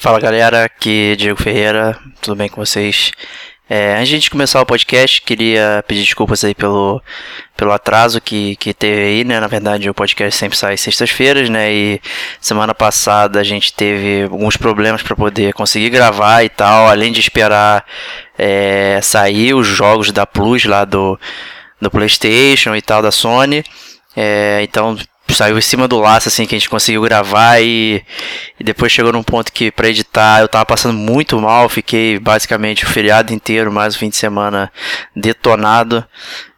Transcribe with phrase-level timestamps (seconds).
[0.00, 3.12] Fala galera, aqui é Diego Ferreira, tudo bem com vocês?
[3.68, 7.02] É, antes de começar o podcast, queria pedir desculpas aí pelo,
[7.54, 9.38] pelo atraso que, que teve aí, né?
[9.38, 11.70] Na verdade, o podcast sempre sai sextas-feiras, né?
[11.70, 12.00] E
[12.40, 17.20] semana passada a gente teve alguns problemas para poder conseguir gravar e tal, além de
[17.20, 17.84] esperar
[18.38, 21.20] é, sair os jogos da Plus lá do,
[21.78, 23.62] do PlayStation e tal, da Sony.
[24.16, 24.96] É, então
[25.34, 28.02] saiu em cima do laço, assim, que a gente conseguiu gravar e,
[28.58, 32.84] e depois chegou num ponto que para editar eu tava passando muito mal, fiquei basicamente
[32.84, 34.72] o feriado inteiro, mais o fim de semana
[35.14, 36.04] detonado,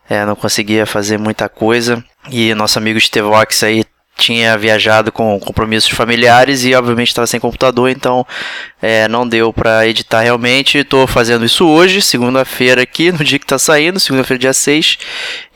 [0.08, 2.04] é, não conseguia fazer muita coisa.
[2.30, 3.81] E nosso amigo Stevox aí
[4.22, 8.24] tinha viajado com compromissos familiares e obviamente estava sem computador, então
[8.80, 10.78] é, não deu para editar realmente.
[10.78, 14.98] Estou fazendo isso hoje, segunda-feira aqui, no dia que está saindo, segunda-feira dia 6,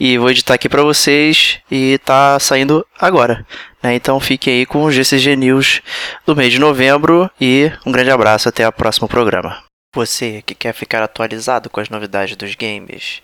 [0.01, 3.47] e vou editar aqui para vocês e está saindo agora.
[3.81, 3.95] Né?
[3.95, 5.81] Então fiquem aí com o GCG News
[6.27, 9.63] do mês de novembro e um grande abraço, até o próximo programa.
[9.95, 13.23] Você que quer ficar atualizado com as novidades dos games,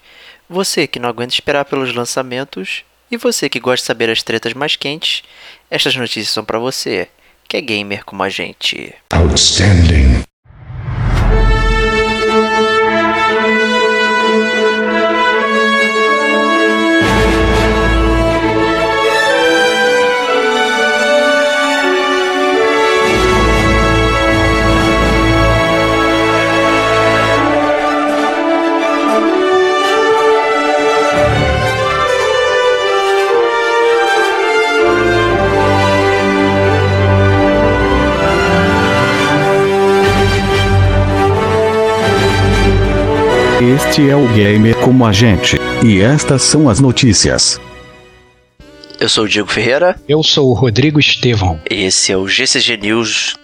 [0.48, 4.54] você que não aguenta esperar pelos lançamentos, e você que gosta de saber as tretas
[4.54, 5.22] mais quentes,
[5.70, 7.08] estas notícias são para você,
[7.46, 8.94] que é gamer como a gente.
[9.12, 10.24] Outstanding.
[43.62, 45.56] Este é o Gamer como a gente.
[45.86, 47.60] E estas são as notícias.
[48.98, 49.94] Eu sou o Diego Ferreira.
[50.08, 51.60] Eu sou o Rodrigo Estevão.
[51.70, 53.36] Esse é o GCG News.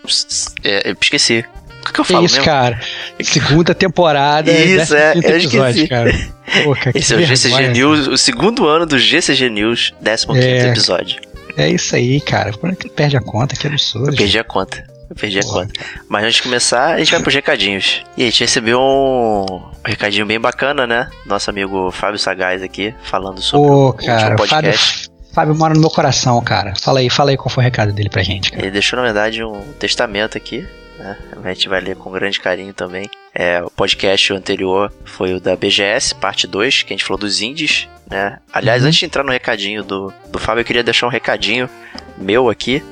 [0.65, 1.45] É, eu esqueci.
[1.89, 2.27] O que, eu falo?
[2.27, 2.51] Isso, mesmo?
[2.51, 2.81] cara.
[3.23, 4.51] Segunda temporada.
[4.51, 5.13] Isso, é.
[5.15, 5.89] Eu episódio, esqueci.
[5.89, 6.11] cara.
[6.13, 8.15] Cara Esse é o GCG vergonha, News, cara.
[8.15, 11.21] o segundo ano do GCG News, 15 é, episódio.
[11.57, 12.53] É isso aí, cara.
[12.55, 13.55] Como é que perde a conta?
[13.55, 14.11] Que absurdo.
[14.11, 14.85] Eu perdi a conta.
[15.09, 15.63] Eu perdi Porra.
[15.63, 15.81] a conta.
[16.09, 18.03] Mas antes de começar, a gente vai pros recadinhos.
[18.17, 21.11] E a gente recebeu um recadinho bem bacana, né?
[21.27, 25.09] Nosso amigo Fábio Sagaz aqui, falando sobre o cara, podcast.
[25.09, 26.73] Fábio, Fábio mora no meu coração, cara.
[26.81, 28.53] Fala aí, fala aí qual foi o recado dele pra gente.
[28.53, 28.63] Cara.
[28.63, 30.65] Ele deixou, na verdade, um testamento aqui,
[30.97, 31.17] né?
[31.43, 33.11] A gente vai ler com grande carinho também.
[33.35, 37.43] É, o podcast anterior foi o da BGS, parte 2, que a gente falou dos
[37.43, 38.39] indies, né?
[38.53, 38.89] Aliás, uhum.
[38.89, 41.69] antes de entrar no recadinho do, do Fábio, eu queria deixar um recadinho
[42.17, 42.85] meu aqui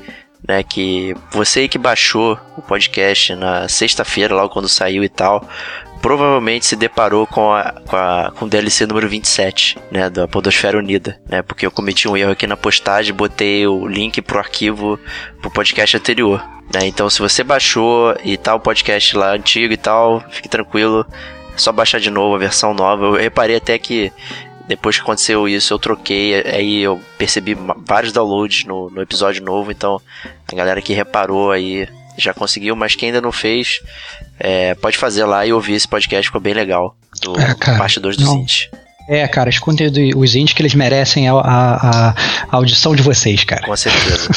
[0.47, 0.63] né?
[0.63, 5.47] Que você que baixou o podcast na sexta-feira, logo quando saiu e tal,
[6.01, 10.79] provavelmente se deparou com a, com a com o DLC número 27, né, da Podosfera
[10.79, 11.43] Unida, né?
[11.43, 14.99] Porque eu cometi um erro aqui na postagem, botei o link pro arquivo
[15.41, 16.87] pro podcast anterior, né?
[16.87, 21.07] Então, se você baixou e tal o podcast lá antigo e tal, fique tranquilo,
[21.55, 23.07] é só baixar de novo a versão nova.
[23.07, 24.13] Eu reparei até que
[24.69, 27.57] depois que aconteceu isso, eu troquei, aí eu percebi
[27.87, 30.01] vários downloads no, no episódio novo, então
[30.51, 31.89] a galera que reparou aí
[32.19, 33.81] já conseguiu, mas quem ainda não fez,
[34.39, 36.97] é, pode fazer lá e ouvir esse podcast, ficou bem legal.
[37.23, 38.69] Do é, cara, parte 2 dos indies.
[39.09, 42.15] É, cara, escutem os indies que eles merecem a, a, a,
[42.51, 43.65] audição de vocês, cara.
[43.65, 44.31] Com certeza.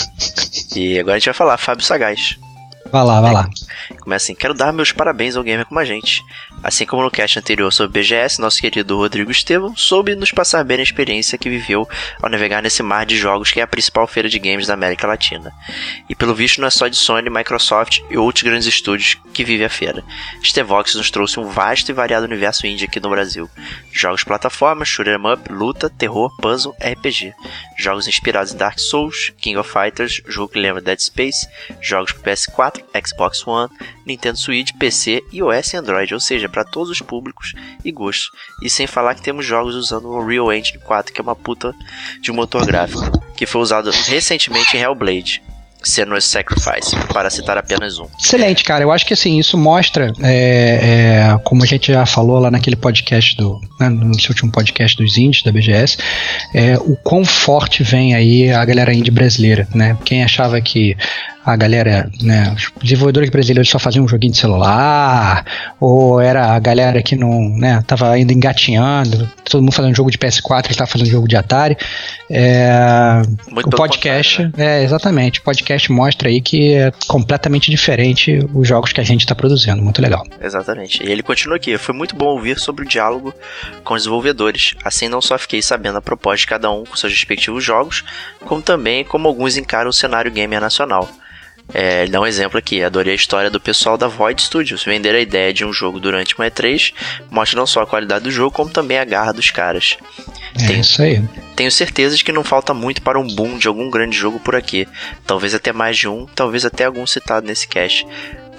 [0.75, 2.37] e agora a gente vai falar, Fábio Sagaz.
[2.91, 3.49] Vai lá, vai lá.
[4.01, 6.23] Começa assim: quero dar meus parabéns ao gamer como a gente.
[6.61, 10.79] Assim como no cast anterior sobre BGS, nosso querido Rodrigo Estevão soube nos passar bem
[10.79, 11.87] a experiência que viveu
[12.21, 15.07] ao navegar nesse mar de jogos que é a principal feira de games da América
[15.07, 15.53] Latina.
[16.09, 19.63] E pelo visto não é só de Sony, Microsoft e outros grandes estúdios que vive
[19.63, 20.03] a feira.
[20.43, 23.49] Stevox nos trouxe um vasto e variado universo indie aqui no Brasil.
[23.91, 27.33] Jogos plataformas, shoot'em up, luta, terror, puzzle, RPG.
[27.77, 31.47] Jogos inspirados em Dark Souls, King of Fighters, jogo que lembra Dead Space,
[31.81, 33.69] jogos para PS4, Xbox One,
[34.05, 38.31] Nintendo Switch, PC, iOS e Android, ou seja, para todos os públicos e gostos.
[38.61, 41.73] E sem falar que temos jogos usando o Unreal Engine 4, que é uma puta
[42.21, 43.01] de um motor gráfico,
[43.35, 45.41] que foi usado recentemente em Hellblade.
[45.81, 48.07] Senua's Sacrifice, para citar apenas um.
[48.19, 48.83] Excelente, cara.
[48.83, 50.79] Eu acho que assim, isso mostra, é,
[51.33, 53.61] é, como a gente já falou lá naquele podcast do.
[53.79, 55.97] Né, no seu último podcast dos indies da BGS,
[56.53, 59.97] é, o quão forte vem aí a galera indie brasileira, né?
[60.03, 60.97] Quem achava que
[61.45, 65.45] a galera, né, os desenvolvedores brasileiros só faziam um joguinho de celular,
[65.79, 70.17] ou era a galera que não, né, tava ainda engatinhando, todo mundo fazendo jogo de
[70.17, 71.77] PS4, ele tava fazendo jogo de Atari.
[72.29, 73.21] É,
[73.65, 74.51] o podcast, né?
[74.57, 79.21] é, exatamente, o podcast mostra aí que é completamente diferente os jogos que a gente
[79.21, 80.23] está produzindo, muito legal.
[80.41, 81.03] Exatamente.
[81.03, 83.33] E ele continua aqui, foi muito bom ouvir sobre o diálogo
[83.83, 84.75] com os desenvolvedores.
[84.83, 88.03] Assim não só fiquei sabendo a proposta de cada um com seus respectivos jogos,
[88.41, 91.09] como também como alguns encaram o cenário gamer nacional.
[91.73, 94.83] É, ele dá um exemplo aqui, adorei a história do pessoal da Void Studios.
[94.83, 96.93] Vender a ideia de um jogo durante uma E3
[97.29, 99.97] mostra não só a qualidade do jogo, como também a garra dos caras.
[100.55, 101.23] É Tem, isso aí.
[101.55, 104.55] Tenho certeza de que não falta muito para um boom de algum grande jogo por
[104.55, 104.87] aqui.
[105.25, 108.05] Talvez até mais de um, talvez até algum citado nesse cast.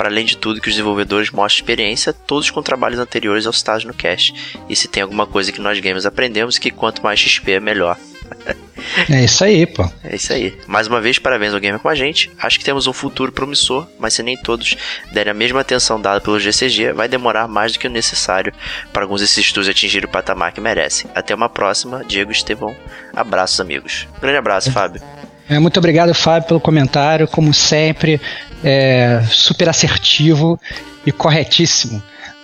[0.01, 3.85] Para além de tudo que os desenvolvedores mostram experiência, todos com trabalhos anteriores aos citados
[3.85, 4.33] no cast.
[4.67, 7.99] E se tem alguma coisa que nós gamers aprendemos, que quanto mais XP é melhor.
[9.11, 9.87] É isso aí, pô.
[10.03, 10.59] É isso aí.
[10.67, 12.31] Mais uma vez, parabéns ao Gamer com a gente.
[12.39, 14.75] Acho que temos um futuro promissor, mas se nem todos
[15.13, 18.55] derem a mesma atenção dada pelo GCG, vai demorar mais do que o necessário
[18.95, 21.11] para alguns desses estudos atingirem o patamar que merecem.
[21.15, 22.75] Até uma próxima, Diego Estevão.
[23.15, 24.09] Abraços, amigos.
[24.19, 25.03] grande abraço, Fábio.
[25.51, 27.27] É, muito obrigado, Fábio, pelo comentário.
[27.27, 28.21] Como sempre,
[28.63, 30.59] é, super assertivo
[31.05, 32.01] e corretíssimo.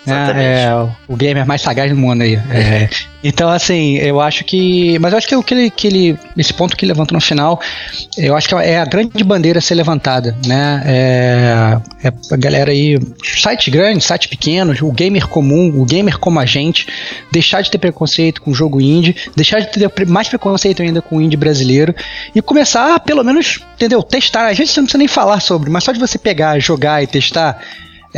[0.06, 0.64] Né?
[0.64, 2.36] É, o gamer mais sagaz do mundo aí.
[2.50, 2.88] É,
[3.24, 4.98] então, assim, eu acho que.
[5.00, 6.18] Mas eu acho que, o que, ele, que ele.
[6.36, 7.60] Esse ponto que ele levantou no final,
[8.16, 10.82] eu acho que é a grande bandeira a ser levantada, né?
[10.86, 12.98] É, é a galera aí.
[13.24, 16.86] Site grande, site pequeno, o gamer comum, o gamer como a gente,
[17.32, 21.16] deixar de ter preconceito com o jogo indie, deixar de ter mais preconceito ainda com
[21.16, 21.92] o indie brasileiro
[22.32, 24.04] e começar a, pelo menos, entendeu?
[24.04, 24.54] Testar.
[24.54, 27.60] Vezes você não precisa nem falar sobre, mas só de você pegar, jogar e testar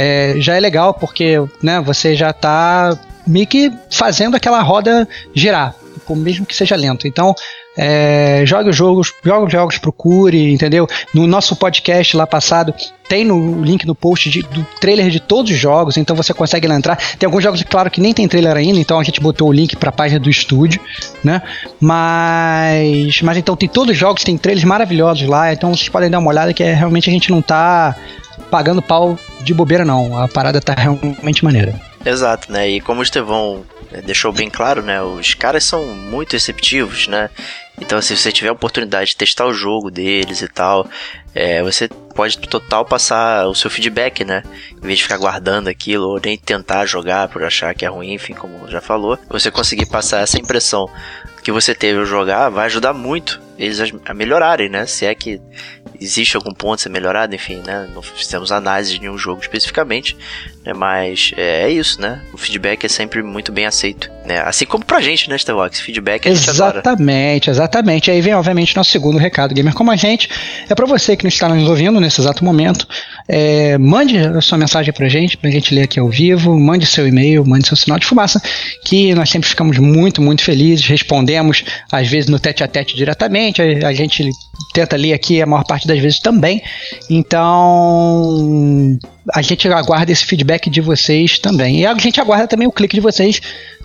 [0.00, 2.96] é, já é legal porque né, você já está
[3.26, 5.74] meio que fazendo aquela roda girar,
[6.10, 7.08] mesmo que seja lento.
[7.08, 7.34] Então,
[7.80, 10.88] é, jogue os jogos, jogue os jogos, procure, entendeu?
[11.14, 12.75] No nosso podcast lá passado,
[13.08, 16.66] tem no link no post de, do trailer de todos os jogos, então você consegue
[16.66, 16.96] lá entrar.
[17.16, 19.76] Tem alguns jogos, claro, que nem tem trailer ainda, então a gente botou o link
[19.76, 20.80] para a página do estúdio,
[21.22, 21.40] né?
[21.80, 26.19] Mas, mas então tem todos os jogos, tem trailers maravilhosos lá, então vocês podem dar
[26.19, 27.94] uma olhada que é, realmente a gente não tá
[28.50, 30.19] pagando pau de bobeira, não.
[30.19, 31.81] A parada tá realmente maneira.
[32.04, 32.69] Exato, né?
[32.69, 35.00] E como o Estevão eh, deixou bem claro, né?
[35.00, 37.31] Os caras são muito receptivos, né?
[37.80, 40.88] Então, se você tiver a oportunidade de testar o jogo deles e tal,
[41.34, 44.42] é, você pode total passar o seu feedback, né?
[44.76, 48.12] Em vez de ficar guardando aquilo ou nem tentar jogar por achar que é ruim,
[48.12, 50.90] enfim, como já falou, você conseguir passar essa impressão
[51.42, 54.86] que você teve ao jogar vai ajudar muito eles a melhorarem, né?
[54.86, 55.40] Se é que
[56.00, 57.88] existe algum ponto a ser melhorado, enfim, né?
[57.92, 60.16] Não fizemos análise de nenhum jogo especificamente?
[60.73, 62.20] Mas é, é isso, né?
[62.32, 64.41] O feedback é sempre muito bem aceito, né?
[64.41, 65.81] Assim como pra gente, né, Starbox?
[65.81, 68.11] Feedback gente Exatamente, exatamente.
[68.11, 70.29] Aí vem, obviamente, nosso segundo recado, gamer como a gente.
[70.69, 72.87] É para você que não está nos ouvindo nesse exato momento,
[73.29, 77.06] é, mande a sua mensagem pra gente, pra gente ler aqui ao vivo, mande seu
[77.06, 78.41] e-mail, mande seu sinal de fumaça,
[78.85, 83.61] que nós sempre ficamos muito, muito felizes, respondemos, às vezes no tete a tete diretamente,
[83.61, 84.29] a, a gente
[84.73, 86.62] tenta ler aqui a maior parte das vezes também.
[87.11, 88.99] Então,
[89.34, 91.80] a gente aguarda esse feedback de vocês também.
[91.80, 93.40] E a gente aguarda também o clique de vocês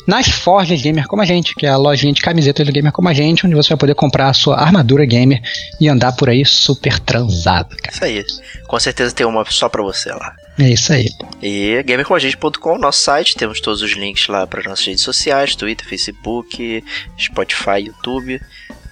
[0.07, 3.10] nas Forjas Gamer como a gente, que é a lojinha de camisetas do Gamer como
[3.10, 5.42] a gente, onde você vai poder comprar a sua armadura gamer
[5.80, 7.94] e andar por aí super transado, cara.
[7.94, 8.25] Isso aí.
[8.68, 10.36] Com certeza tem uma só pra você lá.
[10.60, 11.10] É isso aí.
[11.42, 16.84] E gamercomagente.com, nosso site, temos todos os links lá para nossas redes sociais, Twitter, Facebook,
[17.19, 18.39] Spotify, YouTube,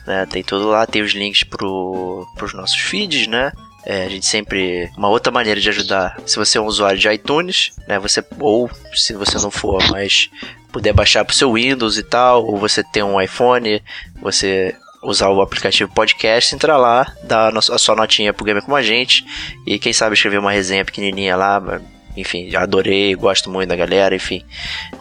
[0.08, 0.26] né?
[0.26, 3.52] Tem tudo lá, tem os links pro, pros nossos feeds, né?
[3.86, 4.90] É, a gente sempre.
[4.98, 7.98] Uma outra maneira de ajudar, se você é um usuário de iTunes, né?
[8.00, 10.30] Você, ou se você não for, mas
[10.72, 13.82] puder baixar pro seu Windows e tal, ou você tem um iPhone,
[14.22, 18.82] você usar o aplicativo podcast, entrar lá, dar a sua notinha pro Gamer Como a
[18.84, 19.26] Gente,
[19.66, 21.82] e quem sabe escrever uma resenha pequenininha lá,
[22.16, 24.44] enfim, adorei, gosto muito da galera, enfim.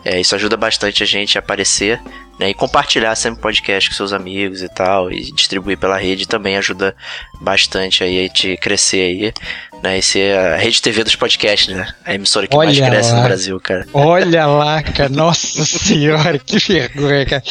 [0.04, 2.00] É, isso ajuda bastante a gente a aparecer
[2.38, 6.56] né, e compartilhar sempre podcast com seus amigos e tal, e distribuir pela rede também
[6.56, 6.96] ajuda
[7.40, 9.34] bastante aí a gente crescer aí,
[9.82, 13.10] né, e ser a rede TV dos podcasts, né, a emissora que Olha mais cresce
[13.12, 13.16] lá.
[13.16, 13.86] no Brasil, cara.
[13.92, 17.42] Olha lá, cara, nossa senhora, que vergonha, cara.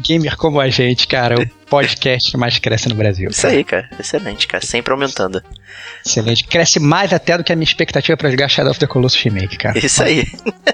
[0.00, 3.30] Gamer como a gente, cara, o podcast que mais cresce no Brasil.
[3.30, 5.42] Isso aí, cara, excelente, cara, sempre aumentando.
[6.04, 9.20] Excelente, cresce mais até do que a minha expectativa para jogar Shadow of the Colossus
[9.22, 9.78] Remake, cara.
[9.78, 10.26] Isso aí.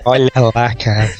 [0.04, 1.10] Olha lá, cara.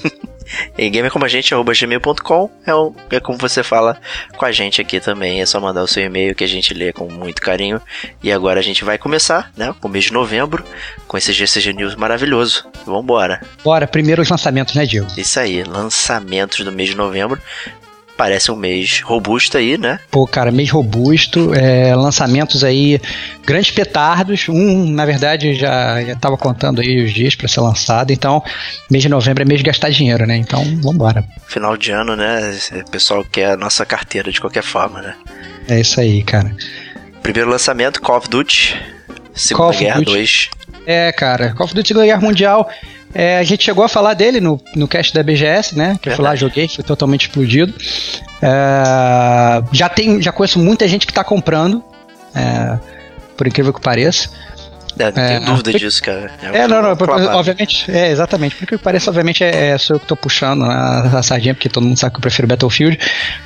[0.76, 4.00] E gamercomagente.gmail.com é, o, é como você fala
[4.37, 5.40] com a gente aqui também.
[5.40, 7.80] É só mandar o seu e-mail que a gente lê com muito carinho.
[8.23, 9.75] E agora a gente vai começar, né?
[9.80, 10.64] Com o mês de novembro,
[11.06, 12.64] com esse GCG News maravilhoso.
[12.87, 13.40] Vambora.
[13.64, 15.06] Bora, primeiro os lançamentos, né, Diego?
[15.16, 17.40] Isso aí, lançamentos do mês de novembro
[18.16, 19.99] parece um mês robusto aí, né?
[20.11, 23.00] Pô, cara, mês robusto, é, lançamentos aí,
[23.45, 24.49] grandes petardos.
[24.49, 28.42] Um, na verdade, já, já tava contando aí os dias para ser lançado, então
[28.90, 30.37] mês de novembro é mês de gastar dinheiro, né?
[30.37, 31.25] Então, vambora.
[31.47, 32.57] Final de ano, né?
[32.87, 35.14] O pessoal quer a nossa carteira de qualquer forma, né?
[35.69, 36.54] É isso aí, cara.
[37.23, 38.81] Primeiro lançamento, Call of Duty,
[39.35, 40.50] Segunda Guerra 2.
[40.87, 42.69] É, cara, Call of Duty Segunda Guerra Mundial
[43.14, 45.99] é, a gente chegou a falar dele no, no cast da BGS, né?
[46.00, 47.75] Que eu fui lá, joguei, foi totalmente explodido.
[48.40, 51.83] É, já tem, já conheço muita gente que está comprando,
[52.35, 52.78] é,
[53.37, 54.31] por incrível que pareça.
[54.99, 56.30] É, não tenho É, dúvida porque- disso, cara.
[56.42, 57.38] É, não, não, porque, aclamado.
[57.38, 61.22] obviamente, é, exatamente, porque parece, obviamente, é, é sou eu que tô puxando a, a
[61.22, 62.99] sardinha, porque todo mundo sabe que eu prefiro Battlefield,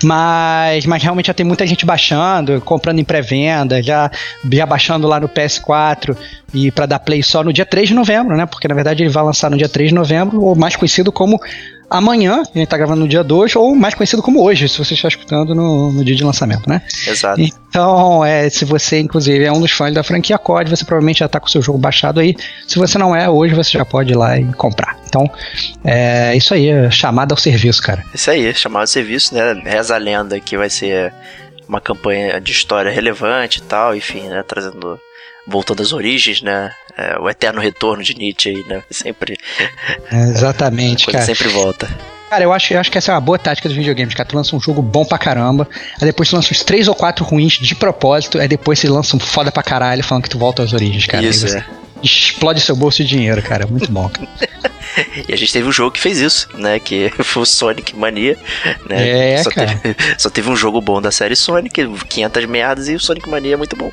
[0.02, 4.10] mas, mas realmente já tem muita gente baixando, comprando em pré-venda, já,
[4.50, 6.16] já baixando lá no PS4
[6.54, 9.10] e pra dar play só no dia 3 de novembro, né, porque na verdade ele
[9.10, 11.40] vai lançar no dia 3 de novembro, ou mais conhecido como
[11.90, 14.94] amanhã, a gente tá gravando no dia 2, ou mais conhecido como hoje, se você
[14.94, 16.82] está escutando no, no dia de lançamento, né.
[17.06, 17.40] Exato.
[17.40, 21.26] Então, é, se você, inclusive, é um dos fãs da franquia COD, você provavelmente já
[21.26, 22.34] está com o seu jogo baixado aí.
[22.66, 24.98] Se você não é, hoje você já pode ir lá e comprar.
[25.06, 25.30] Então,
[25.84, 28.04] é isso aí, é chamada ao serviço, cara.
[28.14, 29.54] Isso aí, chamado serviço, né?
[29.64, 31.12] Reza a lenda que vai ser
[31.68, 34.42] uma campanha de história relevante e tal, enfim, né?
[34.46, 34.98] Trazendo.
[35.46, 36.72] Voltando às origens, né?
[36.96, 38.82] É, o eterno retorno de Nietzsche aí, né?
[38.90, 39.36] Sempre.
[40.10, 41.24] É, exatamente, cara.
[41.24, 41.88] sempre volta.
[42.28, 44.28] Cara, eu acho, eu acho que essa é uma boa tática dos videogames, cara.
[44.28, 45.68] Tu lança um jogo bom pra caramba,
[46.00, 49.16] aí depois tu lança uns três ou quatro ruins de propósito, aí depois você lança
[49.16, 51.24] um foda pra caralho falando que tu volta às origens, cara.
[51.24, 51.64] Isso, Aí você é.
[52.02, 53.66] explode seu bolso de dinheiro, cara.
[53.66, 54.28] Muito bom, cara.
[55.28, 56.78] E a gente teve um jogo que fez isso, né?
[56.78, 58.36] Que foi o Sonic Mania,
[58.88, 59.34] né?
[59.34, 59.74] É, só, cara.
[59.76, 63.54] Teve, só teve um jogo bom da série Sonic, 500 merdas, e o Sonic Mania
[63.54, 63.90] é muito bom.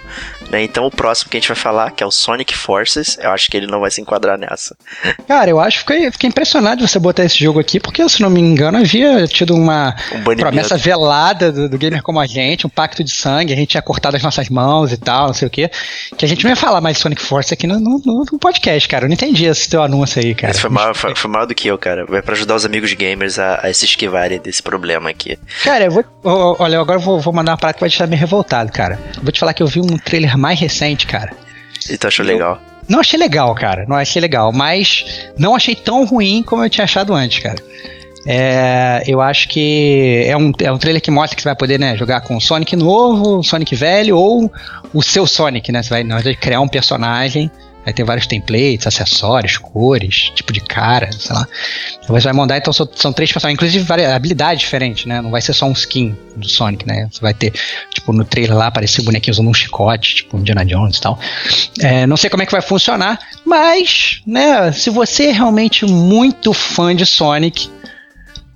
[0.49, 0.63] Né?
[0.63, 3.49] Então o próximo que a gente vai falar, que é o Sonic Forces, eu acho
[3.49, 4.75] que ele não vai se enquadrar nessa.
[5.27, 8.29] Cara, eu acho que fiquei, impressionado de você botar esse jogo aqui, porque, se não
[8.29, 12.69] me engano, havia tido uma Um promessa velada do, do gamer como a gente, um
[12.69, 15.51] pacto de sangue, a gente tinha cortado as nossas mãos e tal, não sei o
[15.51, 15.69] quê.
[16.17, 19.05] Que a gente não ia falar mais Sonic Force aqui no, no- no- podcast, cara.
[19.05, 20.51] Eu não entendi esse teu anúncio aí, cara.
[20.51, 22.05] Esse foi maior, foi, foi maior do que eu, cara.
[22.11, 25.37] É pra ajudar os amigos gamers a, a se esquivarem desse problema aqui.
[25.63, 26.05] Cara, eu vou.
[26.23, 28.99] Olha, agora eu vou, vou mandar uma parada que vai deixar meio revoltado, cara.
[29.21, 31.31] Vou te falar que eu vi um trailer mais recente, cara.
[31.89, 32.61] E tu achou legal?
[32.87, 33.85] Não achei legal, cara.
[33.87, 37.61] Não achei legal, mas não achei tão ruim como eu tinha achado antes, cara.
[38.25, 41.77] É, eu acho que é um, é um trailer que mostra que você vai poder
[41.77, 44.51] né, jogar com o Sonic novo, o Sonic velho ou
[44.93, 45.83] o seu Sonic, né?
[45.83, 47.51] Você vai na verdade, criar um personagem,
[47.83, 51.47] vai ter vários templates, acessórios, cores, tipo de cara, sei lá.
[52.07, 55.21] Você vai mandar, então são, três personagens, inclusive várias habilidades diferentes, né?
[55.21, 57.07] Não vai ser só um skin do Sonic, né?
[57.11, 57.53] Você vai ter,
[57.93, 61.19] tipo, no trailer lá aparecer bonequinhos usando um chicote, tipo Indiana Jones e tal.
[61.79, 66.53] É, não sei como é que vai funcionar, mas, né, se você é realmente muito
[66.53, 67.69] fã de Sonic,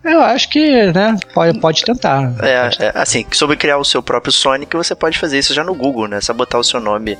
[0.08, 2.34] eu acho que, né, pode, pode tentar.
[2.42, 5.74] É, é, assim, sobre criar o seu próprio Sonic, você pode fazer isso já no
[5.76, 6.22] Google, né?
[6.22, 7.18] Só botar o seu nome,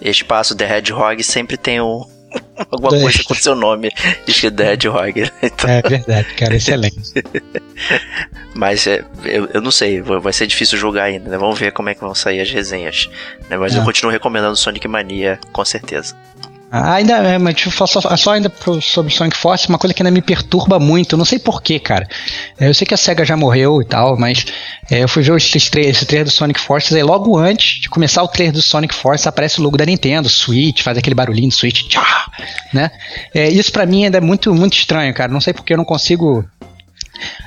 [0.00, 2.04] espaço The Hedgehog, sempre tem um,
[2.70, 3.00] alguma É.
[3.00, 3.90] coisa com o seu nome
[4.26, 5.20] escrito The Hedgehog.
[5.22, 5.30] né?
[5.42, 7.00] Então, É verdade, cara, excelente.
[8.54, 11.38] Mas é, eu, eu não sei, vai ser difícil julgar ainda, né?
[11.38, 13.08] Vamos ver como é que vão sair as resenhas.
[13.48, 13.56] Né?
[13.56, 13.84] Mas eu É.
[13.84, 16.14] continuo recomendando Sonic Mania, com certeza.
[16.72, 20.02] Ainda, é, mas deixa eu só, só ainda pro- sobre Sonic Force, uma coisa que
[20.02, 22.06] ainda me perturba muito, não sei porquê, cara.
[22.60, 24.44] É, eu sei que a SEGA já morreu e tal, mas
[24.88, 25.70] é, eu fui ver esse, esse
[26.06, 29.58] trailer do Sonic Forces aí logo antes de começar o trailer do Sonic Force aparece
[29.58, 32.30] o logo da Nintendo, Switch, faz aquele barulhinho do Switch, tchá,
[32.72, 32.92] né?
[33.34, 35.32] É, isso pra mim ainda é muito, muito estranho, cara.
[35.32, 36.44] Não sei porque eu não consigo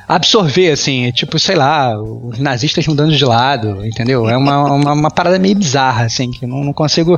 [0.07, 4.29] absorver, assim, tipo, sei lá, os nazistas mudando de lado, entendeu?
[4.29, 7.17] É uma, uma, uma parada meio bizarra, assim, que eu não, não consigo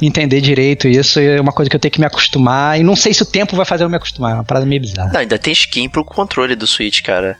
[0.00, 3.12] entender direito isso, é uma coisa que eu tenho que me acostumar, e não sei
[3.14, 5.10] se o tempo vai fazer eu me acostumar, é uma parada meio bizarra.
[5.12, 7.36] Não, ainda tem skin pro controle do Switch, cara.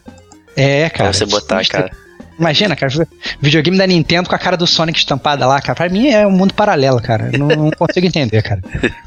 [0.56, 1.10] É, cara.
[1.10, 1.90] pra você botar, isso- cara.
[2.38, 2.92] Imagina, cara,
[3.40, 6.30] videogame da Nintendo com a cara do Sonic estampada lá, cara, pra mim é um
[6.30, 8.60] mundo paralelo, cara, não, não consigo entender, cara.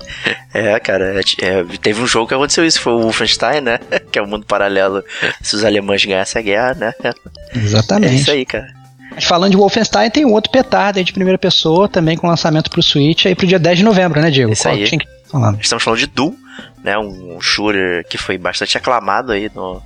[0.53, 3.77] É, cara, é, é, teve um jogo que aconteceu isso, foi o Wolfenstein, né?
[4.09, 5.03] Que é o mundo paralelo.
[5.41, 6.93] Se os alemães ganhassem a guerra, né?
[7.03, 7.13] É
[7.57, 8.15] Exatamente.
[8.15, 8.73] isso aí, cara.
[9.13, 12.69] Mas falando de Wolfenstein, tem um outro petardo aí de primeira pessoa, também com lançamento
[12.69, 14.53] pro Switch aí pro dia 10 de novembro, né, Diego?
[14.53, 14.89] Isso Qual aí.
[14.89, 14.97] que
[15.29, 15.59] falando?
[15.61, 16.33] Estamos falando de Doom,
[16.83, 16.97] né?
[16.97, 19.81] Um shooter que foi bastante aclamado aí no,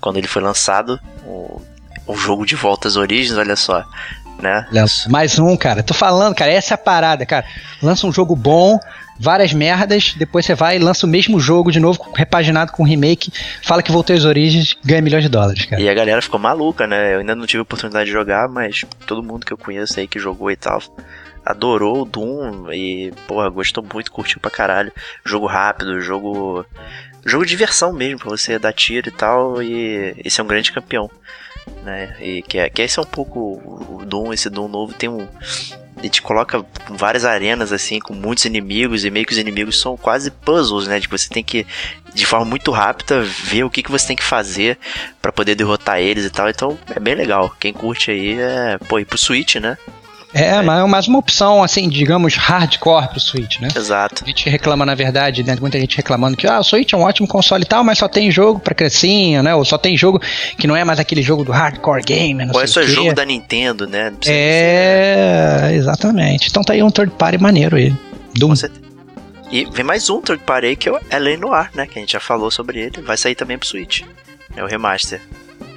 [0.00, 0.98] quando ele foi lançado.
[1.26, 1.60] O,
[2.06, 3.84] um jogo de volta às origens, olha só.
[4.40, 4.66] Né?
[5.08, 5.82] Mais um, cara.
[5.82, 7.44] Tô falando, cara, essa é a parada, cara.
[7.82, 8.78] Lança um jogo bom,
[9.18, 13.32] várias merdas, depois você vai e lança o mesmo jogo de novo, repaginado com remake,
[13.62, 15.80] fala que voltou às origens, ganha milhões de dólares, cara.
[15.80, 17.14] E a galera ficou maluca, né?
[17.14, 20.18] Eu ainda não tive oportunidade de jogar, mas todo mundo que eu conheço aí que
[20.18, 20.82] jogou e tal
[21.44, 24.92] adorou o Doom e, porra, gostou muito, curtiu pra caralho.
[25.24, 26.64] Jogo rápido, jogo.
[27.26, 30.72] Jogo de diversão mesmo, pra você dar tiro e tal, e esse é um grande
[30.72, 31.10] campeão.
[31.82, 32.16] Né?
[32.20, 35.26] E que, é, que esse é um pouco o Doom, esse Doom novo tem um.
[35.98, 39.96] Ele te coloca várias arenas assim, com muitos inimigos, e meio que os inimigos são
[39.96, 40.98] quase puzzles, né?
[40.98, 41.66] De que você tem que,
[42.12, 44.78] de forma muito rápida, ver o que, que você tem que fazer
[45.22, 46.50] para poder derrotar eles e tal.
[46.50, 47.54] Então é bem legal.
[47.58, 49.78] Quem curte aí é, pô, ir pro Switch, né?
[50.34, 53.68] É, mas é mais uma opção, assim, digamos, hardcore pro Switch, né?
[53.74, 54.24] Exato.
[54.24, 55.56] A gente reclama, na verdade, né?
[55.60, 58.08] Muita gente reclamando que ah, o Switch é um ótimo console e tal, mas só
[58.08, 59.54] tem jogo pra criancinha, né?
[59.54, 60.20] Ou só tem jogo
[60.58, 63.24] que não é mais aquele jogo do hardcore gamer, não Ou é só jogo da
[63.24, 64.10] Nintendo, né?
[64.10, 66.48] Não precisa É, exatamente.
[66.48, 67.94] Então tá aí um third party maneiro aí.
[68.34, 68.48] Doom.
[68.48, 68.84] Com certeza.
[69.52, 71.36] E vem mais um third party que é o L.A.
[71.36, 71.86] Noir, né?
[71.86, 73.00] Que a gente já falou sobre ele.
[73.02, 74.02] Vai sair também pro Switch.
[74.56, 75.20] É o remaster.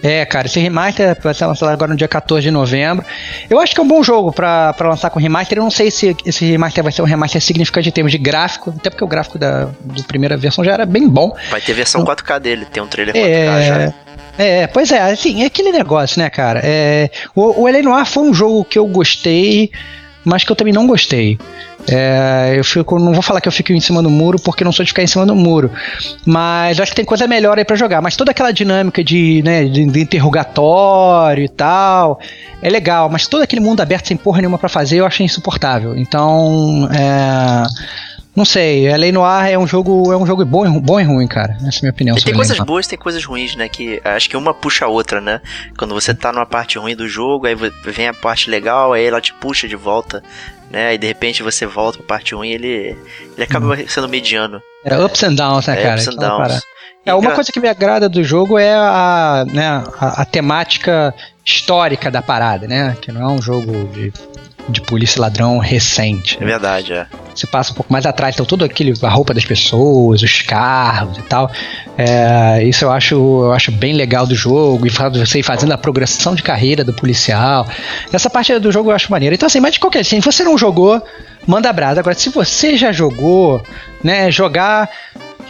[0.08, 3.06] É, cara, esse remaster vai ser lançado agora no dia 14 de novembro.
[3.50, 5.58] Eu acho que é um bom jogo pra, pra lançar com remaster.
[5.58, 8.74] Eu não sei se esse remaster vai ser um remaster significante em termos de gráfico,
[8.78, 11.36] até porque o gráfico da, da primeira versão já era bem bom.
[11.50, 13.68] Vai ter versão 4K dele, tem um trailer 4K é...
[13.68, 13.94] já.
[14.38, 16.62] É, pois é, assim, é aquele negócio, né, cara?
[16.64, 19.72] É, o, o foi um jogo que eu gostei,
[20.28, 21.40] mas que eu também não gostei.
[21.90, 24.74] É, eu fico, não vou falar que eu fico em cima do muro porque não
[24.74, 25.72] sou de ficar em cima do muro,
[26.26, 28.02] mas acho que tem coisa melhor aí para jogar.
[28.02, 32.20] Mas toda aquela dinâmica de, né, de, de, interrogatório e tal
[32.62, 35.96] é legal, mas todo aquele mundo aberto sem porra nenhuma para fazer eu achei insuportável.
[35.96, 37.64] Então, é,
[38.38, 41.28] não sei, a Lei Noir é um jogo, é um jogo bom, bom e ruim,
[41.28, 41.58] cara.
[41.68, 42.16] Essa é a minha opinião.
[42.16, 43.68] E tem coisas boas, tem coisas ruins, né?
[43.68, 45.42] Que acho que uma puxa a outra, né?
[45.76, 49.20] Quando você tá numa parte ruim do jogo, aí vem a parte legal, aí ela
[49.20, 50.22] te puxa de volta
[50.70, 50.94] né?
[50.94, 52.68] E de repente você volta pra parte 1 e ele,
[53.36, 53.88] ele acaba uhum.
[53.88, 54.62] sendo mediano.
[54.84, 55.96] É ups and downs, né, é, cara?
[55.96, 56.62] Ups and downs.
[57.06, 59.66] É, uma coisa que me agrada do jogo é a, né,
[59.98, 61.16] a, a, temática
[61.46, 62.98] histórica da parada, né?
[63.02, 64.12] Que não é um jogo de
[64.70, 66.38] de polícia ladrão recente.
[66.42, 67.08] É verdade, é.
[67.38, 71.18] Você passa um pouco mais atrás, então tudo aquilo, a roupa das pessoas, os carros
[71.18, 71.52] e tal.
[71.98, 76.34] É, isso eu acho, eu acho bem legal do jogo, e você fazendo a progressão
[76.34, 77.68] de carreira do policial.
[78.12, 79.36] Essa parte do jogo eu acho maneira.
[79.36, 81.02] Então, assim, mas de qualquer jeito, se você não jogou,
[81.46, 82.00] manda brasa.
[82.00, 83.62] Agora, se você já jogou,
[84.04, 84.90] né, jogar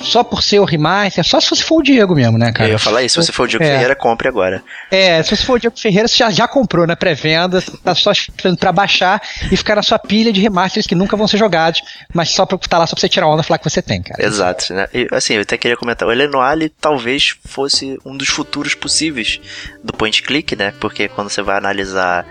[0.01, 2.69] só por ser o remaster, só se você for o Diego mesmo, né, cara?
[2.69, 3.67] Eu ia falar isso, se você for o Diego é.
[3.67, 4.63] Ferreira, compre agora.
[4.91, 8.11] É, se você for o Diego Ferreira, você já, já comprou na pré-venda, tá só
[8.11, 11.81] esperando pra baixar e ficar na sua pilha de remasters que nunca vão ser jogados,
[12.13, 14.01] mas só pra tá lá só pra você tirar onda e falar que você tem,
[14.01, 14.23] cara.
[14.23, 14.87] Exato, né?
[14.93, 19.39] E, assim, eu até queria comentar, o Elenoale talvez fosse um dos futuros possíveis
[19.83, 20.73] do point click, né?
[20.79, 22.25] Porque quando você vai analisar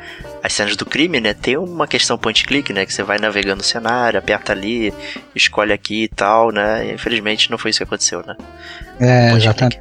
[0.47, 1.35] as cenas do crime, né?
[1.35, 2.87] Tem uma questão point click, né?
[2.87, 4.95] Que você vai navegando no cenário, aperta ali,
[5.35, 6.87] escolhe aqui e tal, né?
[6.87, 8.37] E, infelizmente não foi isso que aconteceu, né?
[9.01, 9.81] É, exatamente.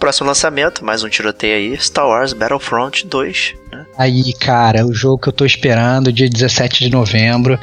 [0.00, 3.54] Próximo lançamento, mais um tiroteio aí, Star Wars Battlefront 2.
[3.70, 3.86] Né?
[3.98, 7.58] Aí, cara, o jogo que eu tô esperando, dia 17 de novembro.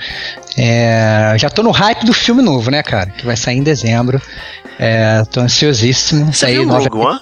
[0.56, 1.36] É...
[1.38, 3.10] Já tô no hype do filme novo, né, cara?
[3.10, 4.22] Que vai sair em dezembro.
[4.80, 5.24] É...
[5.32, 6.32] Tô ansiosíssimo.
[6.32, 7.20] Você viu o Rogue One?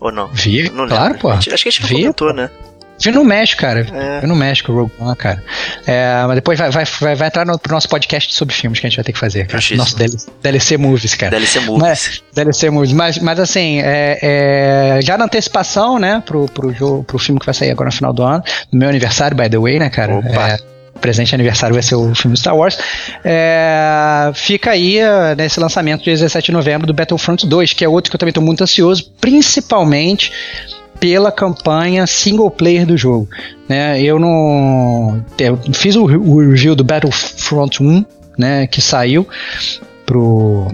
[0.00, 0.28] Ou não?
[0.28, 1.28] Vi, não claro, pô.
[1.30, 2.50] Acho que a gente Vi, comentou, né?
[3.00, 3.86] Vi no México, cara.
[3.92, 4.20] É.
[4.20, 5.42] Vi no México, Rogue One, cara.
[5.86, 8.86] É, mas depois vai, vai, vai, vai entrar no pro nosso podcast sobre filmes que
[8.86, 9.62] a gente vai ter que fazer, cara.
[9.76, 11.30] Nosso DLC, DLC Movies, cara.
[11.30, 11.82] DLC Movies.
[11.82, 12.92] Mas, DLC Movies.
[12.92, 17.46] Mas, mas assim, é, é, já na antecipação, né, pro, pro, jogo, pro filme que
[17.46, 20.16] vai sair agora no final do ano, no meu aniversário, by the way, né, cara?
[20.16, 20.48] Opa.
[20.48, 20.58] É,
[20.98, 22.78] presente aniversário vai ser o filme Star Wars.
[23.24, 27.88] É, fica aí uh, nesse lançamento de 17 de novembro do Battlefront 2, que é
[27.88, 30.32] outro que eu também estou muito ansioso, principalmente
[31.00, 33.28] pela campanha single player do jogo.
[33.68, 34.00] Né?
[34.02, 35.24] Eu não.
[35.38, 38.04] Eu fiz o, o review do Battlefront 1,
[38.36, 39.26] né, que saiu
[40.06, 40.66] pro,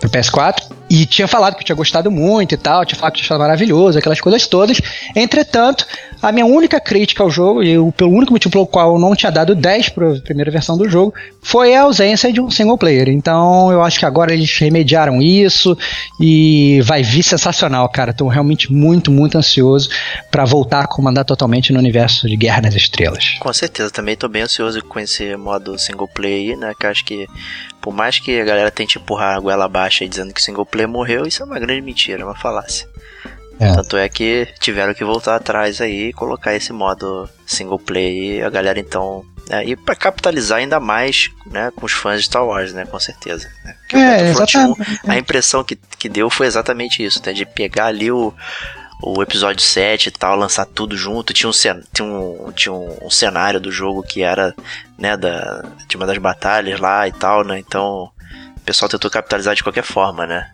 [0.00, 3.26] pro PS4 e tinha falado que tinha gostado muito e tal, tinha falado que tinha
[3.26, 4.78] achado maravilhoso, aquelas coisas todas.
[5.16, 5.86] Entretanto,
[6.20, 9.16] a minha única crítica ao jogo, e o, pelo único motivo pelo qual eu não
[9.16, 12.76] tinha dado 10 para a primeira versão do jogo, foi a ausência de um single
[12.76, 13.08] player.
[13.08, 15.76] Então, eu acho que agora eles remediaram isso
[16.20, 18.10] e vai vir sensacional, cara.
[18.10, 19.88] Estou realmente muito, muito ansioso
[20.30, 23.36] para voltar a comandar totalmente no universo de Guerra nas Estrelas.
[23.40, 26.74] Com certeza, também estou bem ansioso com esse modo single player, né?
[26.78, 27.26] Que acho que
[27.80, 31.26] por mais que a galera tente empurrar a goela abaixo dizendo que single player morreu,
[31.26, 32.88] isso é uma grande mentira, uma falácia.
[33.62, 33.72] É.
[33.74, 38.42] Tanto é que tiveram que voltar atrás aí e colocar esse modo single player e
[38.42, 39.24] a galera então.
[39.50, 42.86] É, e para capitalizar ainda mais né, com os fãs de Star Wars, né?
[42.86, 43.48] Com certeza.
[43.64, 43.76] Né?
[43.92, 44.80] é, exatamente.
[45.04, 47.32] 1, a impressão que, que deu foi exatamente isso, né?
[47.32, 48.34] De pegar ali o,
[49.02, 51.32] o episódio 7 e tal, lançar tudo junto.
[51.32, 51.52] Tinha um,
[51.92, 54.54] tinha um, tinha um, cenário do jogo que era,
[54.96, 57.58] né, da, de uma das batalhas lá e tal, né?
[57.58, 58.10] Então,
[58.56, 60.50] o pessoal tentou capitalizar de qualquer forma, né?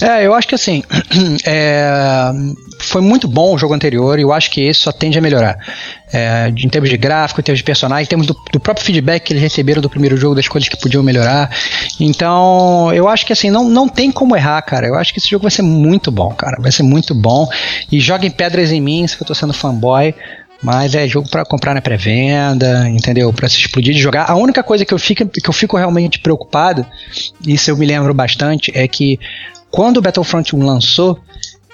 [0.00, 0.82] É, eu acho que assim,
[1.46, 2.30] é,
[2.80, 5.58] foi muito bom o jogo anterior e eu acho que esse só tende a melhorar.
[6.12, 9.24] É, em termos de gráfico, em termos de personagem, em termos do, do, próprio feedback
[9.24, 11.50] que eles receberam do primeiro jogo, das coisas que podiam melhorar.
[11.98, 14.86] Então, eu acho que assim, não, não tem como errar, cara.
[14.86, 16.60] Eu acho que esse jogo vai ser muito bom, cara.
[16.60, 17.48] Vai ser muito bom.
[17.90, 20.14] E joguem pedras em mim se eu tô sendo fanboy.
[20.62, 23.32] Mas é jogo para comprar na pré-venda, entendeu?
[23.32, 24.30] Para se explodir de jogar.
[24.30, 26.86] A única coisa que eu, fico, que eu fico realmente preocupado,
[27.46, 29.18] isso eu me lembro bastante, é que
[29.70, 31.20] quando o Battlefront 1 lançou,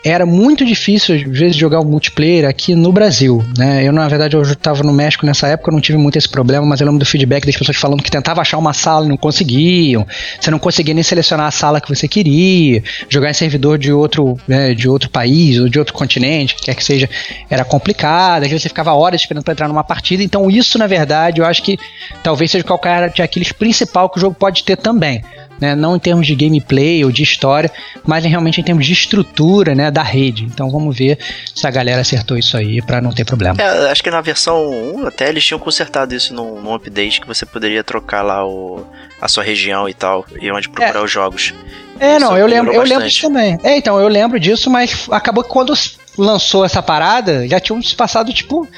[0.04, 3.44] era muito difícil, às vezes, jogar o multiplayer aqui no Brasil.
[3.56, 3.86] Né?
[3.86, 6.80] Eu, na verdade, eu estava no México nessa época, não tive muito esse problema, mas
[6.80, 10.06] eu lembro do feedback das pessoas falando que tentavam achar uma sala e não conseguiam.
[10.40, 12.82] Você não conseguia nem selecionar a sala que você queria.
[13.08, 16.82] Jogar em servidor de outro, né, de outro país ou de outro continente, quer que
[16.82, 17.08] seja,
[17.48, 18.42] era complicado.
[18.42, 20.22] Às vezes você ficava horas esperando para entrar numa partida.
[20.22, 21.78] Então, isso, na verdade, eu acho que
[22.22, 25.22] talvez seja o calcanhar de Aquiles principal que o jogo pode ter também.
[25.62, 25.76] Né?
[25.76, 27.70] Não em termos de gameplay ou de história,
[28.04, 29.92] mas realmente em termos de estrutura, né?
[29.92, 30.44] Da rede.
[30.44, 31.16] Então vamos ver
[31.54, 33.56] se a galera acertou isso aí para não ter problema.
[33.60, 37.26] É, acho que na versão 1 até eles tinham consertado isso num, num update que
[37.26, 38.84] você poderia trocar lá o,
[39.20, 41.04] a sua região e tal, e onde procurar é.
[41.04, 41.54] os jogos.
[42.00, 43.56] É, não, eu lembro, eu lembro disso também.
[43.62, 45.72] É, então, eu lembro disso, mas acabou que quando
[46.18, 48.68] lançou essa parada, já tinha se passado, tipo,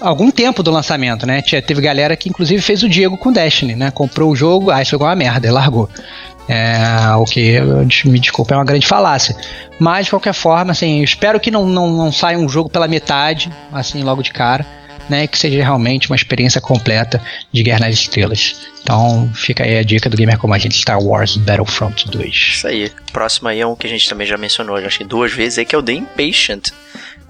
[0.00, 1.42] algum tempo do lançamento, né?
[1.42, 3.90] Teve galera que inclusive fez o Diego com Destiny, né?
[3.90, 5.88] Comprou o jogo, ah, isso foi uma merda, e largou.
[6.48, 7.60] É, o que,
[8.06, 9.36] me desculpa, é uma grande falácia.
[9.78, 13.52] Mas, de qualquer forma, assim, espero que não, não, não saia um jogo pela metade,
[13.72, 14.66] assim, logo de cara,
[15.08, 15.28] né?
[15.28, 18.68] Que seja realmente uma experiência completa de Guerra nas Estrelas.
[18.82, 22.34] Então, fica aí a dica do Gamer Como a gente Star Wars Battlefront 2.
[22.34, 22.90] Isso aí.
[23.12, 25.64] Próximo aí é um que a gente também já mencionou, acho que duas vezes, aí,
[25.64, 26.70] que é o The Impatient.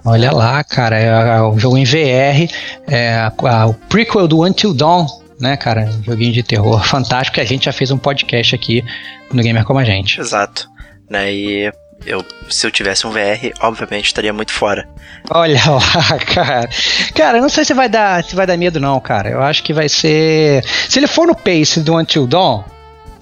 [0.03, 2.51] Olha lá, cara, é, o é jogo em VR,
[2.87, 5.05] é a, a, o prequel do Until Dawn,
[5.39, 5.89] né, cara?
[5.99, 8.83] Um joguinho de terror fantástico que a gente já fez um podcast aqui
[9.31, 10.19] no Gamer Como a Gente.
[10.19, 10.67] Exato.
[11.09, 11.71] Né, e
[12.05, 14.87] eu, se eu tivesse um VR, obviamente estaria muito fora.
[15.29, 16.69] Olha lá, cara.
[17.13, 19.29] Cara, eu não sei se vai dar, se vai dar medo não, cara.
[19.29, 22.63] Eu acho que vai ser, se ele for no pace do Until Dawn,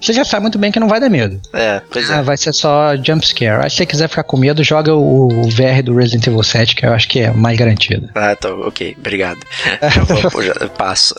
[0.00, 1.40] você já sabe muito bem que não vai dar medo.
[1.52, 2.14] É, pois é.
[2.14, 3.68] Ah, vai ser só jump scare.
[3.68, 6.86] Se você quiser ficar com medo, joga o, o VR do Resident Evil 7, que
[6.86, 8.08] eu acho que é mais garantido.
[8.14, 9.40] Ah, tá, ok, obrigado.
[10.34, 11.14] eu, já, passo.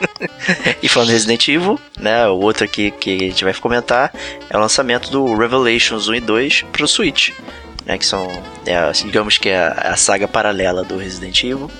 [0.82, 4.12] e falando Resident Evil, né, o outro aqui que a gente vai comentar
[4.50, 7.30] é o lançamento do Revelations 1 e 2 pro Switch.
[7.86, 8.30] Né, que são,
[8.66, 11.70] é, digamos que é a, a saga paralela do Resident Evil.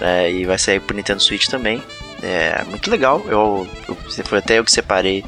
[0.00, 1.82] Né, e vai sair pro Nintendo Switch também.
[2.22, 3.22] É muito legal.
[3.26, 5.24] Eu, eu, foi até eu que separei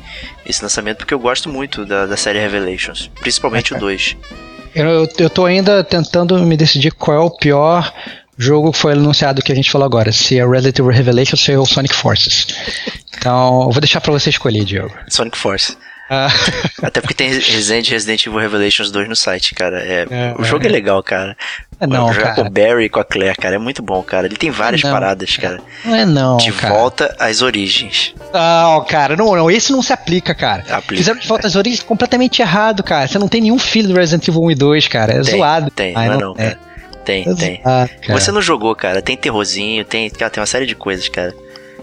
[0.46, 4.16] esse lançamento porque eu gosto muito da, da série Revelations, principalmente é, o 2.
[4.74, 7.92] Eu, eu tô ainda tentando me decidir qual é o pior
[8.36, 11.66] jogo que foi anunciado que a gente falou agora, se é Resident Evil Revelations ou
[11.66, 12.46] Sonic Forces.
[13.16, 14.94] Então, eu vou deixar para você escolher, Diogo.
[15.08, 15.76] Sonic Force.
[16.08, 16.28] Ah.
[16.82, 19.80] Até porque tem Resident, Resident Evil Revelations 2 no site, cara.
[19.80, 21.36] É, é o jogo é, é legal, cara.
[21.80, 24.26] É não, o Barry e com a Claire, cara, é muito bom, cara.
[24.26, 25.60] Ele tem várias não, paradas, cara.
[25.84, 26.74] Não é não, De cara.
[26.74, 28.14] volta às origens.
[28.32, 30.64] Não, cara, não, não, esse não se aplica, cara.
[30.70, 33.06] Aplica, Fizeram de volta às origens completamente errado, cara.
[33.06, 35.12] Você não tem nenhum filho do Resident Evil 1 e 2, cara.
[35.12, 35.70] É tem, zoado.
[35.70, 36.58] Tem, Ai, não, é não, cara.
[37.04, 37.62] Tem, é tem.
[37.62, 39.00] Zoado, Você não jogou, cara.
[39.00, 41.32] Tem terrorzinho, tem, cara, tem uma série de coisas, cara.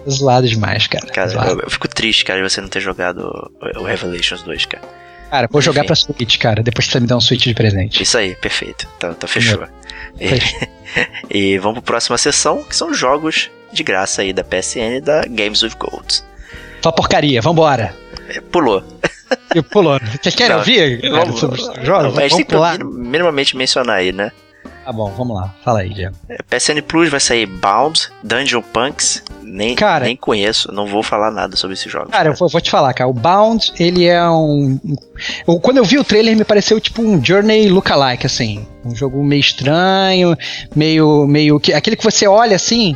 [0.05, 1.05] É zoado demais, cara.
[1.07, 4.83] Cara, eu, eu, fico triste, cara, de você não ter jogado o Revelations 2, cara.
[5.31, 5.65] Cara, vou Enfim.
[5.65, 6.61] jogar pra Switch, cara.
[6.61, 8.01] Depois você me dá um Switch de presente.
[8.01, 8.87] Isso aí, perfeito.
[8.97, 9.65] Então, então fechou.
[10.19, 15.25] E, e vamos pra próxima sessão, que são jogos de graça aí da PSN da
[15.25, 16.23] Games with Gold.
[16.81, 17.95] Só porcaria, vambora.
[18.29, 18.83] É, pulou.
[19.53, 19.99] E pulou.
[20.21, 22.15] Vocês querem não, ouvir vamos, sobre os jogos?
[22.15, 22.83] Não, vamos pular.
[22.83, 24.31] minimamente mencionar aí, né?
[24.85, 25.51] Tá bom, vamos lá.
[25.63, 26.15] Fala aí, Diego.
[26.29, 31.31] É, PSN Plus vai sair Bound, Dungeon Punks, nem, cara, nem conheço, não vou falar
[31.31, 32.05] nada sobre esse jogo.
[32.05, 32.29] Cara, cara.
[32.29, 33.09] Eu vou, vou, te falar, cara.
[33.09, 34.79] O Bound, ele é um.
[35.47, 38.67] Eu, quando eu vi o trailer, me pareceu tipo um Journey lookalike, assim.
[38.85, 40.37] Um jogo meio estranho,
[40.75, 41.25] meio.
[41.25, 42.95] meio que Aquele que você olha assim.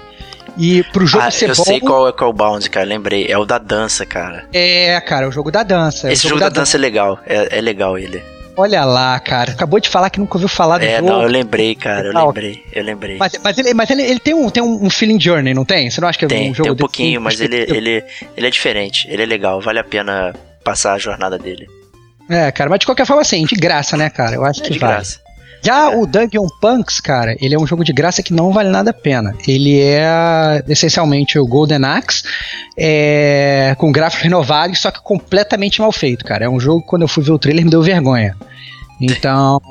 [0.55, 1.61] E pro jogo ah, ser eu bom.
[1.61, 3.25] Eu sei qual é, qual é o Bound, cara, lembrei.
[3.27, 4.45] É o da dança, cara.
[4.53, 6.07] É, cara, é o jogo da dança.
[6.07, 7.19] É Esse jogo, jogo da, da dança, dança é legal.
[7.25, 8.21] É, é legal ele.
[8.59, 9.53] Olha lá, cara.
[9.53, 11.07] Acabou de falar que nunca ouviu falar do é, jogo.
[11.07, 12.07] É, não, eu lembrei, cara.
[12.07, 13.17] Eu lembrei, eu lembrei.
[13.17, 15.89] Mas, mas, ele, mas ele, ele tem, um, tem um feeling journey, não tem?
[15.89, 18.03] Você não acha que tem, é um jogo Tem um pouquinho, mas ele, ele,
[18.35, 19.07] ele é diferente.
[19.09, 19.61] Ele é legal.
[19.61, 21.67] Vale a pena passar a jornada dele.
[22.29, 22.69] É, cara.
[22.69, 24.35] Mas de qualquer forma, assim, de graça, né, cara?
[24.35, 24.93] Eu acho é que de vale.
[24.93, 25.21] graça.
[25.61, 25.97] Já é.
[25.97, 28.93] o Dungeon Punks, cara, ele é um jogo de graça que não vale nada a
[28.93, 29.35] pena.
[29.47, 32.23] Ele é essencialmente o Golden Axe,
[32.77, 36.45] é, com gráficos renovados, só que completamente mal feito, cara.
[36.45, 38.35] É um jogo que quando eu fui ver o trailer me deu vergonha.
[39.01, 39.61] Então,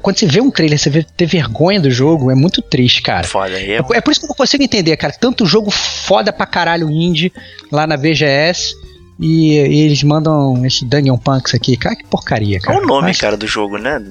[0.00, 3.26] quando você vê um trailer, você vê ter vergonha do jogo, é muito triste, cara.
[3.26, 5.12] Foda, é, é por isso que eu não consigo entender, cara.
[5.12, 7.30] Tanto jogo foda pra caralho indie
[7.70, 8.74] lá na VGS.
[9.20, 11.76] E, e eles mandam esse Dungeon Punks aqui.
[11.76, 12.78] Cara, que porcaria, cara.
[12.78, 14.02] Qual o nome, Mas, cara, do jogo, né?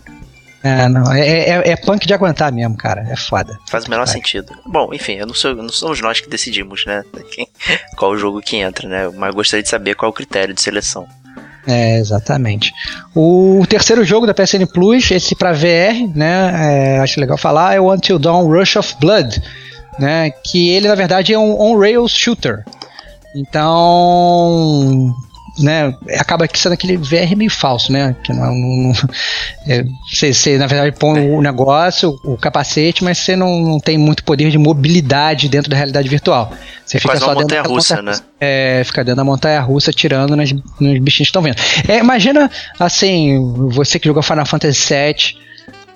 [0.64, 3.08] É, não, é, é, é, punk de aguentar mesmo, cara.
[3.10, 3.58] É foda.
[3.70, 4.54] Faz o menor sentido.
[4.66, 7.04] Bom, enfim, eu não, sou, não somos nós que decidimos, né?
[7.98, 9.12] Qual o jogo que entra, né?
[9.16, 11.08] Mas gostaria de saber qual é o critério de seleção.
[11.66, 12.72] É, exatamente.
[13.16, 16.96] O terceiro jogo da PSN Plus, esse para VR, né?
[16.96, 19.42] É, acho legal falar, é o Until Dawn Rush of Blood,
[20.00, 20.32] né?
[20.44, 22.64] Que ele na verdade é um on-rails shooter.
[23.36, 25.14] Então,
[25.60, 28.16] né, acaba sendo aquele VR meio falso, né?
[28.24, 28.94] Que não, não,
[29.68, 33.98] é, você, você, na verdade, põe o negócio, o capacete, mas você não, não tem
[33.98, 36.54] muito poder de mobilidade dentro da realidade virtual.
[36.86, 38.14] Você é fica só dentro da russa, né?
[38.40, 41.58] É, fica dentro da montanha russa tirando nas, nos bichinhos que estão vendo.
[41.88, 45.42] É, imagina, assim, você que jogou Final Fantasy VII,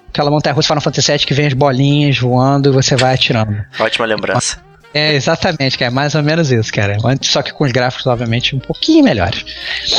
[0.09, 3.57] aquela montanha russa Final Fantasy VII que vem as bolinhas voando e você vai atirando.
[3.79, 4.64] Ótima lembrança.
[4.95, 5.91] É, exatamente, cara.
[5.91, 6.97] Mais ou menos isso, cara.
[7.21, 9.43] Só que com os gráficos, obviamente, um pouquinho melhores.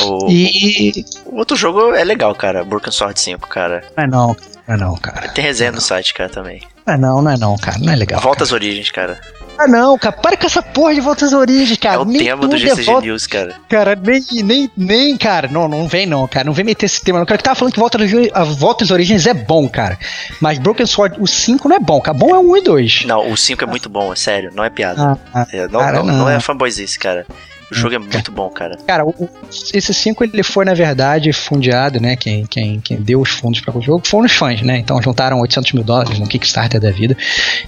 [0.03, 1.05] O, E.
[1.27, 2.65] o outro jogo é legal, cara.
[2.65, 3.83] Broken Sword 5, cara.
[3.95, 5.29] Não é não, não é não, cara.
[5.29, 6.63] Tem resenha no site, cara, também.
[6.83, 7.77] Não é não, não é não, cara.
[7.77, 8.19] Não é legal.
[8.19, 8.45] Volta cara.
[8.45, 9.19] às origens, cara.
[9.57, 10.15] Ah, não, cara.
[10.15, 11.95] Para com essa porra de volta às origens, cara.
[11.95, 13.55] é o Nem tema do tudo é GCG volta- News, cara.
[13.67, 17.19] Cara, nem, nem, nem, cara, não, não vem não, cara, não vem meter esse tema,
[17.19, 17.25] não.
[17.25, 17.97] Cara, que tava falando que Volta,
[18.33, 19.97] a Volta às Origens é bom, cara,
[20.41, 23.05] mas Broken Sword, o 5 não é bom, cara, bom é o 1 e 2.
[23.05, 25.17] Não, o 5 é muito bom, é sério, não é piada.
[25.33, 26.29] Ah, ah, É, não, cara, não, não não.
[26.29, 27.25] é fanboyzice, cara.
[27.69, 28.77] O jogo é muito bom, cara.
[28.87, 29.29] Cara, o-
[29.73, 33.77] esse 5 ele foi, na verdade, fundeado, né, quem, quem, quem deu os fundos para
[33.77, 37.17] o jogo foram os fãs, né, então juntaram 800 mil dólares no Kickstarter da vida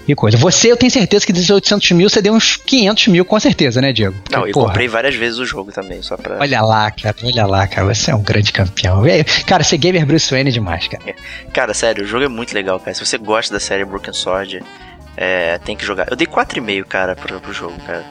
[0.07, 0.37] e coisa.
[0.37, 3.81] Você, eu tenho certeza que desses 800 mil, você deu uns 500 mil com certeza,
[3.81, 4.15] né, Diego?
[4.31, 6.37] Não, Porque, eu porra, comprei várias vezes o jogo também, só pra.
[6.39, 9.05] Olha lá, cara, olha lá, cara, você é um grande campeão.
[9.05, 11.15] É, Cara, você é gamer Bruce Wayne demais, cara.
[11.51, 12.93] Cara, sério, o jogo é muito legal, cara.
[12.93, 14.61] Se você gosta da série Broken Sword,
[15.17, 16.07] é, tem que jogar.
[16.09, 18.03] Eu dei 4,5, cara, pro, pro jogo, cara.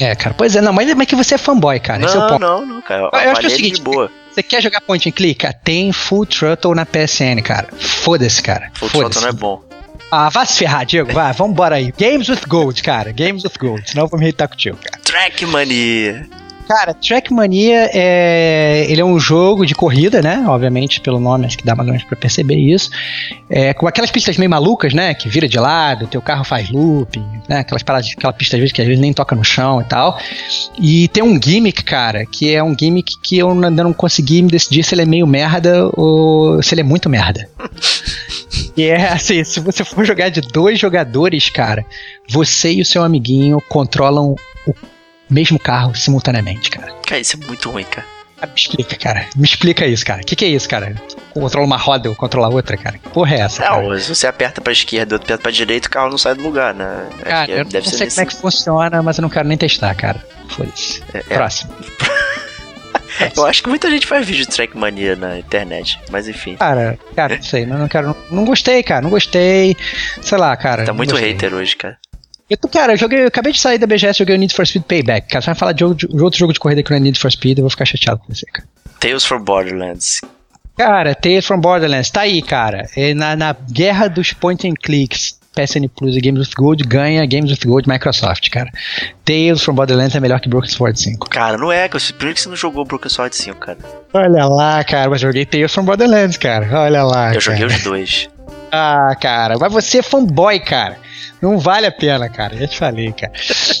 [0.00, 2.02] É, cara, pois é, não, mas, mas que você é fanboy, cara.
[2.04, 2.40] esse é o não, ponto.
[2.40, 3.10] não, não, cara.
[3.12, 4.10] Eu acho que é o seguinte, boa.
[4.32, 5.40] Você quer jogar point and click?
[5.40, 7.68] Cara, Tem Full Throttle na PSN, cara.
[7.78, 8.70] Foda-se, cara.
[8.74, 9.20] Full Foda-se.
[9.20, 9.62] Throttle não é bom.
[10.10, 11.12] Ah, vá se ferrar, Diego.
[11.12, 11.92] Vai, vambora aí.
[11.96, 13.12] Games with Gold, cara.
[13.12, 13.88] Games with Gold.
[13.88, 15.00] Senão eu vou me irritar contigo, cara.
[15.04, 16.26] Trackmania!
[16.70, 18.86] Cara, Trackmania é.
[18.88, 20.44] Ele é um jogo de corrida, né?
[20.46, 22.90] Obviamente, pelo nome, acho que dá mais ou menos pra perceber isso.
[23.48, 25.12] É, com aquelas pistas meio malucas, né?
[25.12, 27.58] Que vira de lado, teu carro faz looping, né?
[27.58, 30.16] Aquelas paradas, aquela pista às vezes que às vezes nem toca no chão e tal.
[30.78, 34.48] E tem um gimmick, cara, que é um gimmick que eu ainda não consegui me
[34.48, 37.48] decidir se ele é meio merda ou se ele é muito merda.
[38.76, 41.84] E é assim, se você for jogar de dois jogadores, cara,
[42.28, 44.34] você e o seu amiguinho controlam
[44.66, 44.74] o
[45.30, 46.92] mesmo carro simultaneamente, cara.
[47.06, 48.06] Cara, isso é muito ruim, cara.
[48.42, 49.26] Ah, Me explica, cara.
[49.36, 50.22] Me explica isso, cara.
[50.22, 50.94] O que, que é isso, cara?
[51.34, 52.96] Controla uma roda, eu controlar outra, cara.
[52.98, 53.62] Que porra é essa?
[53.62, 53.82] cara?
[53.82, 56.34] Não, se você aperta pra esquerda e outro aperta pra direita, o carro não sai
[56.34, 57.06] do lugar, né?
[57.16, 59.58] Acho Cara, que eu não sei como é que funciona, mas eu não quero nem
[59.58, 60.24] testar, cara.
[60.48, 61.02] Foda-se.
[61.12, 61.22] é, é.
[61.36, 61.72] Próximo.
[63.36, 66.56] Eu acho que muita gente faz vídeo de Trackmania na internet, mas enfim.
[66.56, 68.16] Cara, cara, não sei, não, não quero.
[68.30, 69.76] Não gostei, cara, não gostei.
[70.22, 70.84] Sei lá, cara.
[70.84, 71.32] Tá não muito gostei.
[71.32, 71.98] hater hoje, cara.
[72.50, 74.82] Eu cara, eu joguei, eu acabei de sair da BGS, joguei o Need for Speed
[74.82, 75.28] Payback.
[75.28, 77.16] Cara, você vai falar de, jogo, de outro jogo de corrida que não é Need
[77.16, 78.66] for Speed, eu vou ficar chateado com você, cara.
[78.98, 80.20] Tales from Borderlands.
[80.76, 82.88] Cara, Tales from Borderlands, tá aí, cara.
[82.96, 87.24] É na, na guerra dos point and clicks, PSN Plus e Games with Gold ganha
[87.26, 88.70] Games with Gold Microsoft, cara.
[89.24, 91.28] Tales from Borderlands é melhor que Broken Sword 5.
[91.30, 92.02] Cara, não é, cara.
[92.16, 93.78] Primeiro que você não jogou Broken Sword 5, cara.
[94.12, 96.66] Olha lá, cara, mas joguei Tales from Borderlands, cara.
[96.80, 97.32] Olha lá.
[97.32, 97.72] Eu joguei cara.
[97.72, 98.28] os dois.
[98.72, 100.96] Ah, cara, mas você é fanboy, cara.
[101.40, 102.56] Não vale a pena, cara.
[102.56, 103.32] Já te falei, cara.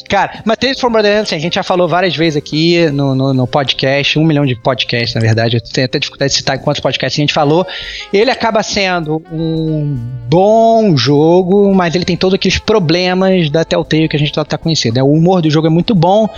[0.08, 3.34] Cara, mas Tales from Borderlands, assim, a gente já falou várias vezes aqui no, no,
[3.34, 5.56] no podcast, um milhão de podcasts, na verdade.
[5.56, 7.66] Eu tenho até dificuldade de citar quantos podcasts a gente falou.
[8.12, 9.94] Ele acaba sendo um
[10.28, 14.58] bom jogo, mas ele tem todos aqueles problemas da Telltale que a gente tá, tá
[14.58, 14.94] conhecendo.
[14.96, 15.02] né?
[15.02, 16.28] O humor do jogo é muito bom,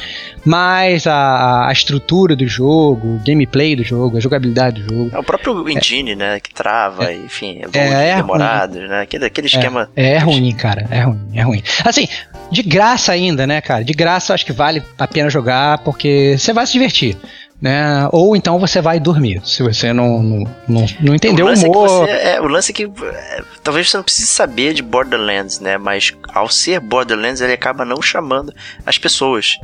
[0.44, 5.10] mas a, a estrutura do jogo, o gameplay do jogo, a jogabilidade do jogo.
[5.14, 9.02] É o próprio engine, né, que trava, enfim, é, É, é demorado, né?
[9.02, 9.88] Aquele, aquele esquema.
[9.94, 10.86] É, é ruim, cara.
[10.92, 11.62] É ruim, é ruim.
[11.85, 12.07] Assim,
[12.50, 13.83] de graça ainda, né, cara?
[13.85, 17.16] De graça acho que vale a pena jogar porque você vai se divertir.
[17.61, 18.09] Né?
[18.11, 21.68] Ou então você vai dormir, se você não, não, não, não entendeu o lance é
[21.68, 21.88] humor.
[21.88, 25.78] você- é, o lance é que é, talvez você não precise saber de Borderlands, né?
[25.78, 28.52] Mas ao ser Borderlands, ele acaba não chamando
[28.85, 29.59] as pessoas.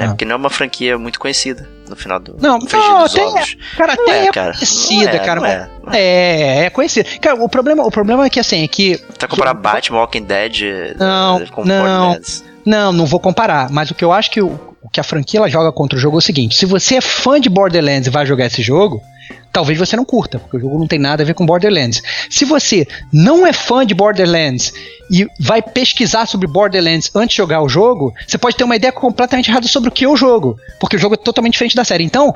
[0.00, 0.06] Né?
[0.06, 0.08] Ah.
[0.08, 3.56] Porque não é uma franquia muito conhecida no final do Não, não, dos tem- ovos.
[3.76, 4.52] Cara, Não é, é, cara.
[4.54, 5.48] conhecida, é, cara.
[5.48, 6.60] é, é.
[6.62, 7.06] É, é conhecida.
[7.20, 8.96] Cara, o problema, o problema é que assim, é que.
[9.18, 12.18] Tá comparar Batman, Walking Dead eh, Não, com não.
[12.64, 13.70] Não, não vou comparar.
[13.70, 16.00] Mas o que eu acho que o, o que a franquia ela joga contra o
[16.00, 19.02] jogo é o seguinte: se você é fã de Borderlands e vai jogar esse jogo,
[19.52, 22.02] talvez você não curta, porque o jogo não tem nada a ver com Borderlands.
[22.28, 24.72] Se você não é fã de Borderlands
[25.10, 28.92] e vai pesquisar sobre Borderlands antes de jogar o jogo, você pode ter uma ideia
[28.92, 31.84] completamente errada sobre o que é o jogo, porque o jogo é totalmente diferente da
[31.84, 32.04] série.
[32.04, 32.34] Então,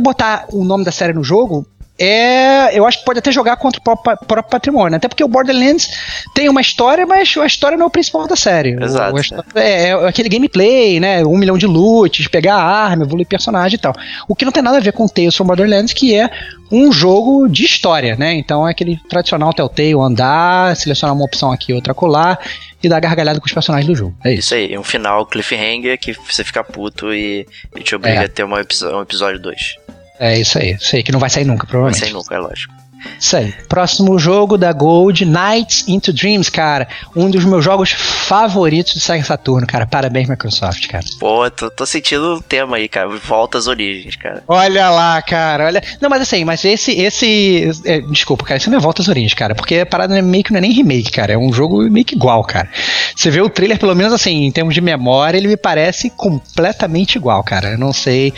[0.00, 1.66] botar, o nome da série no jogo
[1.98, 2.78] é.
[2.78, 4.96] Eu acho que pode até jogar contra o próprio, patrimônio.
[4.96, 5.88] Até porque o Borderlands
[6.34, 8.76] tem uma história, mas a história não é o principal da série.
[8.76, 11.24] O- Exato, a história é, é aquele gameplay, né?
[11.24, 13.92] Um milhão de loots, pegar arma, evoluir personagem e tal.
[14.28, 16.30] O que não tem nada a ver com Tales from Borderlands, que é
[16.70, 18.34] um jogo de história, né?
[18.34, 22.38] Então é aquele tradicional Telltale, andar, selecionar uma opção aqui, outra colar
[22.82, 24.14] e dar gargalhada com os personagens do jogo.
[24.24, 24.38] É isso.
[24.48, 28.24] Isso aí, um final cliffhanger que você fica puto e, e te obriga É.
[28.26, 29.76] a ter uma um episódio 2.
[30.18, 30.72] É isso aí.
[30.80, 32.04] Isso aí, que não vai sair nunca, Não provavelmente.
[32.04, 32.74] sei nunca, é lógico.
[33.18, 33.52] Isso aí.
[33.68, 36.88] Próximo jogo da Gold, Nights into Dreams, cara.
[37.14, 39.86] Um dos meus jogos favoritos do Sega Saturno, cara.
[39.86, 41.04] Parabéns, Microsoft, cara.
[41.18, 43.08] Pô, tô, tô sentindo o tema aí, cara.
[43.08, 44.42] Volta às origens, cara.
[44.46, 45.66] Olha lá, cara.
[45.66, 45.82] Olha.
[46.00, 46.92] Não, mas assim, mas esse.
[46.92, 48.58] esse é, desculpa, cara.
[48.58, 49.54] Isso não é volta às origens, cara.
[49.54, 51.32] Porque a parada meio que não é nem remake, cara.
[51.32, 52.68] É um jogo meio que igual, cara.
[53.14, 57.16] Você vê o trailer, pelo menos assim, em termos de memória, ele me parece completamente
[57.16, 57.70] igual, cara.
[57.70, 58.32] Eu não sei.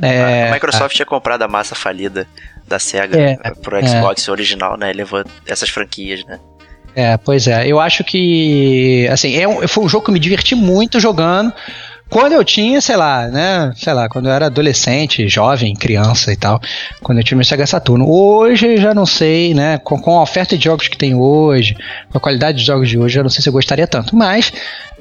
[0.00, 2.26] É, a Microsoft tinha comprado a massa falida
[2.68, 4.30] da SEGA é, pro Xbox é.
[4.30, 4.92] original, né?
[4.92, 6.38] Levou essas franquias, né?
[6.94, 7.66] É, pois é.
[7.66, 11.52] Eu acho que, assim, é um, foi um jogo que eu me diverti muito jogando.
[12.10, 13.70] Quando eu tinha, sei lá, né?
[13.76, 16.58] Sei lá, quando eu era adolescente, jovem, criança e tal,
[17.02, 18.10] quando eu tinha meu Sega Saturno.
[18.10, 19.78] Hoje já não sei, né?
[19.78, 21.76] Com, com a oferta de jogos que tem hoje,
[22.10, 24.16] com a qualidade de jogos de hoje, eu não sei se eu gostaria tanto.
[24.16, 24.52] Mas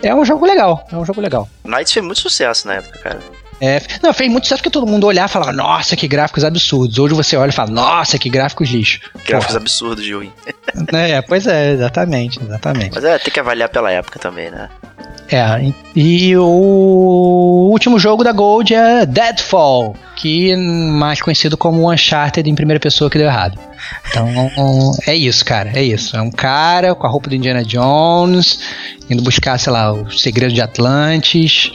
[0.03, 1.47] é um jogo legal, é um jogo legal.
[1.63, 3.19] Knights fez muito sucesso na época, cara.
[3.59, 6.97] É, não, fez muito sucesso porque todo mundo olhar e falava, nossa, que gráficos absurdos.
[6.99, 8.99] Hoje você olha e fala, nossa, que gráficos lixo.
[9.25, 9.57] Gráficos Porra.
[9.57, 10.31] absurdos de ruim.
[10.93, 12.91] É, pois é, exatamente, exatamente.
[12.93, 14.69] Mas é, tem que avaliar pela época também, né?
[15.29, 22.55] É, e o último jogo da Gold é Deadfall, que mais conhecido como Uncharted em
[22.55, 23.59] primeira pessoa que deu errado.
[24.09, 24.27] Então,
[25.05, 26.15] é isso, cara, é isso.
[26.15, 28.59] É um cara com a roupa do Indiana Jones,
[29.09, 31.71] indo buscar, sei lá, os segredos de Atlantis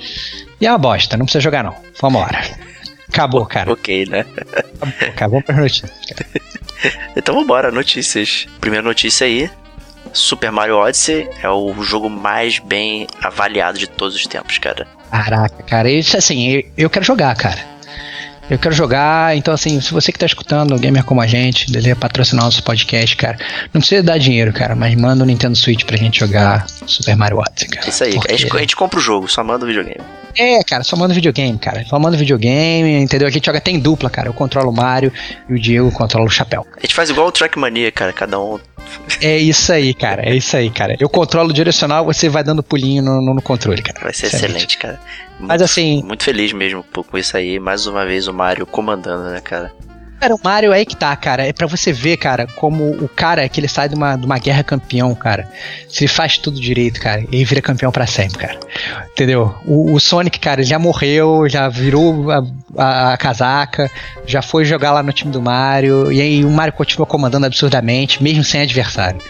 [0.62, 1.74] e é uma bosta, não precisa jogar não.
[2.00, 2.40] Vambora.
[3.08, 3.68] Acabou, cara.
[3.72, 4.24] Ok, né?
[4.80, 5.90] Acabou, acabou para notícias.
[7.16, 8.46] então vambora, notícias.
[8.60, 9.50] Primeira notícia aí.
[10.12, 14.86] Super Mario Odyssey é o jogo mais bem avaliado de todos os tempos, cara.
[15.10, 17.71] Caraca, cara, isso assim, eu quero jogar, cara.
[18.50, 21.96] Eu quero jogar, então assim, se você que tá escutando, gamer como a gente, deseja
[21.96, 23.38] patrocinar nosso podcast, cara,
[23.72, 27.38] não precisa dar dinheiro, cara, mas manda o Nintendo Switch pra gente jogar Super Mario
[27.38, 27.88] Odyssey, cara.
[27.88, 28.32] Isso aí, porque...
[28.32, 30.00] a, gente, a gente compra o jogo, só manda o videogame.
[30.36, 31.84] É, cara, só manda videogame, cara.
[31.84, 33.28] Só manda videogame, entendeu?
[33.28, 34.28] A gente joga até em dupla, cara.
[34.28, 35.12] Eu controlo o Mario
[35.48, 36.66] e o Diego controla o chapéu.
[36.76, 38.12] A gente faz igual o Trackmania, cara.
[38.12, 38.58] Cada um.
[39.20, 40.22] É isso aí, cara.
[40.22, 40.96] É isso aí, cara.
[40.98, 44.00] Eu controlo o direcional, você vai dando pulinho no, no controle, cara.
[44.00, 45.00] Vai ser excelente, excelente cara.
[45.38, 46.02] Muito, Mas assim.
[46.02, 47.58] Muito feliz mesmo com isso aí.
[47.58, 49.72] Mais uma vez o Mario comandando, né, cara?
[50.22, 51.48] Cara, o Mario é aí que tá, cara.
[51.48, 54.38] É para você ver, cara, como o cara que ele sai de uma, de uma
[54.38, 55.48] guerra campeão, cara.
[55.88, 58.60] Se ele faz tudo direito, cara, ele vira campeão para sempre, cara.
[59.10, 59.52] Entendeu?
[59.66, 62.40] O, o, Sonic, cara, já morreu, já virou a,
[62.78, 63.90] a, a, casaca,
[64.24, 66.12] já foi jogar lá no time do Mario.
[66.12, 69.20] E aí o Mario continua comandando absurdamente, mesmo sem adversário.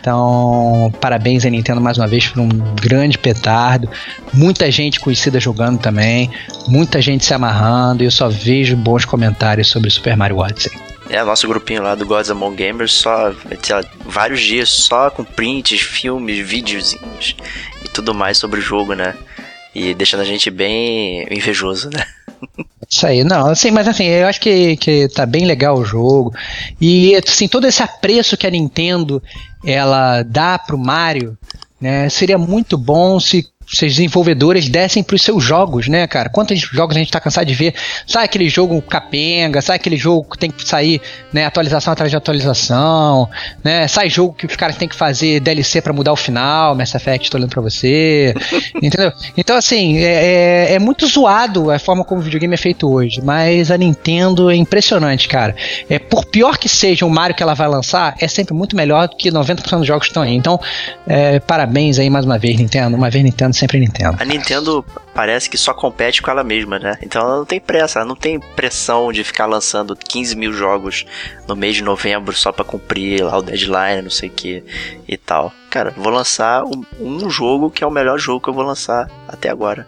[0.00, 2.48] Então, parabéns a Nintendo mais uma vez por um
[2.80, 3.88] grande petardo.
[4.32, 6.30] Muita gente conhecida jogando também,
[6.66, 10.72] muita gente se amarrando e eu só vejo bons comentários sobre Super Mario Odyssey.
[11.10, 15.80] É, nosso grupinho lá do Gods Among Gamers só lá, vários dias só com prints,
[15.80, 17.34] filmes, videozinhos
[17.82, 19.14] e tudo mais sobre o jogo, né?
[19.74, 22.04] E deixando a gente bem invejoso, né?
[22.90, 26.32] Isso aí, não, assim, mas assim, eu acho que, que tá bem legal o jogo.
[26.80, 29.22] E assim, todo esse apreço que a Nintendo
[29.64, 31.36] ela dá pro Mario,
[31.80, 32.08] né?
[32.08, 36.28] Seria muito bom se se os desenvolvedores dessem para os seus jogos, né, cara?
[36.28, 37.74] Quantos jogos a gente tá cansado de ver?
[38.06, 41.00] Sai aquele jogo capenga, sai aquele jogo que tem que sair,
[41.32, 43.28] né, atualização atrás de atualização,
[43.62, 43.86] né?
[43.86, 47.30] Sai jogo que os caras têm que fazer DLC para mudar o final, Mass Effect,
[47.30, 48.34] tô olhando pra você,
[48.82, 49.12] entendeu?
[49.36, 53.20] Então, assim, é, é, é, muito zoado a forma como o videogame é feito hoje,
[53.22, 55.54] mas a Nintendo é impressionante, cara.
[55.90, 59.08] É, por pior que seja o Mario que ela vai lançar, é sempre muito melhor
[59.08, 60.34] do que 90% dos jogos que estão aí.
[60.34, 60.58] Então,
[61.06, 62.96] é, parabéns aí mais uma vez, Nintendo.
[62.96, 64.16] Uma vez Nintendo sempre Nintendo.
[64.20, 66.96] A Nintendo parece que só compete com ela mesma, né?
[67.02, 71.04] Então ela não tem pressa, ela não tem pressão de ficar lançando 15 mil jogos
[71.46, 74.64] no mês de novembro só para cumprir lá o deadline, não sei o que
[75.06, 75.52] e tal.
[75.70, 79.10] Cara, vou lançar um, um jogo que é o melhor jogo que eu vou lançar
[79.26, 79.86] até agora.